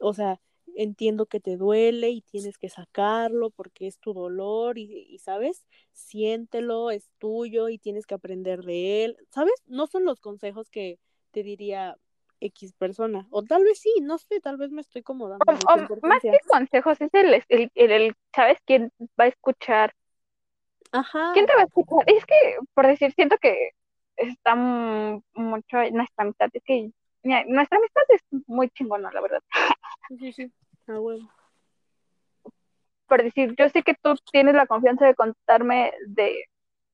[0.00, 0.40] o sea,
[0.76, 5.66] entiendo que te duele y tienes que sacarlo porque es tu dolor y, y, sabes,
[5.92, 9.54] siéntelo, es tuyo y tienes que aprender de él, ¿sabes?
[9.66, 10.98] No son los consejos que
[11.30, 11.96] te diría
[12.40, 15.52] X persona, o tal vez sí, no sé, tal vez me estoy como dando o,
[15.52, 19.94] o, más que consejos es el, el, el, el, ¿sabes quién va a escuchar?
[20.92, 21.32] Ajá.
[21.34, 22.04] ¿Quién te va a escuchar?
[22.06, 23.72] Es que, por decir, siento que
[24.16, 26.90] está mucho en nuestra amistad, es que
[27.22, 29.42] mira, nuestra amistad es muy chingona, la verdad.
[30.08, 30.52] Sí, sí, sí,
[30.88, 31.28] a huevo.
[33.06, 36.44] Por decir, yo sé que tú tienes la confianza de contarme de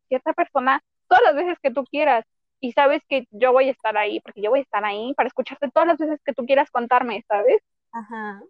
[0.08, 2.24] cierta persona todas las veces que tú quieras,
[2.60, 5.26] y sabes que yo voy a estar ahí, porque yo voy a estar ahí para
[5.26, 7.62] escucharte todas las veces que tú quieras contarme, ¿sabes?
[7.92, 8.42] Ajá.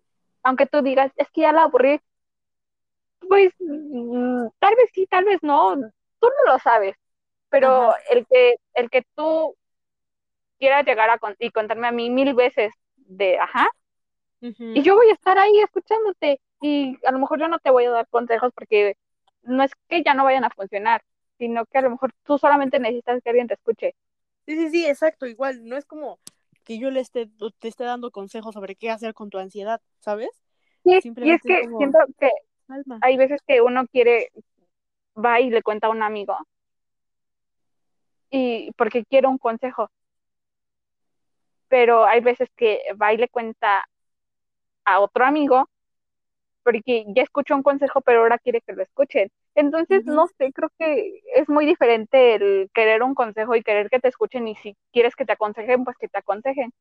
[0.42, 2.00] Aunque tú digas, es que ya la aburrí,
[3.28, 6.94] pues mmm, tal vez sí, tal vez no, tú no lo sabes,
[7.48, 7.98] pero Ajá.
[8.10, 9.56] el que el que tú
[10.58, 13.68] quieras llegar a con y contarme a mí mil veces de, ajá,
[14.40, 14.76] uh -huh.
[14.76, 17.84] y yo voy a estar ahí escuchándote, y a lo mejor yo no te voy
[17.84, 18.96] a dar consejos porque
[19.42, 21.02] no es que ya no vayan a funcionar,
[21.38, 23.94] sino que a lo mejor tú solamente necesitas que alguien te escuche.
[24.46, 26.18] Sí, sí, sí, exacto, igual, no es como
[26.64, 27.28] que yo le esté,
[27.60, 30.30] te esté dando consejos sobre qué hacer con tu ansiedad, ¿sabes?
[30.82, 31.78] Sí, y es que como...
[31.78, 32.30] siento que
[32.68, 32.98] Alma.
[33.02, 34.30] hay veces que uno quiere,
[35.16, 36.36] va y le cuenta a un amigo,
[38.30, 39.90] y porque quiere un consejo,
[41.68, 43.88] pero hay veces que va y le cuenta
[44.84, 45.68] a otro amigo,
[46.62, 49.30] porque ya escuchó un consejo, pero ahora quiere que lo escuchen.
[49.54, 50.14] Entonces, uh -huh.
[50.14, 54.08] no sé, creo que es muy diferente el querer un consejo y querer que te
[54.08, 56.72] escuchen y si quieres que te aconsejen, pues que te aconsejen.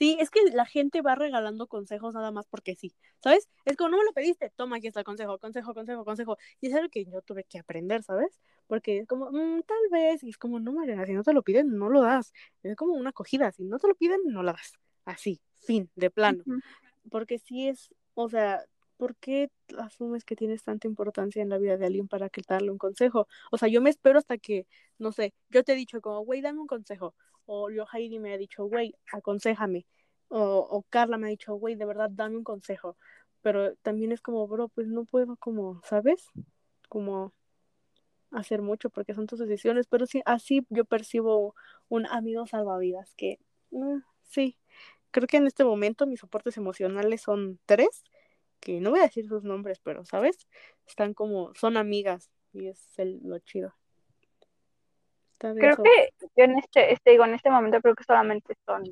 [0.00, 3.50] Sí, es que la gente va regalando consejos nada más porque sí, ¿sabes?
[3.66, 6.38] Es como no me lo pediste, toma aquí está el consejo, consejo, consejo, consejo.
[6.58, 8.40] Y es algo que yo tuve que aprender, ¿sabes?
[8.66, 11.42] Porque es como, mmm, tal vez, y es como, no, Mariana, si no te lo
[11.42, 12.32] piden, no lo das.
[12.62, 14.72] Es como una acogida, si no te lo piden, no la das.
[15.04, 16.44] Así, fin, de plano.
[16.46, 16.62] Uh -huh.
[17.10, 18.64] Porque sí es, o sea,
[19.00, 22.70] ¿por qué asumes que tienes tanta importancia en la vida de alguien para que darle
[22.70, 23.26] un consejo?
[23.50, 24.66] O sea, yo me espero hasta que,
[24.98, 27.14] no sé, yo te he dicho como, güey, dame un consejo.
[27.46, 29.86] O yo, Heidi, me ha dicho, güey, aconsejame.
[30.28, 30.40] O,
[30.70, 32.98] o, Carla me ha dicho, güey, de verdad, dame un consejo.
[33.40, 36.26] pero también es como, bro, pues no puedo como, ¿sabes?
[36.90, 37.32] Como
[38.32, 41.54] hacer mucho porque son tus decisiones, pero sí, así yo percibo
[41.88, 43.38] un amigo salvavidas que,
[43.70, 44.58] mm, sí,
[45.10, 48.04] creo que en este momento mis soportes emocionales son tres,
[48.60, 50.48] que no voy a decir sus nombres, pero, ¿sabes?
[50.86, 53.74] Están como, son amigas y es el, lo chido.
[55.32, 55.82] Está Creo eso.
[55.82, 58.84] que yo en este, este, digo, en este momento creo que solamente son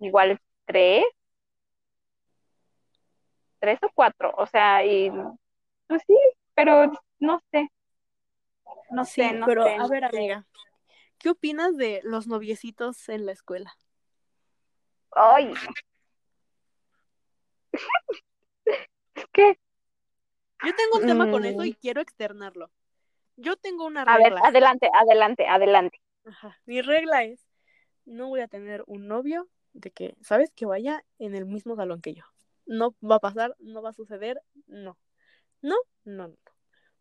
[0.00, 1.04] igual tres,
[3.58, 5.10] tres o cuatro, o sea, y
[5.86, 6.16] pues sí,
[6.54, 7.68] pero no sé,
[8.90, 10.46] no Sí, sé, no pero sé, a ver, amiga,
[11.18, 13.74] ¿qué opinas de los noviecitos en la escuela?
[15.16, 15.52] Ay,
[19.32, 19.58] que,
[20.64, 22.70] Yo tengo un tema con eso mm, y quiero externarlo.
[23.36, 24.40] Yo tengo una a ver, regla.
[24.44, 26.00] adelante, adelante, adelante.
[26.24, 26.58] Ajá.
[26.66, 27.46] Mi regla es,
[28.04, 30.52] no voy a tener un novio de que, ¿sabes?
[30.52, 32.24] Que vaya en el mismo salón que yo.
[32.66, 34.98] No va a pasar, no va a suceder, no.
[35.62, 36.36] No, no, no.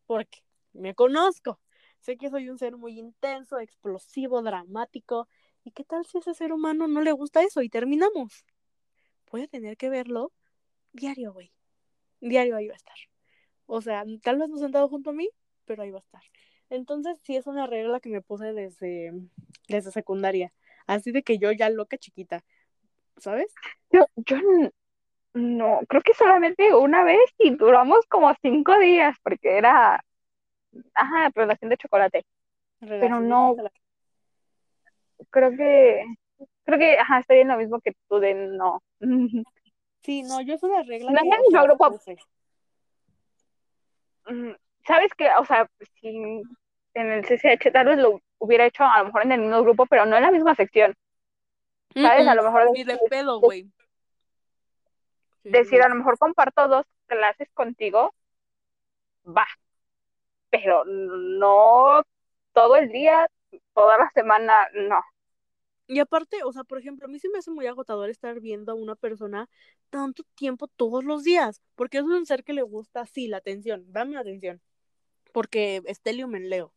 [0.05, 0.39] Porque
[0.73, 1.59] me conozco.
[1.99, 5.27] Sé que soy un ser muy intenso, explosivo, dramático.
[5.63, 8.45] ¿Y qué tal si a ese ser humano no le gusta eso y terminamos?
[9.30, 10.32] Voy a tener que verlo
[10.93, 11.51] diario, güey.
[12.22, 12.95] Diario ahí va a estar.
[13.65, 15.30] O sea, tal vez no sentado junto a mí,
[15.65, 16.22] pero ahí va a estar.
[16.70, 19.11] Entonces, sí es una regla que me puse desde,
[19.67, 20.53] desde secundaria.
[20.88, 22.43] Así de que yo ya loca chiquita,
[23.17, 23.53] ¿sabes?
[23.91, 24.38] Yo, yo
[25.34, 30.03] no, creo que solamente una vez y duramos como cinco días, porque era,
[30.93, 32.26] ajá, relación de chocolate,
[32.80, 33.55] pero no,
[35.30, 36.05] creo que,
[36.65, 38.82] creo que, ajá, estoy en lo mismo que tú de no.
[40.02, 42.00] Sí, no, yo es una regla No es que, el o mismo sea, grupo.
[44.28, 44.52] Mm,
[44.88, 45.30] ¿Sabes qué?
[45.39, 45.70] O sea,
[46.00, 46.41] si
[46.93, 49.86] en el CCH tal vez lo hubiera hecho a lo mejor en el mismo grupo,
[49.86, 50.95] pero no en la misma sección,
[51.93, 52.28] ¿sabes?
[52.28, 53.70] A lo mejor Ni de decir, pedo, güey.
[55.43, 58.14] Decir, a lo mejor comparto dos clases contigo,
[59.26, 59.47] va,
[60.50, 62.04] pero no
[62.54, 63.28] todo el día,
[63.74, 65.02] toda la semana, no.
[65.89, 68.71] Y aparte, o sea, por ejemplo, a mí se me hace muy agotador estar viendo
[68.71, 69.49] a una persona
[69.89, 73.91] tanto tiempo todos los días, porque es un ser que le gusta, sí, la atención,
[73.91, 74.61] dame la atención,
[75.33, 76.75] porque Stelium en Leo.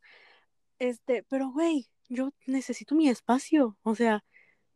[0.79, 4.25] Este, pero güey, yo necesito mi espacio, o sea,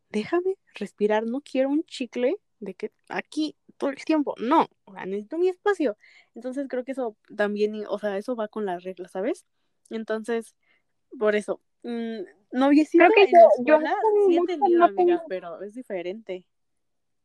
[0.09, 5.05] déjame respirar, no quiero un chicle de que aquí todo el tiempo, no, o sea,
[5.07, 5.97] necesito mi espacio.
[6.35, 9.45] Entonces creo que eso también, o sea, eso va con las reglas, ¿sabes?
[9.89, 10.55] Entonces,
[11.17, 13.95] por eso, mm, noviecito Creo que yo, en yo escuela
[14.27, 16.45] sí he tenido, no amiga, tengo, pero es diferente.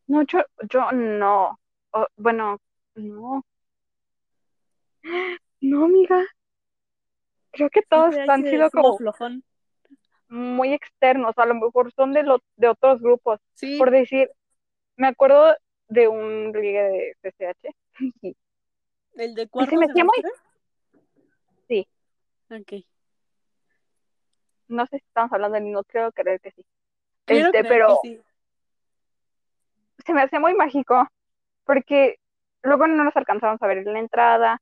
[0.07, 0.39] mucho,
[0.71, 1.59] yo no.
[1.93, 2.59] O, bueno,
[2.95, 3.45] no,
[5.61, 6.25] no, amiga.
[7.53, 9.45] Creo que todos Ese, han sido lo como flojón.
[10.29, 13.41] muy externos, a lo mejor son de, los de otros grupos.
[13.55, 14.31] Sí, Por decir,
[14.97, 15.55] me acuerdo
[15.89, 17.75] de un ligue de CCH
[19.17, 20.31] el de y se cuarto me hacía muy, semestre.
[21.69, 21.89] sí,
[22.51, 22.85] Ok,
[24.73, 26.65] no sé si estamos hablando del mismo, creo creer que sí.
[27.25, 28.21] quiero Este, pero sí.
[30.05, 31.07] se me hacía muy mágico
[31.65, 32.19] porque
[32.63, 34.61] luego no nos alcanzamos a ver en la entrada.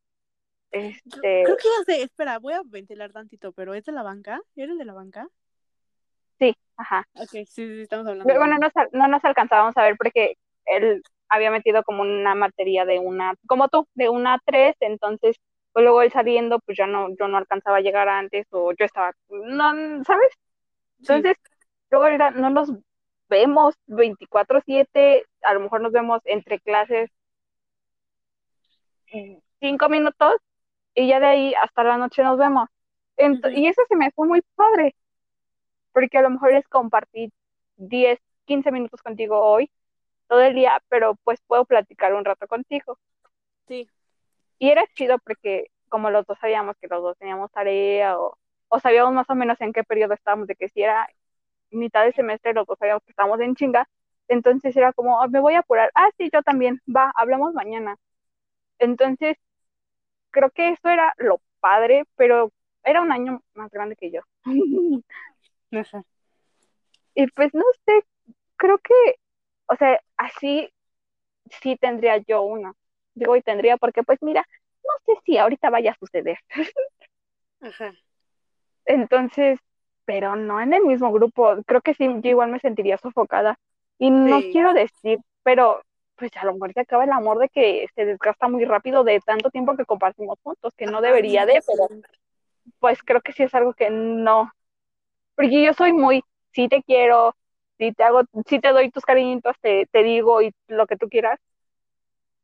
[0.71, 4.41] Este, creo que ya sé, espera, voy a ventilar tantito, pero ¿es de la banca?
[4.55, 5.29] ¿Eres de la banca?
[6.39, 7.07] sí, ajá.
[7.15, 11.03] Ok, sí, sí, estamos hablando Luego lo no no nos alcanzábamos a ver porque él
[11.29, 15.37] había metido como una materia de una, como tú, de una a tres, entonces
[15.73, 18.85] pues luego él saliendo, pues ya no, yo no alcanzaba a llegar antes o yo
[18.85, 20.29] estaba, no, ¿sabes?
[21.03, 21.37] Sí, Entonces,
[21.91, 22.73] luego era, no nos
[23.29, 27.11] vemos 24/7, a lo mejor nos vemos entre clases
[29.61, 30.35] cinco minutos
[30.95, 32.69] y ya de ahí hasta la noche nos vemos.
[33.55, 34.95] Y eso se me fue muy padre,
[35.93, 37.31] porque a lo mejor es compartir
[37.77, 39.71] 10 15 minutos contigo hoy,
[40.29, 42.99] todo el día, pero pues puedo platicar un rato contigo.
[43.67, 43.91] sí,
[44.61, 48.39] Y era chido porque como los dos sabíamos que los dos teníamos tarea o,
[48.71, 51.09] o sabíamos más o menos en qué periodo estábamos, de que si era
[51.71, 53.89] mitad de semestre, los dos sabíamos que estábamos en chinga,
[54.29, 57.97] entonces era como, "Ah, me voy a apurar, ah, sí, yo también, va, hablamos mañana.
[58.79, 59.39] Entonces,
[60.31, 62.53] creo que eso era lo padre, pero
[62.85, 64.23] era un año más grande que yo.
[65.73, 66.05] ajá.
[67.15, 68.05] y pues no sé,
[68.57, 68.95] creo que,
[69.69, 70.71] o sea, así
[71.63, 72.75] sí tendría yo una.
[73.15, 74.45] Digo, y tendría, porque pues mira,
[74.85, 76.39] no sé si ahorita vaya a suceder.
[77.61, 77.93] Ajá.
[78.87, 79.59] Entonces,
[80.05, 81.57] pero no en el mismo grupo.
[81.67, 83.59] Creo que sí, yo igual me sentiría sofocada.
[83.99, 84.53] Y no Sí.
[84.53, 85.83] quiero decir, pero
[86.17, 89.21] pues a lo mejor se acaba el amor de que se desgasta muy rápido de
[89.21, 91.89] tanto tiempo que compartimos juntos, que no debería de, pero
[92.79, 94.53] pues creo que sí es algo que no.
[95.35, 97.35] Porque yo soy muy, sí te quiero,
[97.79, 101.09] sí te hago, sí te doy tus cariñitos, te, te digo y lo que tú
[101.09, 101.39] quieras,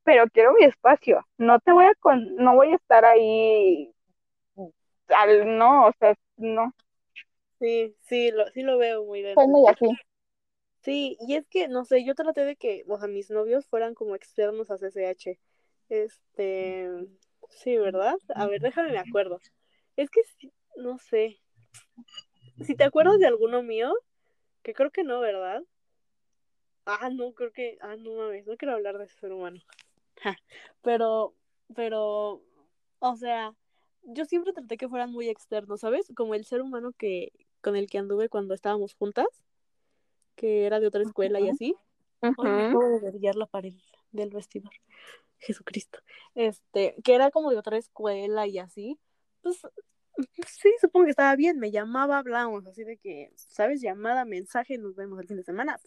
[0.07, 1.27] pero quiero mi espacio.
[1.37, 3.93] No te voy a con, no voy a estar ahí
[5.09, 6.73] al, no, o sea, no.
[7.59, 9.35] Sí, sí, lo, sí lo veo muy bien.
[9.35, 9.87] Soy muy así.
[10.83, 13.95] Sí, y es que, no sé, yo traté de que, o sea, mis novios fueran
[13.95, 15.39] como externos a CCH.
[15.89, 16.89] Este,
[17.49, 18.17] sí, ¿verdad?
[18.35, 19.41] A ver, déjame me acuerdo.
[19.97, 20.21] Es que,
[20.77, 21.41] no sé.
[22.65, 23.93] Si te acuerdas de alguno mío,
[24.63, 25.65] que creo que no, ¿verdad?
[26.85, 29.61] Ah, no, creo que, ah, no mames, no quiero hablar de ese ser humano.
[30.83, 31.35] Pero,
[31.75, 32.43] pero,
[33.01, 33.53] o sea,
[34.05, 36.13] yo siempre traté que fueran muy externos, ¿sabes?
[36.15, 39.27] Como el ser humano que, con el que anduve cuando estábamos juntas
[40.37, 41.75] que era de otra escuela y así.
[42.21, 43.75] Ay, me acabo de brillar la pared
[44.13, 44.71] del vestidor.
[45.39, 45.99] Jesucristo.
[46.35, 48.99] Este, que era como de otra escuela y así.
[49.43, 49.61] Pues
[50.47, 51.59] sí, supongo que estaba bien.
[51.59, 53.81] Me llamaba, hablábamos así de que, ¿sabes?
[53.81, 55.79] Llamada, mensaje, nos vemos el fin de semana.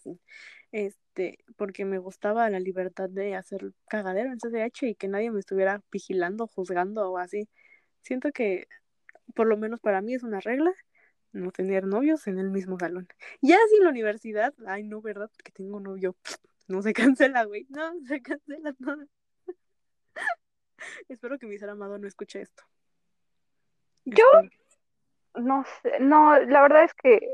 [0.72, 5.40] Este, porque me gustaba la libertad de hacer cagadero en CDH y que nadie me
[5.40, 7.50] estuviera vigilando, juzgando o así.
[8.02, 8.68] Siento que,
[9.36, 10.74] por lo menos para mí, es una regla
[11.32, 13.08] no tener novios en el mismo salón.
[13.42, 15.30] Ya sin la universidad, ay no, ¿verdad?
[15.36, 16.16] Porque tengo novio.
[16.68, 17.66] No se cancela, güey.
[17.70, 19.04] No, se cancela todo.
[21.10, 22.64] Espero que mi ser amado no escuche esto.
[24.16, 24.26] Yo
[25.36, 27.34] no sé, no, la verdad es que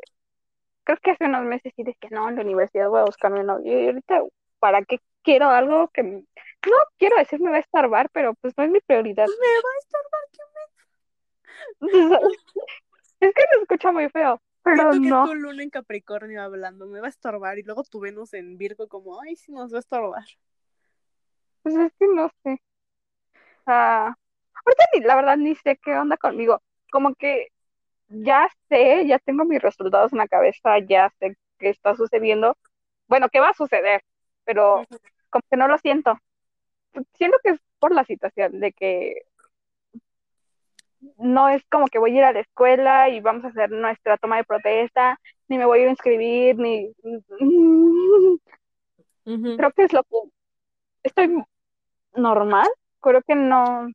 [0.83, 3.41] creo que hace unos meses sí dije que no, en la universidad voy a buscarme
[3.41, 3.81] un novio.
[3.81, 4.21] Y ahorita,
[4.59, 6.23] ¿para qué quiero algo que no
[6.97, 9.25] quiero decir me va a estorbar, pero pues no es mi prioridad.
[9.27, 10.41] Me va a estorbar, ¿qué
[11.81, 12.29] me...
[13.21, 14.41] Es que se escucha muy feo.
[14.63, 15.25] Pero que no.
[15.25, 17.57] tu luna en Capricornio hablando, me va a estorbar.
[17.57, 20.25] Y luego tu Venus en Virgo, como, ay, sí nos va a estorbar.
[21.63, 22.61] Pues es que no sé.
[23.65, 24.15] Ah,
[24.93, 26.61] ni, la verdad ni sé qué onda conmigo.
[26.91, 27.47] Como que
[28.07, 32.57] ya sé, ya tengo mis resultados en la cabeza, ya sé qué está sucediendo.
[33.07, 34.01] Bueno, qué va a suceder,
[34.43, 34.85] pero
[35.29, 36.17] como que no lo siento.
[37.17, 39.23] Siento que es por la situación de que
[41.17, 44.17] no es como que voy a ir a la escuela y vamos a hacer nuestra
[44.17, 46.93] toma de protesta, ni me voy a ir a inscribir, ni...
[49.23, 50.17] Creo que es lo que...
[51.03, 51.43] Estoy
[52.15, 52.67] normal,
[53.01, 53.87] creo que no...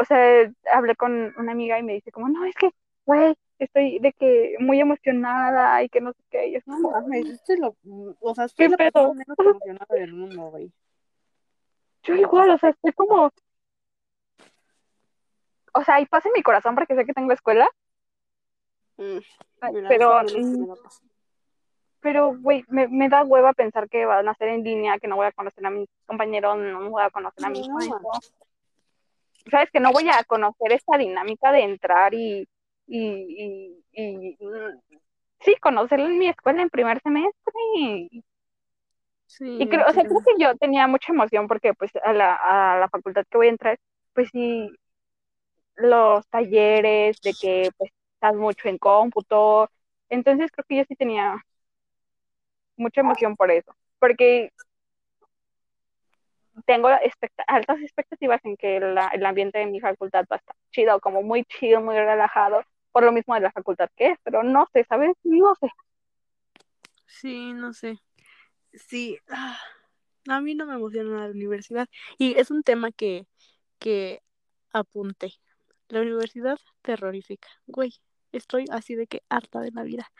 [0.00, 2.70] o sea, hablé con una amiga y me dice como, no, es que,
[3.04, 6.46] güey, estoy de que muy emocionada y que no sé qué.
[6.48, 7.76] Y yo, No mames, este lo,
[8.20, 10.72] o sea, ¿Qué soy la persona menos emocionada del mundo, güey.
[12.02, 13.30] yo igual, o sea, estoy como...
[15.76, 17.68] O sea, y pasa en mi corazón porque sé que tengo escuela,
[18.96, 19.18] Mm,
[19.88, 21.02] pero, es mm, paz.
[22.00, 25.16] pero, güey, me, me da hueva pensar que van a ser en línea, que no
[25.16, 27.76] voy a conocer a mis compañeros, no voy a conocer a mis No.
[29.50, 32.48] Sabes que no voy a conocer esta dinámica de entrar y,
[32.86, 34.80] y, y, y, mm,
[35.40, 37.52] sí, conocerla en mi escuela en primer semestre.
[37.76, 38.24] Y,
[39.26, 42.34] Sí, y creo, o sea, creo que yo tenía mucha emoción porque pues a la,
[42.36, 43.78] a la facultad que voy a entrar,
[44.12, 44.70] pues sí,
[45.76, 49.70] los talleres de que pues estás mucho en cómputo.
[50.08, 51.36] Entonces creo que yo sí tenía
[52.76, 53.74] mucha emoción por eso.
[53.98, 54.50] Porque
[56.66, 56.88] tengo
[57.46, 61.22] altas expectativas en que la- el ambiente de mi facultad va a estar chido, como
[61.22, 64.84] muy chido, muy relajado, por lo mismo de la facultad que es, pero no sé,
[64.88, 65.16] ¿sabes?
[65.24, 65.68] No sé.
[67.06, 67.98] Sí, no sé.
[68.74, 69.58] Sí, ah,
[70.28, 71.88] a mí no me emociona la universidad.
[72.18, 73.26] Y es un tema que,
[73.78, 74.22] que
[74.72, 75.34] apunté.
[75.88, 77.48] La universidad terrorífica.
[77.66, 77.94] Güey,
[78.32, 80.10] estoy así de que harta de la vida.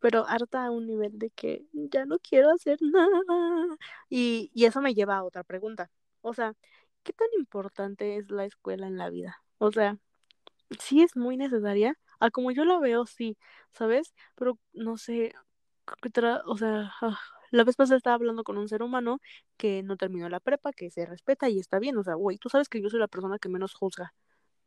[0.00, 3.76] Pero harta a un nivel de que ya no quiero hacer nada.
[4.08, 5.90] Y, y eso me lleva a otra pregunta.
[6.22, 6.54] O sea,
[7.02, 9.42] ¿qué tan importante es la escuela en la vida?
[9.58, 9.98] O sea,
[10.80, 11.98] sí es muy necesaria.
[12.20, 13.38] A como yo la veo, sí,
[13.72, 14.14] ¿sabes?
[14.36, 15.32] Pero no sé,
[16.46, 17.18] o sea, ah,
[17.50, 19.20] la vez pasada estaba hablando con un ser humano
[19.56, 21.96] que no terminó la prepa, que se respeta y está bien.
[21.98, 24.14] O sea, güey, tú sabes que yo soy la persona que menos juzga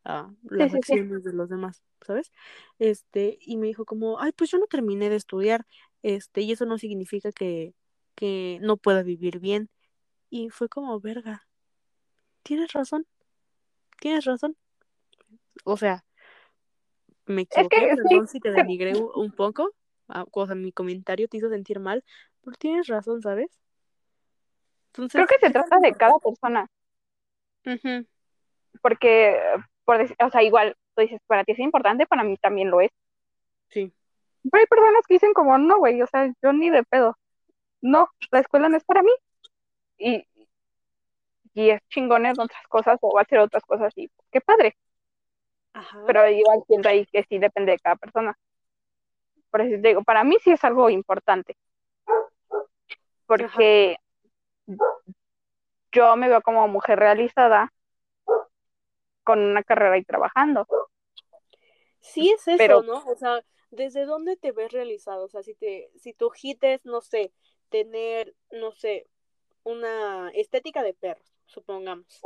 [0.05, 0.95] a Sí, las sí, sí.
[0.95, 2.32] acciones de los demás, ¿sabes?
[2.80, 5.66] Este, y me dijo como, ay, pues yo no terminé de estudiar,
[6.04, 7.74] este, y eso no significa que,
[8.16, 9.70] que no pueda vivir bien.
[10.30, 11.47] Y fue como, verga,
[12.43, 13.08] tienes razón,
[13.99, 14.56] tienes razón.
[15.66, 16.04] O sea,
[17.26, 19.72] me Es que equivoqué, sí, perdón si te denigré un, poco,
[20.10, 22.04] ah, o sea, mi comentario te hizo sentir mal,
[22.43, 23.49] pero tienes razón, ¿sabes?
[24.91, 26.68] creo que se ¿qué tan trata de cada persona,
[27.66, 28.06] Ujú,
[28.82, 29.39] porque,
[29.86, 32.89] por o sea, igual, tú dices, para ti es importante, para mí también lo es.
[33.70, 33.93] Sí,
[34.52, 37.18] Pero hay personas que dicen como, no, güey, o sea, yo ni de pedo.
[37.82, 39.12] No, la escuela no es para mí.
[40.00, 40.26] Y,
[41.54, 44.76] y es chingón en otras cosas o va a hacer otras cosas y qué padre.
[45.74, 48.38] ajá, Pero igual siento ahí que sí depende de cada persona.
[49.50, 51.56] Por eso te digo, para mí sí es algo importante.
[53.38, 53.98] ajá, Porque
[55.94, 57.72] yo me veo como mujer realizada
[59.24, 60.66] con una carrera y trabajando.
[62.02, 63.04] Sí es eso, ¿no?
[63.08, 63.41] O sea,
[63.74, 65.26] ¿desde dónde te ves realizado?
[65.26, 67.34] O sea, si te, si tu hit es, no sé,
[67.69, 69.07] tener, no sé,
[69.63, 72.21] una estética de perros, supongamos.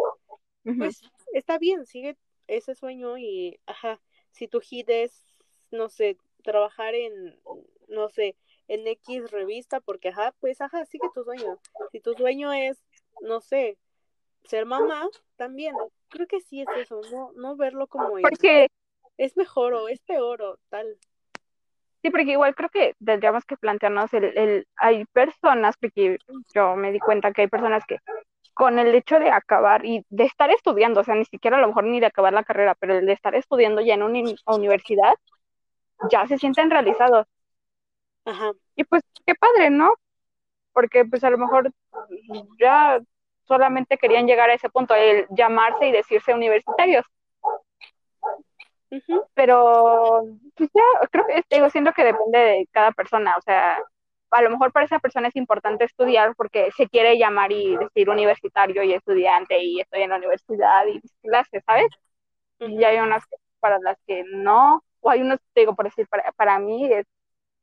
[0.77, 1.01] Pues
[1.33, 2.17] está bien, sigue
[2.47, 5.23] ese sueño y, ajá, si tu hit es,
[5.71, 7.39] no sé, trabajar en,
[7.87, 8.35] no sé,
[8.67, 11.57] en X revista, porque, ajá, pues, ajá, sigue tu sueño.
[11.91, 12.83] Si tu sueño es,
[13.21, 13.77] no sé,
[14.43, 15.73] ser mamá, también,
[16.09, 18.67] creo que sí es eso, no, no verlo como porque
[19.17, 20.97] es mejor o es peor o tal.
[22.01, 26.17] Sí, porque igual creo que tendríamos que plantearnos el, el, hay personas, porque
[26.53, 27.97] yo me di cuenta que hay personas que
[28.53, 31.67] con el hecho de acabar y de estar estudiando, o sea, ni siquiera a lo
[31.67, 35.13] mejor ni de acabar la carrera, pero el de estar estudiando ya en una universidad,
[36.11, 37.27] ya se sienten realizados.
[38.25, 38.51] Ajá.
[38.75, 39.91] Y pues qué padre, ¿no?
[40.73, 41.71] Porque pues a lo mejor
[42.59, 42.99] ya
[43.47, 47.05] solamente querían llegar a ese punto, el llamarse y decirse universitarios.
[49.33, 50.23] Pero
[50.55, 50.81] pues ya,
[51.11, 53.77] creo que digo, siento que depende de cada persona, o sea,
[54.31, 58.09] a lo mejor para esa persona es importante estudiar porque se quiere llamar y decir
[58.09, 61.87] universitario y estudiante y estoy en la universidad y clases, ¿sabes?
[62.59, 63.23] Y hay unas
[63.59, 67.05] para las que no, o hay unos, digo, por decir, para, para mí es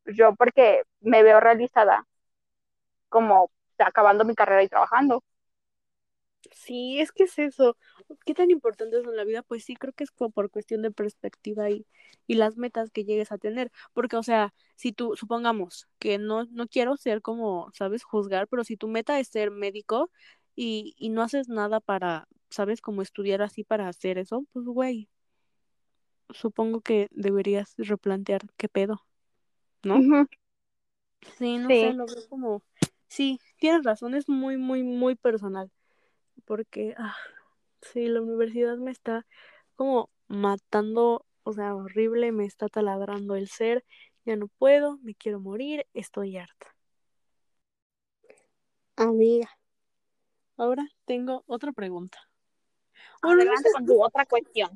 [0.06, 2.06] yo porque me veo realizada
[3.08, 5.22] como acabando mi carrera y trabajando.
[6.52, 7.76] Sí, es que es eso.
[8.24, 9.42] ¿Qué tan importante es en la vida?
[9.42, 11.86] Pues sí, creo que es como por cuestión de perspectiva y,
[12.26, 13.70] y las metas que llegues a tener.
[13.92, 18.04] Porque, o sea, si tú, supongamos que no, no quiero ser como, ¿sabes?
[18.04, 20.10] Juzgar, pero si tu meta es ser médico
[20.54, 22.80] y, y no haces nada para, ¿sabes?
[22.80, 25.08] Como estudiar así para hacer eso, pues, güey,
[26.30, 29.04] supongo que deberías replantear qué pedo,
[29.82, 30.26] ¿no?
[31.38, 32.62] Sí, no sé, lo veo como...
[33.06, 35.70] Sí, tienes razón, es muy, muy, muy personal
[36.44, 37.16] porque, ah,
[37.80, 39.26] sí, la universidad me está
[39.76, 43.84] como matando, o sea, horrible, me está taladrando el ser,
[44.24, 46.74] ya no puedo, me quiero morir, estoy harta.
[48.96, 49.48] Amiga,
[50.56, 52.18] ahora tengo otra pregunta.
[53.22, 54.70] Bueno, no sé, con tu otra cuestión.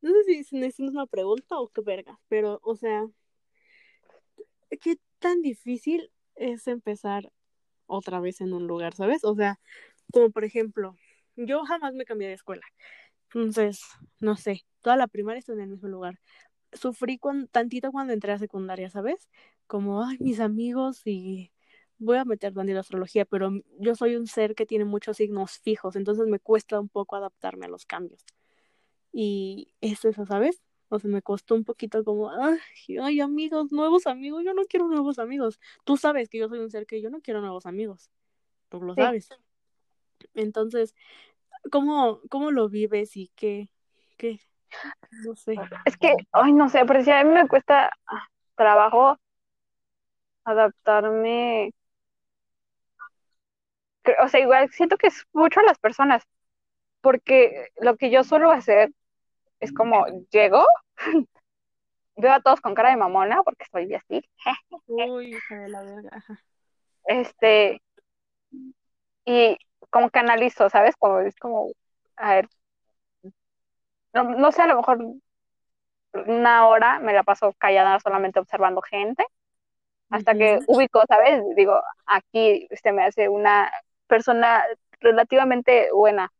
[0.00, 3.06] No sé si necesitas una pregunta o qué verga, pero, o sea,
[4.80, 7.32] ¿qué tan difícil es empezar
[7.86, 9.24] otra vez en un lugar, sabes?
[9.24, 9.58] O sea,
[10.12, 10.96] como por ejemplo,
[11.36, 12.66] yo jamás me cambié de escuela.
[13.34, 13.82] Entonces,
[14.20, 16.20] no sé, toda la primaria estuve en el mismo lugar.
[16.72, 19.28] Sufrí con, tantito cuando entré a secundaria, ¿sabes?
[19.66, 21.52] Como, ay, mis amigos y
[21.98, 25.96] voy a meter de astrología, pero yo soy un ser que tiene muchos signos fijos,
[25.96, 28.24] entonces me cuesta un poco adaptarme a los cambios.
[29.12, 30.62] Y es eso, ¿sabes?
[30.88, 32.58] O sea, me costó un poquito como, ay,
[33.00, 35.60] ay, amigos, nuevos amigos, yo no quiero nuevos amigos.
[35.84, 38.10] Tú sabes que yo soy un ser que yo no quiero nuevos amigos.
[38.68, 39.28] Tú lo sabes.
[40.34, 40.94] Entonces,
[41.70, 43.68] ¿cómo, cómo lo vives y qué,
[44.16, 44.40] qué?
[45.24, 45.56] No sé.
[45.84, 49.18] Es que, ay, no sé, pero si a mí me cuesta ah, trabajo
[50.44, 51.72] adaptarme.
[54.22, 56.24] O sea, igual siento que es mucho a las personas,
[57.00, 58.92] porque lo que yo suelo hacer
[59.60, 60.66] es como llego,
[62.16, 64.22] veo a todos con cara de mamona, porque estoy así.
[64.86, 66.22] Uy, hija de la verga.
[67.06, 67.80] Este,
[69.24, 69.56] y
[69.90, 70.96] como que analizo, ¿sabes?
[70.96, 71.70] Como es como,
[72.16, 72.48] a ver,
[74.12, 74.98] no, no sé, a lo mejor
[76.26, 79.24] una hora me la paso callada solamente observando gente,
[80.10, 81.42] hasta que ubico, ¿sabes?
[81.56, 83.70] Digo, aquí se me hace una
[84.06, 84.62] persona
[85.00, 86.30] relativamente buena.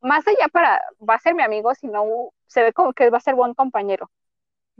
[0.00, 3.22] Más allá para, va a ser mi amigo, sino se ve como que va a
[3.22, 4.10] ser buen compañero.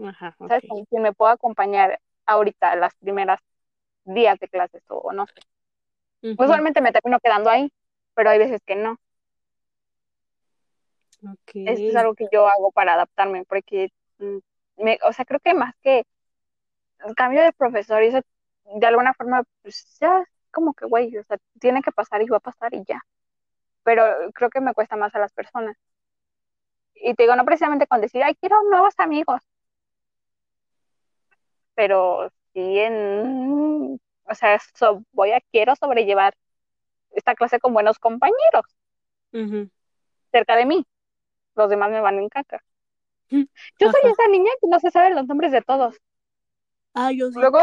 [0.04, 0.64] Ajá, ¿Sabes?
[0.68, 3.40] Como que me puedo acompañar ahorita las primeras
[4.04, 5.34] días de clases o no sé.
[6.36, 7.72] Usualmente me termino quedando ahí
[8.14, 8.96] pero hay veces que no.
[11.42, 11.66] Okay.
[11.68, 14.38] Esto es algo que yo hago para adaptarme, porque, mm,
[14.78, 16.04] me, o sea, creo que más que
[17.06, 18.20] el cambio de profesor y eso,
[18.64, 22.38] de alguna forma, pues ya, como que, güey, o sea, tiene que pasar y va
[22.38, 23.00] a pasar y ya.
[23.84, 24.04] Pero
[24.34, 25.76] creo que me cuesta más a las personas.
[26.94, 29.40] Y te digo, no precisamente con decir, ay, quiero nuevos amigos.
[31.74, 34.60] Pero sí en, o sea,
[35.12, 36.34] voy a, quiero sobrellevar
[37.12, 38.64] esta clase con buenos compañeros
[40.32, 40.86] cerca de mí.
[41.54, 42.62] Los demás me van en caca.
[43.30, 45.96] Yo soy esa niña que no se sabe los nombres de todos.
[46.94, 47.38] Ah, yo sí.
[47.38, 47.58] Luego,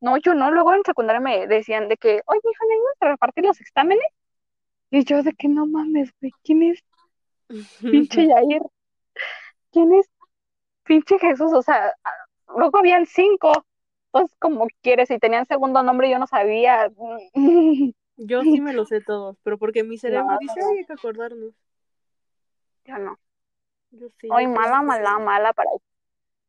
[0.00, 3.44] no, yo no, luego en secundaria me decían de que, oye, hija, ¿me a repartir
[3.44, 4.06] los exámenes?
[4.90, 6.82] Y yo de que no mames, güey, ¿quién es?
[7.80, 8.62] Pinche Yair.
[9.70, 10.08] ¿Quién es?
[10.84, 11.92] Pinche Jesús, o sea,
[12.56, 13.52] luego habían cinco.
[14.12, 16.90] Entonces, como quieres, si tenían segundo nombre yo no sabía.
[18.18, 20.60] Yo sí me lo sé todos, pero porque mi cerebro No, dice.
[20.60, 21.54] "Ay, hay que acordarnos.
[22.84, 23.18] Yo no.
[23.92, 24.28] Yo sí.
[24.28, 25.70] Soy mala, mala, mala para.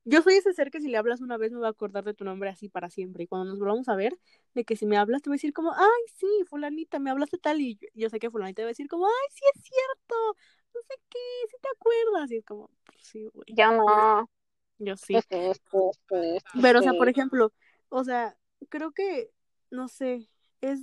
[0.05, 2.15] Yo soy ese ser que si le hablas una vez me va a acordar de
[2.15, 3.23] tu nombre así para siempre.
[3.23, 4.17] Y cuando nos volvamos a ver,
[4.55, 7.37] de que si me hablas te voy a decir como, ay, sí, fulanita, me hablaste
[7.37, 7.61] tal.
[7.61, 10.15] Y yo, yo sé que fulanita va a decir como, ay, sí es cierto.
[10.73, 11.19] No sé qué,
[11.51, 12.31] si te acuerdas.
[12.31, 13.45] Y es como, sí, güey.
[13.49, 14.29] Yo no.
[14.79, 15.15] Yo sí.
[15.15, 15.77] Sí, sí, sí,
[16.09, 16.97] sí, sí, Pero, o sea, sí.
[16.97, 17.51] por ejemplo,
[17.89, 18.35] o sea,
[18.69, 19.31] creo que,
[19.69, 20.29] no sé,
[20.61, 20.79] es,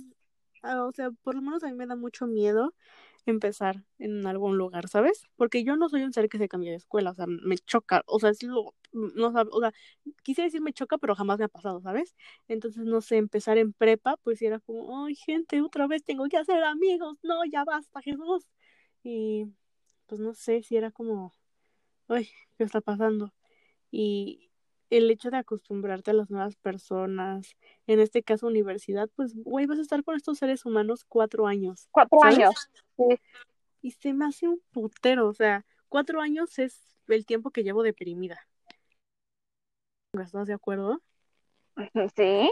[0.85, 2.73] o sea, por lo menos a mí me da mucho miedo
[3.25, 5.23] empezar en algún lugar, ¿sabes?
[5.35, 8.03] Porque yo no soy un ser que se cambie de escuela, o sea, me choca,
[8.07, 9.73] o sea, es lo, no o sea,
[10.23, 12.15] quise decir me choca, pero jamás me ha pasado, ¿sabes?
[12.47, 16.37] Entonces, no sé, empezar en prepa, pues era como, ay, gente, otra vez tengo que
[16.37, 18.47] hacer amigos, no, ya basta, Jesús.
[19.03, 19.45] Y,
[20.07, 21.33] pues, no sé, si era como,
[22.07, 23.33] ay, ¿qué está pasando?
[23.91, 24.46] Y
[24.89, 27.55] el hecho de acostumbrarte a las nuevas personas,
[27.87, 31.89] en este caso universidad, pues, güey, vas a estar con estos seres humanos cuatro años,
[31.91, 32.37] Cuatro ¿sabes?
[32.37, 32.69] años.
[32.97, 33.19] Sí.
[33.81, 37.83] Y se me hace un putero, o sea, cuatro años es el tiempo que llevo
[37.83, 38.47] deprimida.
[40.13, 41.01] ¿Estás de acuerdo?
[42.15, 42.51] Sí.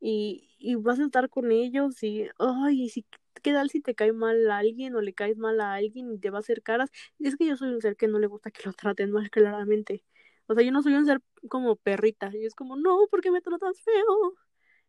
[0.00, 3.04] Y, y vas a estar con ellos y, ay, y si,
[3.42, 6.18] ¿qué tal si te cae mal a alguien o le caes mal a alguien y
[6.18, 6.90] te va a hacer caras?
[7.18, 10.04] Es que yo soy un ser que no le gusta que lo traten mal, claramente.
[10.48, 12.30] O sea, yo no soy un ser como perrita.
[12.34, 14.34] Y es como, no, ¿por qué me tratas feo?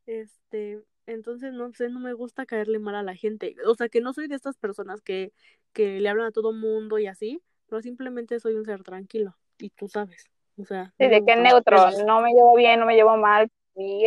[0.06, 3.56] Este, entonces, no sé, no me gusta caerle mal a la gente.
[3.66, 5.32] O sea, que no soy de estas personas que,
[5.74, 9.38] que le hablan a todo mundo y así, pero simplemente soy un ser tranquilo.
[9.60, 10.26] Y tú sabes.
[10.58, 12.06] O sea, Sí, no de los neutro.
[12.06, 13.52] No me llevo bien, no me llevo mal.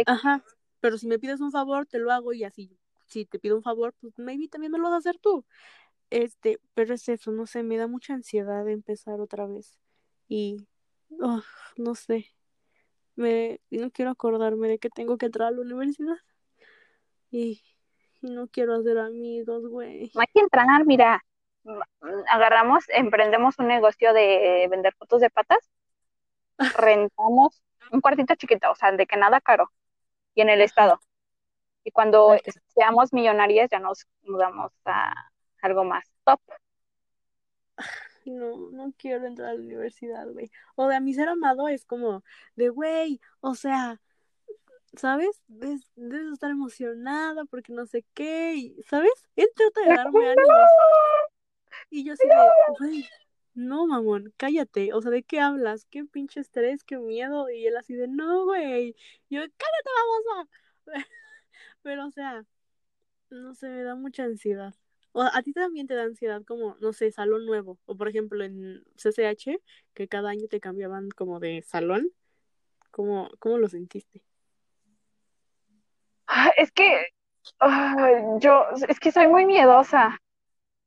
[0.06, 0.42] Ajá,
[0.80, 2.76] pero si me pides un favor, te lo hago y así,
[3.06, 5.44] si te pido un favor, pues maybe también me lo vas a hacer tú.
[6.10, 9.78] Este, pero es eso, no sé, me da mucha ansiedad de empezar otra vez.
[10.28, 10.66] Y,
[11.20, 11.42] oh,
[11.76, 12.26] no sé,
[13.16, 16.16] me, no quiero acordarme de que tengo que entrar a la universidad.
[17.30, 17.62] Y,
[18.20, 20.10] y no quiero hacer amigos, güey.
[20.14, 21.24] Hay que entrar, mira.
[22.30, 25.70] Agarramos, emprendemos un negocio de vender fotos de patas.
[26.76, 29.70] Rentamos un cuartito chiquito, o sea, de que nada caro.
[30.34, 31.00] Y en el estado.
[31.84, 32.36] Y cuando
[32.68, 35.12] seamos millonarias ya nos mudamos a
[35.62, 36.40] algo más top.
[38.30, 40.50] No, no quiero entrar a la universidad, güey.
[40.76, 42.24] O de a mi ser amado es como
[42.56, 44.00] de, güey, o sea,
[44.96, 45.42] ¿sabes?
[45.48, 49.12] Des- debes estar emocionada porque no sé qué, y, ¿sabes?
[49.36, 50.68] Él trata de darme ánimos.
[51.90, 52.34] Y yo así de,
[52.78, 53.08] güey,
[53.54, 54.92] no, mamón, cállate.
[54.92, 55.84] O sea, ¿de qué hablas?
[55.86, 56.84] ¿Qué pinche estrés?
[56.84, 57.50] ¿Qué miedo?
[57.50, 58.94] Y él así de, no, güey.
[59.30, 60.50] Yo, cállate, babosa.
[61.82, 62.44] Pero, o sea,
[63.30, 64.74] no sé, me da mucha ansiedad.
[65.12, 67.78] O a ti también te da ansiedad como, no sé, salón nuevo.
[67.86, 69.60] O por ejemplo en CCH,
[69.94, 72.10] que cada año te cambiaban como de salón.
[72.92, 74.22] ¿Cómo, cómo lo sentiste?
[76.26, 77.06] Ah, Es que
[78.40, 80.18] yo, es que soy muy miedosa.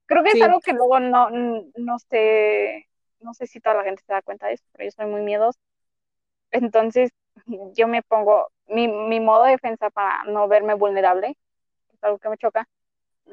[0.07, 2.87] Creo que es algo que luego no, no sé,
[3.21, 5.21] no sé si toda la gente se da cuenta de eso, pero yo soy muy
[5.21, 5.59] miedosa.
[6.51, 7.11] Entonces,
[7.75, 11.37] yo me pongo, mi, mi modo de defensa para no verme vulnerable,
[11.93, 12.67] es algo que me choca,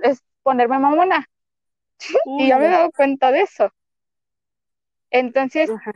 [0.03, 1.29] es ponerme mamona.
[2.25, 3.73] Uy, Y ya me he dado cuenta de eso.
[5.11, 5.93] Entonces, Ajá.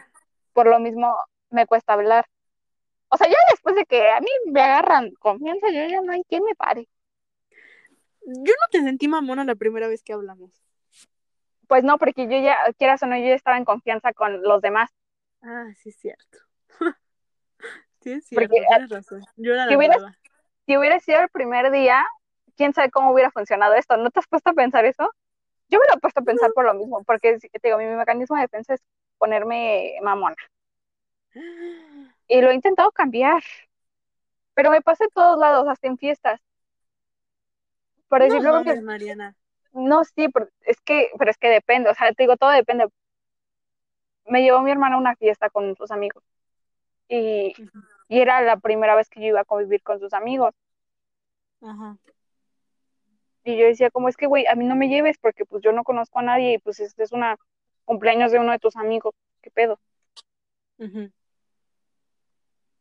[0.53, 1.17] por lo mismo,
[1.51, 2.27] me cuesta hablar.
[3.09, 6.23] O sea, ya después de que a mí me agarran confianza, yo ya no hay
[6.25, 6.89] quien me pare.
[8.23, 10.51] Yo no te sentí mamona la primera vez que hablamos.
[11.69, 14.61] Pues no, porque yo ya, quieras o no, yo ya estaba en confianza con los
[14.61, 14.91] demás.
[15.43, 16.39] Ah, sí es cierto.
[18.03, 19.23] sí es cierto, Porque, tienes razón.
[19.37, 20.19] Yo era si la hubieras-.
[20.67, 22.05] Si hubiera sido el primer día,
[22.57, 23.97] quién sabe cómo hubiera funcionado esto.
[23.97, 25.11] ¿No te has puesto a pensar eso?
[25.71, 28.37] Yo me lo he puesto a pensar por lo mismo, porque te digo, mi mecanismo
[28.37, 28.83] de defensa es
[29.19, 30.37] ponerme mamona.
[32.29, 33.43] Y lo he intentado cambiar.
[34.55, 36.41] Pero me pasa en todos lados, hasta en fiestas.
[38.09, 39.35] Por No decirlo, mames, Mariana.
[39.73, 42.87] no, sí, pero es que, pero es que depende, o sea, te digo, todo depende.
[44.27, 46.23] Me llevó mi hermana a una fiesta con sus amigos.
[47.09, 47.57] Y,
[48.09, 50.55] y era la primera vez que yo iba a convivir con sus amigos.
[51.61, 51.99] Ajá.
[53.47, 55.71] Y yo decía, como es que, güey, a mí no me lleves porque pues yo
[55.71, 57.37] no conozco a nadie y pues este es una
[57.85, 59.15] cumpleaños de uno de tus amigos.
[59.41, 59.79] ¿Qué pedo?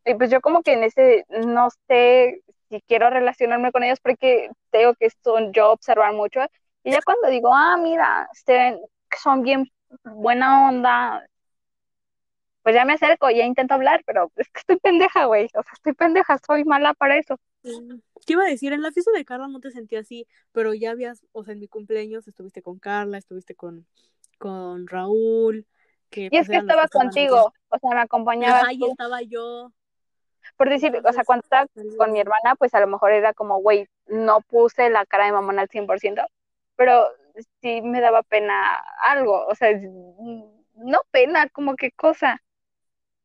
[0.06, 4.50] Y pues yo como que en ese, no sé si quiero relacionarme con ellos porque
[4.72, 6.40] tengo que son yo observar mucho.
[6.84, 8.80] Y ya cuando digo, ah, mira, este,
[9.22, 9.72] son bien
[10.04, 11.28] buena onda,
[12.64, 15.46] pues ya me acerco ya intento hablar, pero es que estoy pendeja, güey.
[15.54, 17.40] O sea, estoy pendeja, soy mala para eso.
[17.66, 18.74] Mm, ¿Qué iba a decir?
[18.74, 21.60] En la fiesta de Carla no te sentí así, pero ya habías, o sea, en
[21.60, 23.88] mi cumpleaños estuviste con Carla, estuviste con,
[24.38, 25.66] con Raúl,
[26.10, 28.88] que Y pues es que estaba contigo, o sea, me y tú.
[28.92, 29.72] estaba yo.
[30.58, 33.58] Por decir, o sea, cuando estaba con mi hermana, pues a lo mejor era como,
[33.58, 36.22] güey, no puse la cara de mamona al 100%,
[36.76, 37.08] pero
[37.62, 39.82] sí me daba pena algo, o sea, es-
[40.76, 42.42] no pena, como que cosa,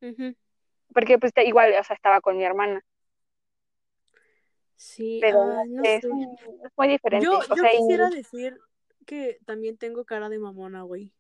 [0.01, 0.35] Ujú.
[0.95, 2.83] porque pues igual, o sea, estaba con mi hermana,
[4.81, 6.09] Sí, pero no es, sé.
[6.09, 8.59] es muy diferente, Yo, yo sea, y quisiera decir
[9.05, 11.13] que también tengo cara de mamona, güey.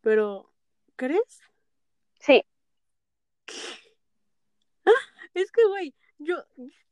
[0.00, 0.52] Pero,
[0.96, 1.40] ¿crees?
[2.18, 2.42] sí,
[5.34, 6.44] Es que, güey, yo,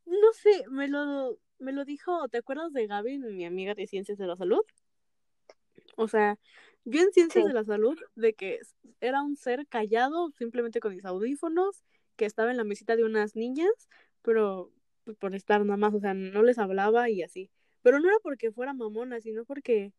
[0.07, 4.16] no sé, me lo, me lo dijo, ¿te acuerdas de Gaby, mi amiga de Ciencias
[4.16, 4.62] de la Salud?
[5.97, 6.39] O sea,
[6.85, 8.61] yo en Ciencias sí, de la Salud, de que
[9.01, 11.83] era un ser callado, simplemente con mis audífonos,
[12.14, 13.73] que estaba en la mesita de unas niñas,
[14.23, 14.70] pero
[15.19, 17.51] por estar nada más, o sea, no les hablaba y así.
[17.83, 19.93] Pero no era porque fuera mamona, sino porque,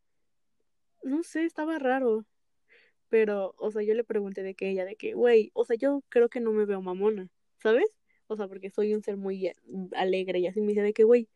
[1.02, 2.24] no sé, estaba raro.
[3.08, 6.02] Pero, o sea, yo le pregunté de que ella, de que, güey, o sea, yo
[6.08, 7.28] creo que no me veo mamona,
[7.62, 7.86] ¿sabes?
[8.26, 9.54] O sea, porque soy un ser muy eh,
[9.96, 11.28] alegre y así me dice de que, güey,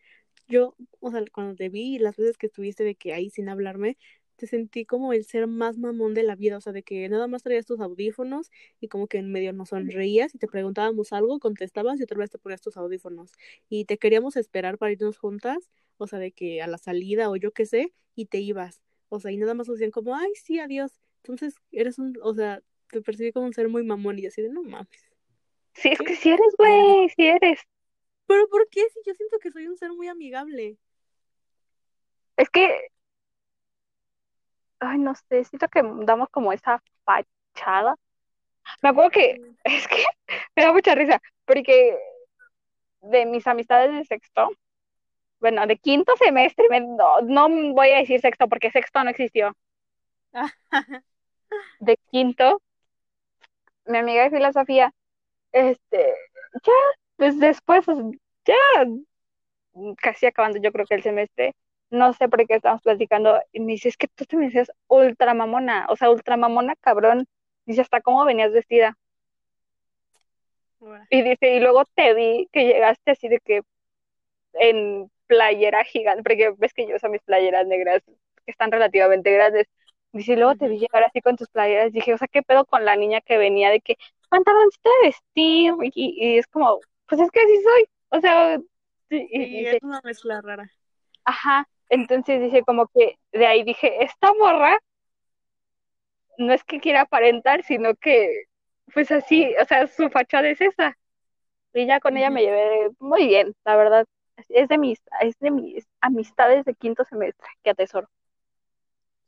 [0.49, 3.99] yo, o sea, cuando te vi las veces que estuviste de que ahí sin hablarme,
[4.39, 7.27] te sentí como el ser más mamón de la vida, o sea, de que nada
[7.27, 11.41] más traías tus audífonos y como que en medio nos sonreías y te preguntábamos algo,
[11.41, 13.33] contestabas y otra vez te ponías tus audífonos
[13.69, 17.37] y te queríamos esperar para irnos juntas, o sea, de que a la salida o
[17.37, 20.61] yo qué sé, y te ibas, o sea, y nada más decían como, ay, sí,
[20.61, 21.01] adiós.
[21.25, 24.51] Entonces, eres un, o sea, te percibí como un ser muy mamón y así de,
[24.51, 25.11] no mames,
[25.75, 26.05] sí, es ¿qué?
[26.05, 27.59] que sí eres, güey, sí eres,
[28.29, 28.83] ¿pero por qué?
[28.95, 30.79] Si yo siento que soy un ser muy amigable.
[32.37, 32.93] es que,
[34.81, 37.97] ay, no sé, siento que damos como esa fachada,
[38.83, 40.05] me acuerdo que, es que
[40.57, 41.97] me da mucha risa, porque
[43.01, 44.51] de mis amistades de sexto,
[45.41, 49.55] bueno, de quinto semestre, me- no, no voy a decir sexto porque sexto no existió,
[51.81, 52.61] de quinto,
[53.87, 54.93] mi amiga de filosofía,
[55.53, 56.15] este,
[56.65, 56.73] ya,
[57.17, 57.87] pues después,
[58.47, 58.55] ya
[60.03, 61.55] casi acabando yo creo que el semestre,
[61.91, 64.71] no sé por qué estamos platicando, y me dice, es que tú te me decías
[64.89, 67.27] ultra mamona, o sea, ultra mamona cabrón,
[67.67, 68.97] dice, hasta cómo venías vestida,
[71.11, 73.63] y dice, y luego te vi que llegaste así de que
[74.55, 79.67] en playera gigante, porque ves que yo uso mis playeras negras, que están relativamente grandes.
[80.13, 81.93] Dice, y luego te vi llegar así con tus playeras.
[81.93, 83.97] Dije, o sea, ¿qué pedo con la niña que venía de que
[84.31, 85.75] pantaloncito de vestir?
[85.95, 87.89] Y, y es como, pues es que así soy.
[88.11, 88.59] O sea,
[89.11, 90.71] y, y dice, es una mezcla rara.
[91.25, 91.69] ajá.
[91.91, 94.79] Entonces dice, como que de ahí dije, esta morra
[96.39, 98.45] no es que quiera aparentar, sino que,
[98.95, 100.97] pues así, o sea, su fachada es esa.
[101.75, 104.07] Y ya con ella me llevé muy bien, la verdad.
[104.49, 108.09] Es de mis, es de mis amistades de quinto semestre que atesoro.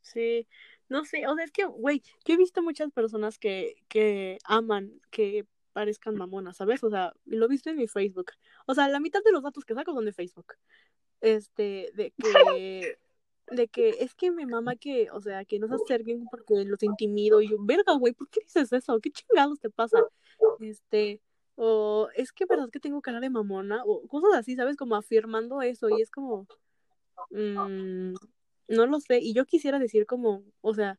[0.01, 0.49] Sí,
[0.89, 5.01] no sé, o sea, es que, güey, yo he visto muchas personas que, que aman
[5.11, 6.83] que parezcan mamonas, ¿sabes?
[6.85, 8.33] O sea, lo he visto en mi Facebook.
[8.67, 10.55] O sea, la mitad de los datos que saco son de Facebook.
[11.21, 12.99] Este, de que,
[13.51, 16.83] de que es que me mama que, o sea, que no se acerquen porque los
[16.83, 17.41] intimido.
[17.41, 19.01] Y yo, verga, güey, ¿por qué dices eso?
[19.01, 19.99] ¿Qué chingados te pasa?
[20.61, 21.21] Este,
[21.57, 24.77] o es que verdad que tengo cara de mamona, o cosas así, ¿sabes?
[24.77, 26.47] Como afirmando eso, y es como,
[27.31, 28.15] mm,
[28.69, 30.99] no lo sé, y yo quisiera decir como, o sea,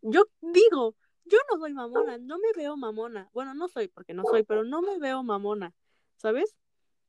[0.00, 0.94] yo digo,
[1.24, 3.28] yo no soy mamona, no me veo mamona.
[3.34, 5.74] Bueno, no soy, porque no soy, pero no me veo mamona,
[6.16, 6.56] ¿sabes?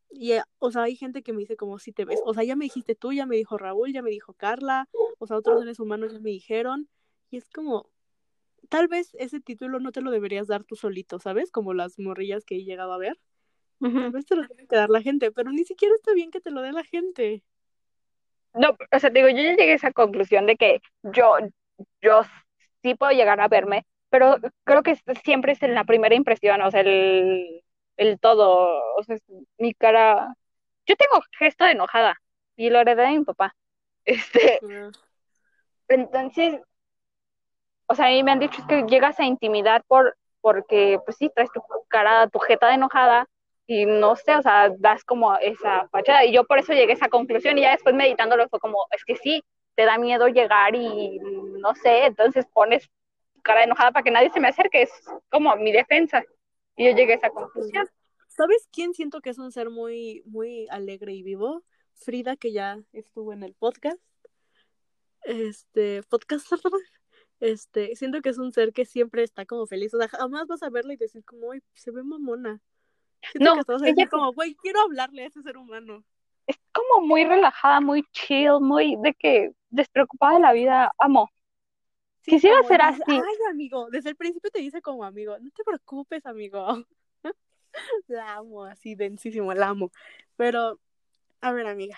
[0.10, 2.44] Y, eh, o sea, hay gente que me dice como si te ves, o sea,
[2.44, 4.88] ya me dijiste tú, ya me dijo Raúl, ya me dijo Carla,
[5.20, 6.90] o sea, otros seres humanos ya me dijeron,
[7.30, 7.90] y es como,
[8.70, 11.52] tal vez ese título no te lo deberías dar tú solito, ¿sabes?
[11.52, 13.20] Como las morrillas que he llegado a ver.
[13.80, 16.42] Tal vez te lo tiene que dar la gente, pero ni siquiera está bien que
[16.42, 17.44] te lo dé la gente.
[18.54, 21.38] No, o sea, te digo, yo ya llegué a esa conclusión de que yo,
[22.02, 22.24] yo
[22.82, 26.72] sí puedo llegar a verme, pero creo que siempre es en la primera impresión, o
[26.72, 27.64] sea, el,
[28.00, 29.18] el todo, o sea,
[29.58, 30.34] mi cara.
[30.88, 32.16] Yo tengo gesto de enojada
[32.56, 33.56] y lo heredé de mi papá.
[34.06, 34.60] Este,
[35.88, 36.62] entonces,
[37.86, 41.30] o sea, a mí me han dicho que llegas a intimidar por, porque, pues sí,
[41.36, 43.28] traes tu cara, tu jeta de enojada
[43.68, 46.26] y no sé, o sea, das como esa fachada.
[46.26, 49.04] Y yo por eso llegué a esa conclusión y ya después meditándolo fue como, es
[49.04, 49.44] que sí,
[49.76, 52.90] te da miedo llegar y no sé, entonces pones
[53.44, 54.92] cara enojada para que nadie se me acerque, es
[55.30, 56.24] como mi defensa.
[56.80, 57.90] Y yo llegué a esa conclusión.
[58.30, 61.62] ¿Sabes quién siento que es un ser muy, muy alegre y vivo?
[61.94, 64.00] Frida, que ya estuvo en el podcast.
[65.24, 66.48] Este, podcast,
[67.42, 69.94] este, siento que es un ser que siempre está como feliz.
[69.94, 72.62] O sea, jamás vas a verla y decir como, uy, se ve mamona.
[73.34, 76.06] Siento No, que ella como, güey, quiero hablarle a ese ser humano.
[76.48, 81.30] es como muy relajada, muy chill, muy de que despreocupada de la vida, amo.
[82.22, 83.02] Sí, Quisiera ser así.
[83.08, 86.86] ay, amigo, desde el principio te dice como amigo, no te preocupes, amigo.
[88.08, 89.92] La amo, así densísimo, la amo.
[90.36, 90.80] Pero,
[91.42, 91.98] a ver, amiga,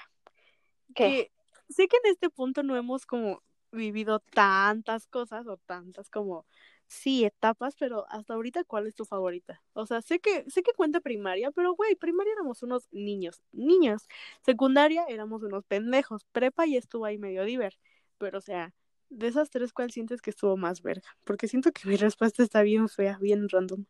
[0.94, 1.32] ¿Qué?
[1.68, 3.42] que sé que en este punto no hemos como
[3.72, 6.46] vivido tantas cosas o tantas como
[6.88, 9.64] sí etapas, pero hasta ahorita ¿cuál es tu favorita?
[9.74, 14.08] O sea, sé que sé que cuenta primaria, pero güey, primaria éramos unos niños, niños.
[14.42, 16.26] Secundaria éramos unos pendejos.
[16.34, 17.80] Prepa ya estuvo ahí medio diver,
[18.18, 18.74] pero o sea,
[19.12, 21.08] de esas tres ¿cuál sientes que estuvo más verga?
[21.26, 23.86] Porque siento que mi respuesta está bien fea, bien random.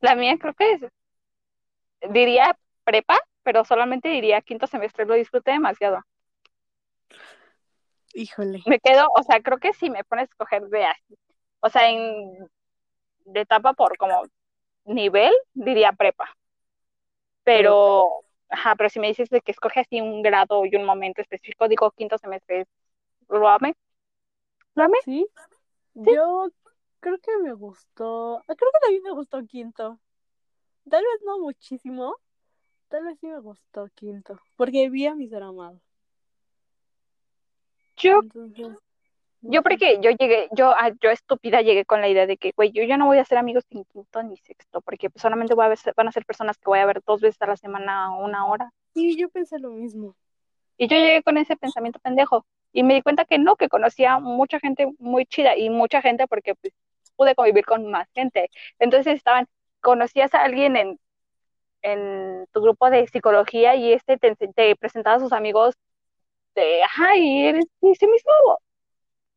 [0.00, 0.82] La mía creo que es,
[2.10, 6.00] diría prepa, pero solamente diría quinto semestre, lo disfruté demasiado.
[8.12, 8.62] Híjole.
[8.66, 11.16] Me quedo, o sea, creo que si me pones a escoger de así,
[11.60, 12.48] o sea, en
[13.24, 14.22] de etapa por como
[14.84, 16.28] nivel, diría prepa.
[17.44, 18.08] Pero,
[18.48, 21.68] ajá, pero si me dices de que escoge así un grado y un momento específico,
[21.68, 22.66] digo quinto semestre,
[23.28, 23.74] lo amé.
[24.80, 24.96] ¿Lo amé?
[25.04, 25.26] ¿Sí?
[25.92, 26.48] Yo
[27.00, 28.42] creo que me gustó.
[28.46, 30.00] Creo que también me gustó quinto.
[30.88, 32.16] Tal vez no muchísimo.
[32.88, 34.40] Tal vez sí me gustó quinto.
[34.56, 35.82] Porque vi a mi ser amado.
[37.98, 38.68] Yo, Entonces.
[39.42, 42.72] yo porque yo llegué, yo, ah, yo estúpida llegué con la idea de que, güey,
[42.72, 45.66] yo ya no voy a ser amigos en quinto ni sexto, porque pues, solamente voy
[45.66, 48.16] a ver, van a ser personas que voy a ver dos veces a la semana
[48.16, 48.72] o una hora.
[48.94, 50.16] Sí, yo pensé lo mismo.
[50.78, 54.18] Y yo llegué con ese pensamiento pendejo y me di cuenta que no, que conocía
[54.18, 56.72] mucha gente muy chida y mucha gente porque pues,
[57.16, 58.50] pude convivir con más gente.
[58.78, 59.46] Entonces estaban,
[59.80, 61.00] conocías a alguien en,
[61.82, 65.74] en tu grupo de psicología y este te, presentaba a sus amigos
[66.54, 68.32] de, ajá, y eres ese mismo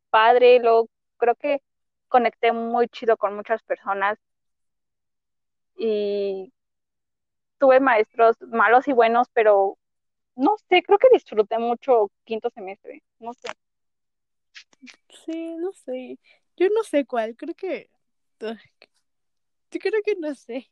[0.09, 0.87] padre, lo
[1.17, 1.61] creo que
[2.09, 4.19] conecté muy chido con muchas personas
[5.75, 6.53] y
[7.57, 9.77] tuve maestros malos y buenos, pero
[10.35, 13.49] no sé, creo que disfruté mucho quinto semestre, no sé.
[15.25, 16.19] Sí, no sé.
[16.57, 17.35] Yo no sé cuál.
[17.35, 17.89] Creo que.
[19.71, 20.69] Yo creo que no sé.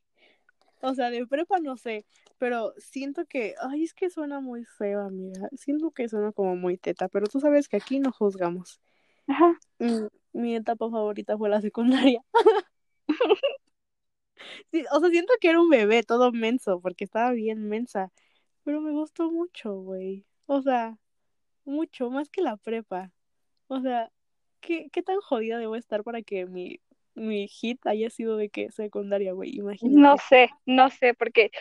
[0.82, 2.06] O sea, de prepa no sé.
[2.38, 3.56] Pero siento que.
[3.62, 5.50] Ay, es que suena muy feo, amiga.
[5.58, 7.08] Siento que suena como muy teta.
[7.10, 8.82] Pero tú sabes que aquí no juzgamos.
[9.28, 9.58] Ajá.
[9.80, 12.22] Mm, Mi etapa favorita fue la secundaria.
[14.72, 18.12] Sí, o sea, siento que era un bebé todo menso, porque estaba bien mensa.
[18.72, 20.26] Pero me gustó mucho, güey.
[20.46, 20.98] O sea,
[21.66, 23.12] mucho, más que la prepa.
[23.68, 24.10] O sea,
[24.62, 26.80] ¿qué, qué tan jodida debo estar para que mi,
[27.14, 29.52] mi hit haya sido de que secundaria, güey?
[29.58, 30.22] No Imagínate.
[30.30, 31.52] sé, no sé, porque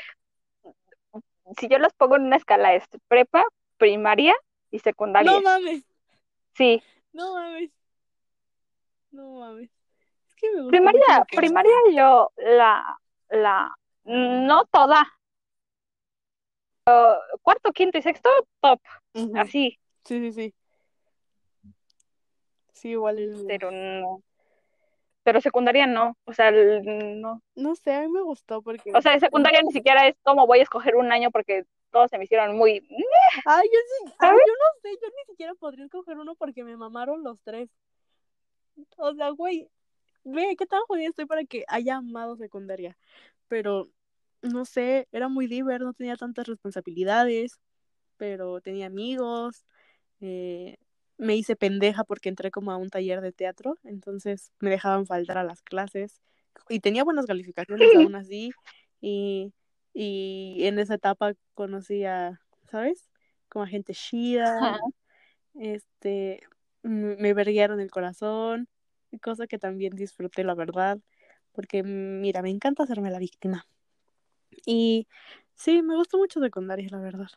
[1.58, 3.42] si yo los pongo en una escala es prepa,
[3.76, 4.36] primaria
[4.70, 5.32] y secundaria.
[5.32, 5.82] No mames,
[6.54, 6.80] Sí,
[7.12, 7.72] no mames.
[9.10, 9.68] No mames.
[10.28, 13.00] Es que me gustó primaria, primaria yo la,
[13.30, 15.12] la, no toda.
[17.42, 18.28] Cuarto, quinto y sexto,
[18.60, 18.80] top,
[19.36, 20.54] así, Sí, sí, sí.
[22.72, 24.22] Sí, igual el pero no.
[25.22, 27.42] Pero secundaria no, o sea, el- no.
[27.54, 28.90] No sé, a mí me gustó porque.
[28.94, 32.10] O sea, en secundaria ni siquiera es como voy a escoger un año porque todos
[32.10, 32.86] se me hicieron muy...
[33.44, 34.12] Ay, yo sí.
[34.18, 34.42] Ay, ¿Sabes?
[34.46, 37.68] yo no sé, yo ni siquiera podría escoger uno porque me mamaron los tres.
[38.96, 39.68] O sea, güey,
[40.24, 42.96] ve, qué tan jodida estoy para que haya amado secundaria.
[43.48, 43.88] Pero,
[44.42, 47.58] no sé, era muy diver, no tenía tantas responsabilidades,
[48.16, 49.64] pero tenía amigos.
[50.20, 50.76] eh,
[51.18, 55.38] me hice pendeja porque entré como a un taller de teatro, entonces me dejaban faltar
[55.38, 56.20] a las clases.
[56.68, 58.52] Y tenía buenas calificaciones aún así.
[59.00, 59.52] Y,
[59.94, 62.40] y en esa etapa conocí a,
[62.70, 63.10] ¿sabes?
[63.48, 64.78] Como a gente chida.
[65.54, 66.40] Este,
[66.82, 68.68] me verguearon el corazón,
[69.22, 70.98] cosa que también disfruté, la verdad,
[71.52, 73.66] porque mira, me encanta hacerme la víctima.
[74.66, 75.06] Y
[75.54, 77.28] sí, me gustó mucho secundaria, la verdad.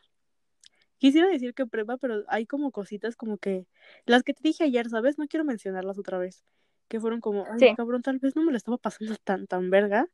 [0.98, 3.68] Quisiera decir que prepa, pero hay como cositas como que
[4.06, 5.18] las que te dije ayer, ¿sabes?
[5.18, 6.45] No quiero mencionarlas otra vez,
[6.88, 7.73] que fueron como, ay, Sí.
[7.76, 10.07] cabrón, tal vez no me lo estaba pasando tan tan verga,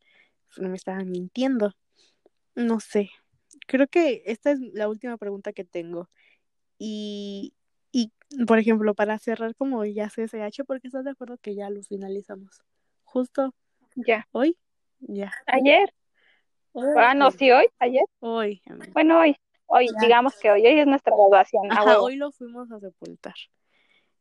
[0.58, 1.74] no me estaban mintiendo.
[2.56, 3.12] No sé.
[3.68, 6.10] Creo que esta es la última pregunta que tengo.
[6.80, 7.54] Y,
[7.92, 8.12] y,
[8.48, 12.62] por ejemplo, para cerrar como ya CSH, porque estás de acuerdo que ya lo finalizamos.
[13.04, 13.54] Justo
[13.96, 14.28] Ya.
[14.32, 14.58] hoy,
[15.00, 15.34] ya.
[15.48, 15.94] Ayer.
[16.96, 18.04] Ah, no, sí, hoy, ayer.
[18.20, 18.91] hoy, amiga.
[18.94, 19.36] Bueno, hoy.
[19.72, 20.00] Hoy, Ya.
[20.00, 21.72] digamos que hoy, hoy es nuestra graduación.
[21.72, 23.36] Ajá, hoy lo fuimos a sepultar.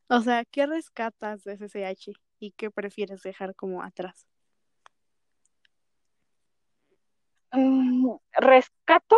[0.09, 4.27] O sea, ¿qué rescatas de CSH y qué prefieres dejar como atrás?
[7.53, 9.17] Mm, rescato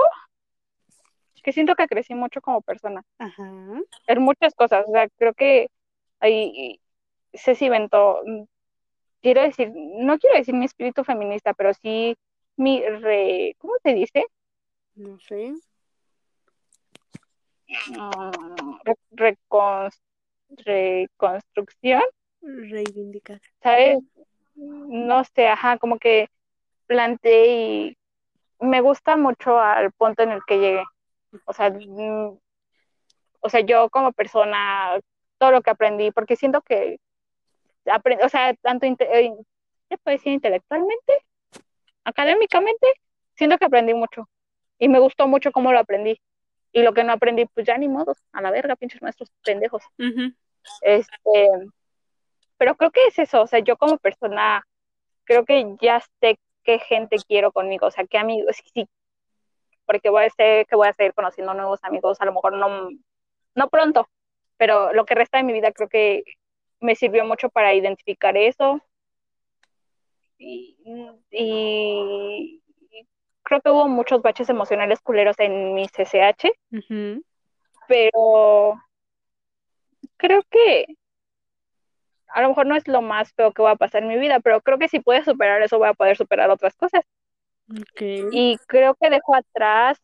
[1.42, 3.80] que siento que crecí mucho como persona Ajá.
[4.06, 4.84] en muchas cosas.
[4.86, 5.68] O sea, creo que
[6.20, 6.80] ahí
[7.32, 8.42] Ceci inventó, mm,
[9.22, 12.16] quiero decir, no quiero decir mi espíritu feminista, pero sí
[12.56, 14.24] mi re, ¿cómo se dice?
[14.94, 15.54] No sé.
[19.12, 19.90] Recon-
[20.64, 22.02] reconstrucción,
[22.42, 23.40] Reivindicar.
[23.62, 23.98] ¿sabes?
[24.54, 26.28] No sé, ajá, como que
[26.86, 27.96] planteé y
[28.60, 30.84] me gusta mucho al punto en el que llegué.
[31.44, 32.38] O sea, mm,
[33.40, 34.98] o sea, yo como persona,
[35.38, 36.98] todo lo que aprendí, porque siento que,
[37.86, 39.32] aprendí, o sea, tanto, eh,
[39.88, 41.24] ¿qué puede decir intelectualmente?
[42.10, 42.86] Académicamente,
[43.34, 44.28] siento que aprendí mucho.
[44.78, 46.20] Y me gustó mucho cómo lo aprendí.
[46.72, 49.82] Y lo que no aprendí, pues ya ni modo, a la verga, pinches maestros pendejos.
[50.82, 51.48] Este,
[52.56, 54.62] pero creo que es eso, o sea, yo como persona,
[55.24, 58.86] creo que ya sé qué gente quiero conmigo, o sea, qué amigos, sí,
[59.86, 62.90] porque voy a ser, que voy a seguir conociendo nuevos amigos, a lo mejor no,
[63.54, 64.08] no pronto,
[64.56, 66.22] pero lo que resta de mi vida creo que
[66.80, 68.80] me sirvió mucho para identificar eso.
[70.40, 70.76] Y,
[73.42, 76.50] creo que hubo muchos baches emocionales culeros en mi CCH,
[77.86, 78.80] pero
[80.16, 80.86] creo que
[82.28, 84.40] a lo mejor no es lo más feo que va a pasar en mi vida,
[84.40, 87.04] pero creo que si puedes superar eso, voy a poder superar otras cosas.
[88.32, 89.98] Y creo que dejo atrás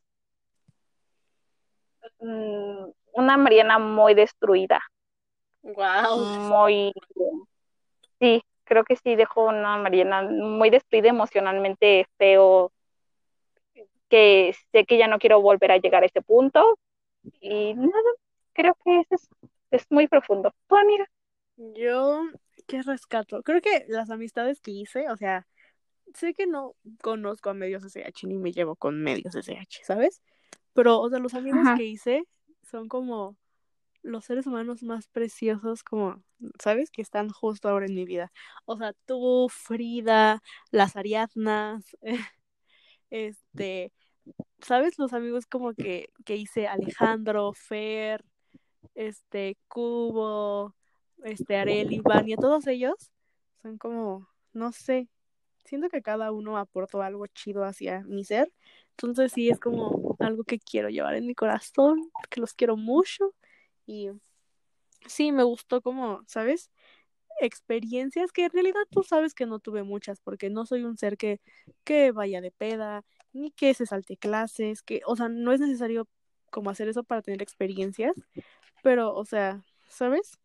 [2.20, 4.80] mm, una Mariana muy destruida.
[5.62, 6.24] Wow.
[6.40, 6.92] Muy.
[8.20, 12.72] Sí, creo que sí dejo una Mariana muy destruida emocionalmente, feo,
[14.08, 16.78] que sé que ya no quiero volver a llegar a ese punto.
[17.40, 18.10] Y nada,
[18.52, 19.28] creo que es,
[19.70, 20.52] es muy profundo.
[20.68, 21.08] ¿Tu amiga?
[21.56, 22.22] Yo,
[22.66, 23.42] ¿qué rescato?
[23.42, 25.46] Creo que las amistades que hice, o sea,
[26.14, 30.22] sé que no conozco a medios SH ni me llevo con medios SH, ¿sabes?
[30.74, 32.24] Pero, o sea, los amigos que hice
[32.62, 33.36] son como
[34.06, 36.22] los seres humanos más preciosos, como,
[36.60, 36.90] ¿sabes?
[36.90, 38.32] Que están justo ahora en mi vida.
[38.64, 41.96] O sea, tú, Frida, las Ariadnas,
[43.10, 43.92] este,
[44.60, 44.98] ¿sabes?
[44.98, 48.24] Los amigos como que, que hice Alejandro, Fer,
[48.94, 50.74] este, Cubo,
[51.24, 53.12] este, Areli, Vania, todos ellos
[53.62, 55.08] son como, no sé,
[55.64, 58.52] siento que cada uno aportó algo chido hacia mi ser.
[58.90, 63.34] Entonces sí es como algo que quiero llevar en mi corazón, que los quiero mucho.
[63.86, 64.10] Y
[65.06, 66.70] sí, me gustó como, ¿sabes?
[67.40, 71.16] Experiencias que en realidad tú sabes que no tuve muchas, porque no soy un ser
[71.16, 71.40] que,
[71.84, 76.08] que vaya de peda, ni que se salte clases, que, o sea, no es necesario
[76.50, 78.14] como hacer eso para tener experiencias,
[78.82, 80.38] pero, o sea, ¿sabes?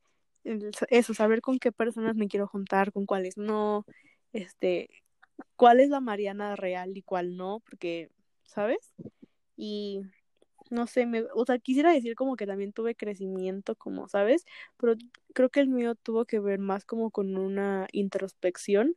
[0.89, 3.85] Eso, saber con qué personas me quiero juntar, con cuáles no,
[4.33, 4.89] este,
[5.55, 8.09] cuál es la Mariana real y cuál no, porque,
[8.43, 8.93] ¿sabes?
[9.55, 10.01] Y
[10.71, 14.45] no sé, me, o sea, quisiera decir como que también tuve crecimiento, como, ¿sabes?
[14.77, 14.95] Pero
[15.33, 18.95] creo que el mío tuvo que ver más como con una introspección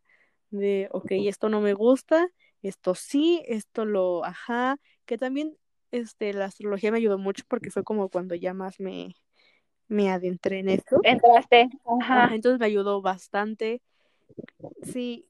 [0.50, 2.28] de, ok, esto no me gusta,
[2.62, 5.56] esto sí, esto lo, ajá, que también,
[5.90, 9.16] este, la astrología me ayudó mucho porque fue como cuando ya más me,
[9.88, 11.00] me adentré en esto.
[11.02, 11.68] Entraste,
[12.00, 12.34] ajá.
[12.34, 13.82] Entonces me ayudó bastante.
[14.82, 15.26] Sí,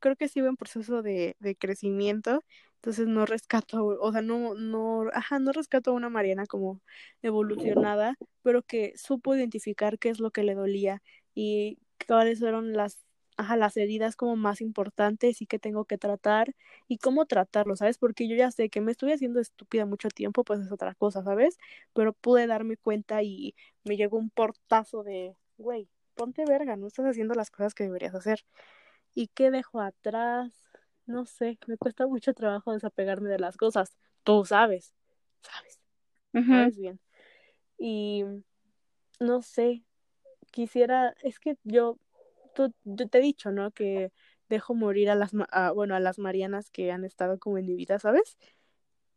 [0.00, 2.44] creo que sigo en proceso de, de crecimiento,
[2.76, 6.80] entonces no rescato, o sea, no, no, ajá, no rescato a una Mariana como
[7.22, 11.02] evolucionada, pero que supo identificar qué es lo que le dolía
[11.34, 13.04] y cuáles fueron las,
[13.36, 16.54] ajá, las heridas como más importantes y que tengo que tratar
[16.88, 17.98] y cómo tratarlo, ¿sabes?
[17.98, 21.22] Porque yo ya sé que me estoy haciendo estúpida mucho tiempo, pues es otra cosa,
[21.24, 21.58] ¿sabes?
[21.92, 23.54] Pero pude darme cuenta y
[23.84, 28.14] me llegó un portazo de, güey, ponte verga, no estás haciendo las cosas que deberías
[28.14, 28.44] hacer.
[29.16, 30.52] ¿Y qué dejo atrás?
[31.06, 33.96] No sé, me cuesta mucho trabajo desapegarme de las cosas.
[34.22, 34.94] Tú sabes,
[35.40, 35.80] sabes,
[36.32, 37.00] sabes bien.
[37.78, 38.24] Y
[39.18, 39.82] no sé,
[40.50, 41.98] quisiera, es que yo,
[42.54, 43.70] tú, yo te he dicho, ¿no?
[43.70, 44.12] Que
[44.50, 45.32] dejo morir a las,
[45.74, 48.36] bueno, a las Marianas que han estado como en mi vida, ¿sabes?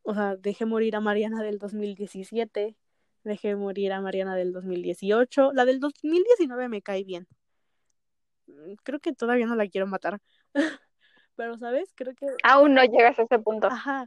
[0.04, 2.78] O sea, dejé morir a Mariana del 2017,
[3.26, 7.28] dejé morir a Mariana del 2018, la del 2019 me cae bien,
[8.84, 10.20] creo que todavía no la quiero matar.
[11.36, 11.94] Pero, ¿sabes?
[11.96, 12.26] Creo que...
[12.44, 13.68] Aún no llegas a ese punto.
[13.68, 14.06] Ajá.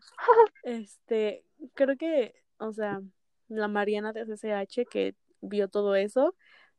[0.64, 1.44] Este,
[1.74, 3.01] creo que, o sea,
[3.48, 6.35] la Mariana de SSH que vio todo eso,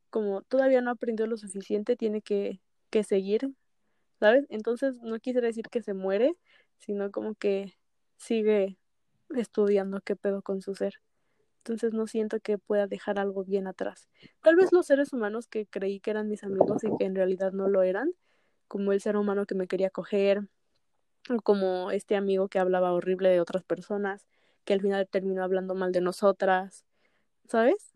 [0.09, 2.61] como todavía no aprendió lo suficiente, tiene que,
[2.91, 3.49] que seguir,
[4.19, 4.45] ¿sabes?
[4.49, 6.35] Entonces, no quisiera decir que se muere,
[6.77, 7.75] sino como que
[8.17, 8.77] sigue
[9.35, 10.99] estudiando qué pedo con su ser
[11.63, 14.09] entonces no siento que pueda dejar algo bien atrás.
[14.41, 17.53] Tal vez los seres humanos que creí que eran mis amigos y que en realidad
[17.53, 18.11] no lo eran,
[18.67, 20.41] como el ser humano que me quería coger,
[21.29, 24.27] o como este amigo que hablaba horrible de otras personas,
[24.65, 26.83] que al final terminó hablando mal de nosotras,
[27.47, 27.93] ¿sabes?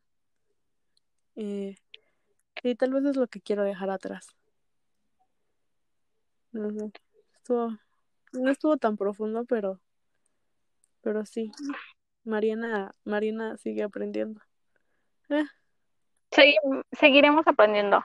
[1.36, 1.76] Eh,
[2.64, 4.28] sí, tal vez es lo que quiero dejar atrás.
[6.54, 6.90] No sé.
[7.36, 7.78] Estuvo,
[8.32, 9.82] no estuvo tan profundo, pero,
[11.02, 11.52] pero sí.
[12.28, 14.42] Mariana, Mariana sigue aprendiendo.
[15.30, 15.46] Eh.
[16.92, 18.04] seguiremos aprendiendo.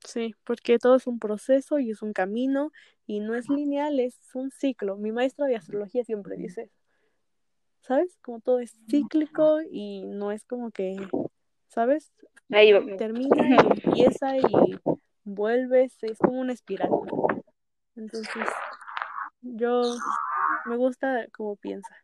[0.00, 2.72] Sí, porque todo es un proceso y es un camino
[3.06, 4.96] y no es lineal, es un ciclo.
[4.96, 6.70] Mi maestra de astrología siempre dice,
[7.80, 8.18] ¿sabes?
[8.22, 10.96] Como todo es cíclico y no es como que,
[11.68, 12.12] ¿sabes?
[12.50, 12.72] Ahí.
[12.96, 14.78] Termina y empieza y
[15.24, 16.90] vuelves, es como una espiral.
[17.96, 18.48] Entonces,
[19.40, 19.82] yo
[20.66, 21.94] me gusta cómo piensa.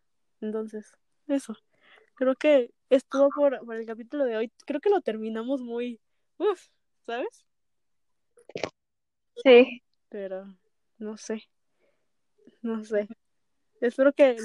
[0.40, 0.90] Entonces,
[1.30, 1.56] eso.
[2.14, 4.52] Creo que estuvo por, por el capítulo de hoy.
[4.66, 6.00] Creo que lo terminamos muy,
[6.38, 6.68] uff,
[7.06, 7.44] ¿sabes?
[9.42, 9.82] Sí.
[10.08, 10.46] Pero
[10.98, 11.48] no sé.
[12.62, 13.08] No sé.
[13.80, 14.36] Espero que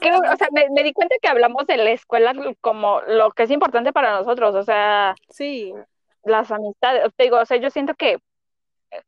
[0.00, 3.42] creo, o sea, me, me di cuenta que hablamos de la escuela como lo que
[3.42, 5.72] es importante para nosotros, o sea, Sí,
[6.22, 9.02] las amistades, te digo, o sea, yo siento que eh,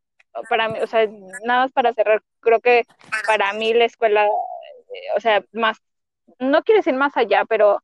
[0.49, 1.07] para mí, o sea,
[1.45, 2.83] nada más para cerrar, creo que
[3.27, 5.79] para mí la escuela, eh, o sea, más,
[6.39, 7.83] no quiero decir más allá, pero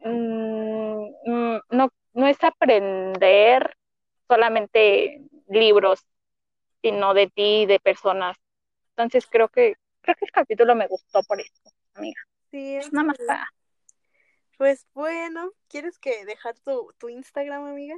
[0.00, 3.76] mm, mm, no, no es aprender
[4.28, 6.04] solamente libros,
[6.82, 8.36] sino de ti, de personas.
[8.90, 12.20] Entonces creo que, creo que el capítulo me gustó por esto, amiga.
[12.50, 12.78] sí.
[12.92, 13.48] Nada más para-
[14.56, 17.96] Pues bueno, ¿quieres que dejar tu, tu Instagram, amiga?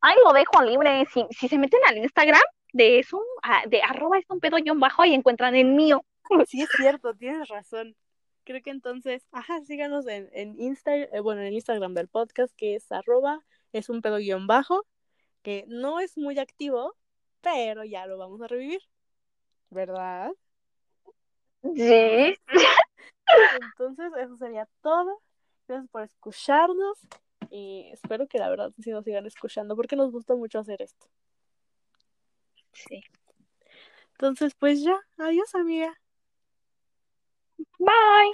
[0.00, 1.06] Ay, lo dejo libre.
[1.12, 2.40] Si, si se meten al Instagram
[2.72, 6.04] de eso, ah, de arroba es un pedo guion bajo, ahí encuentran el mío.
[6.48, 7.96] Sí, es cierto, tienes razón.
[8.44, 12.76] Creo que entonces, ajá, síganos en, en Instagram, bueno, en el Instagram del podcast, que
[12.76, 14.86] es arroba, es un pedo guion bajo,
[15.42, 16.96] que no es muy activo,
[17.40, 18.80] pero ya lo vamos a revivir,
[19.70, 20.32] ¿verdad?
[21.62, 22.36] Sí.
[23.62, 25.20] Entonces, eso sería todo.
[25.68, 26.98] Gracias por escucharnos
[27.50, 31.06] y espero que la verdad sí nos sigan escuchando porque nos gusta mucho hacer esto.
[32.72, 33.02] sí.
[34.12, 35.99] Entonces, pues ya, adiós, amiga.
[37.80, 38.32] Bye.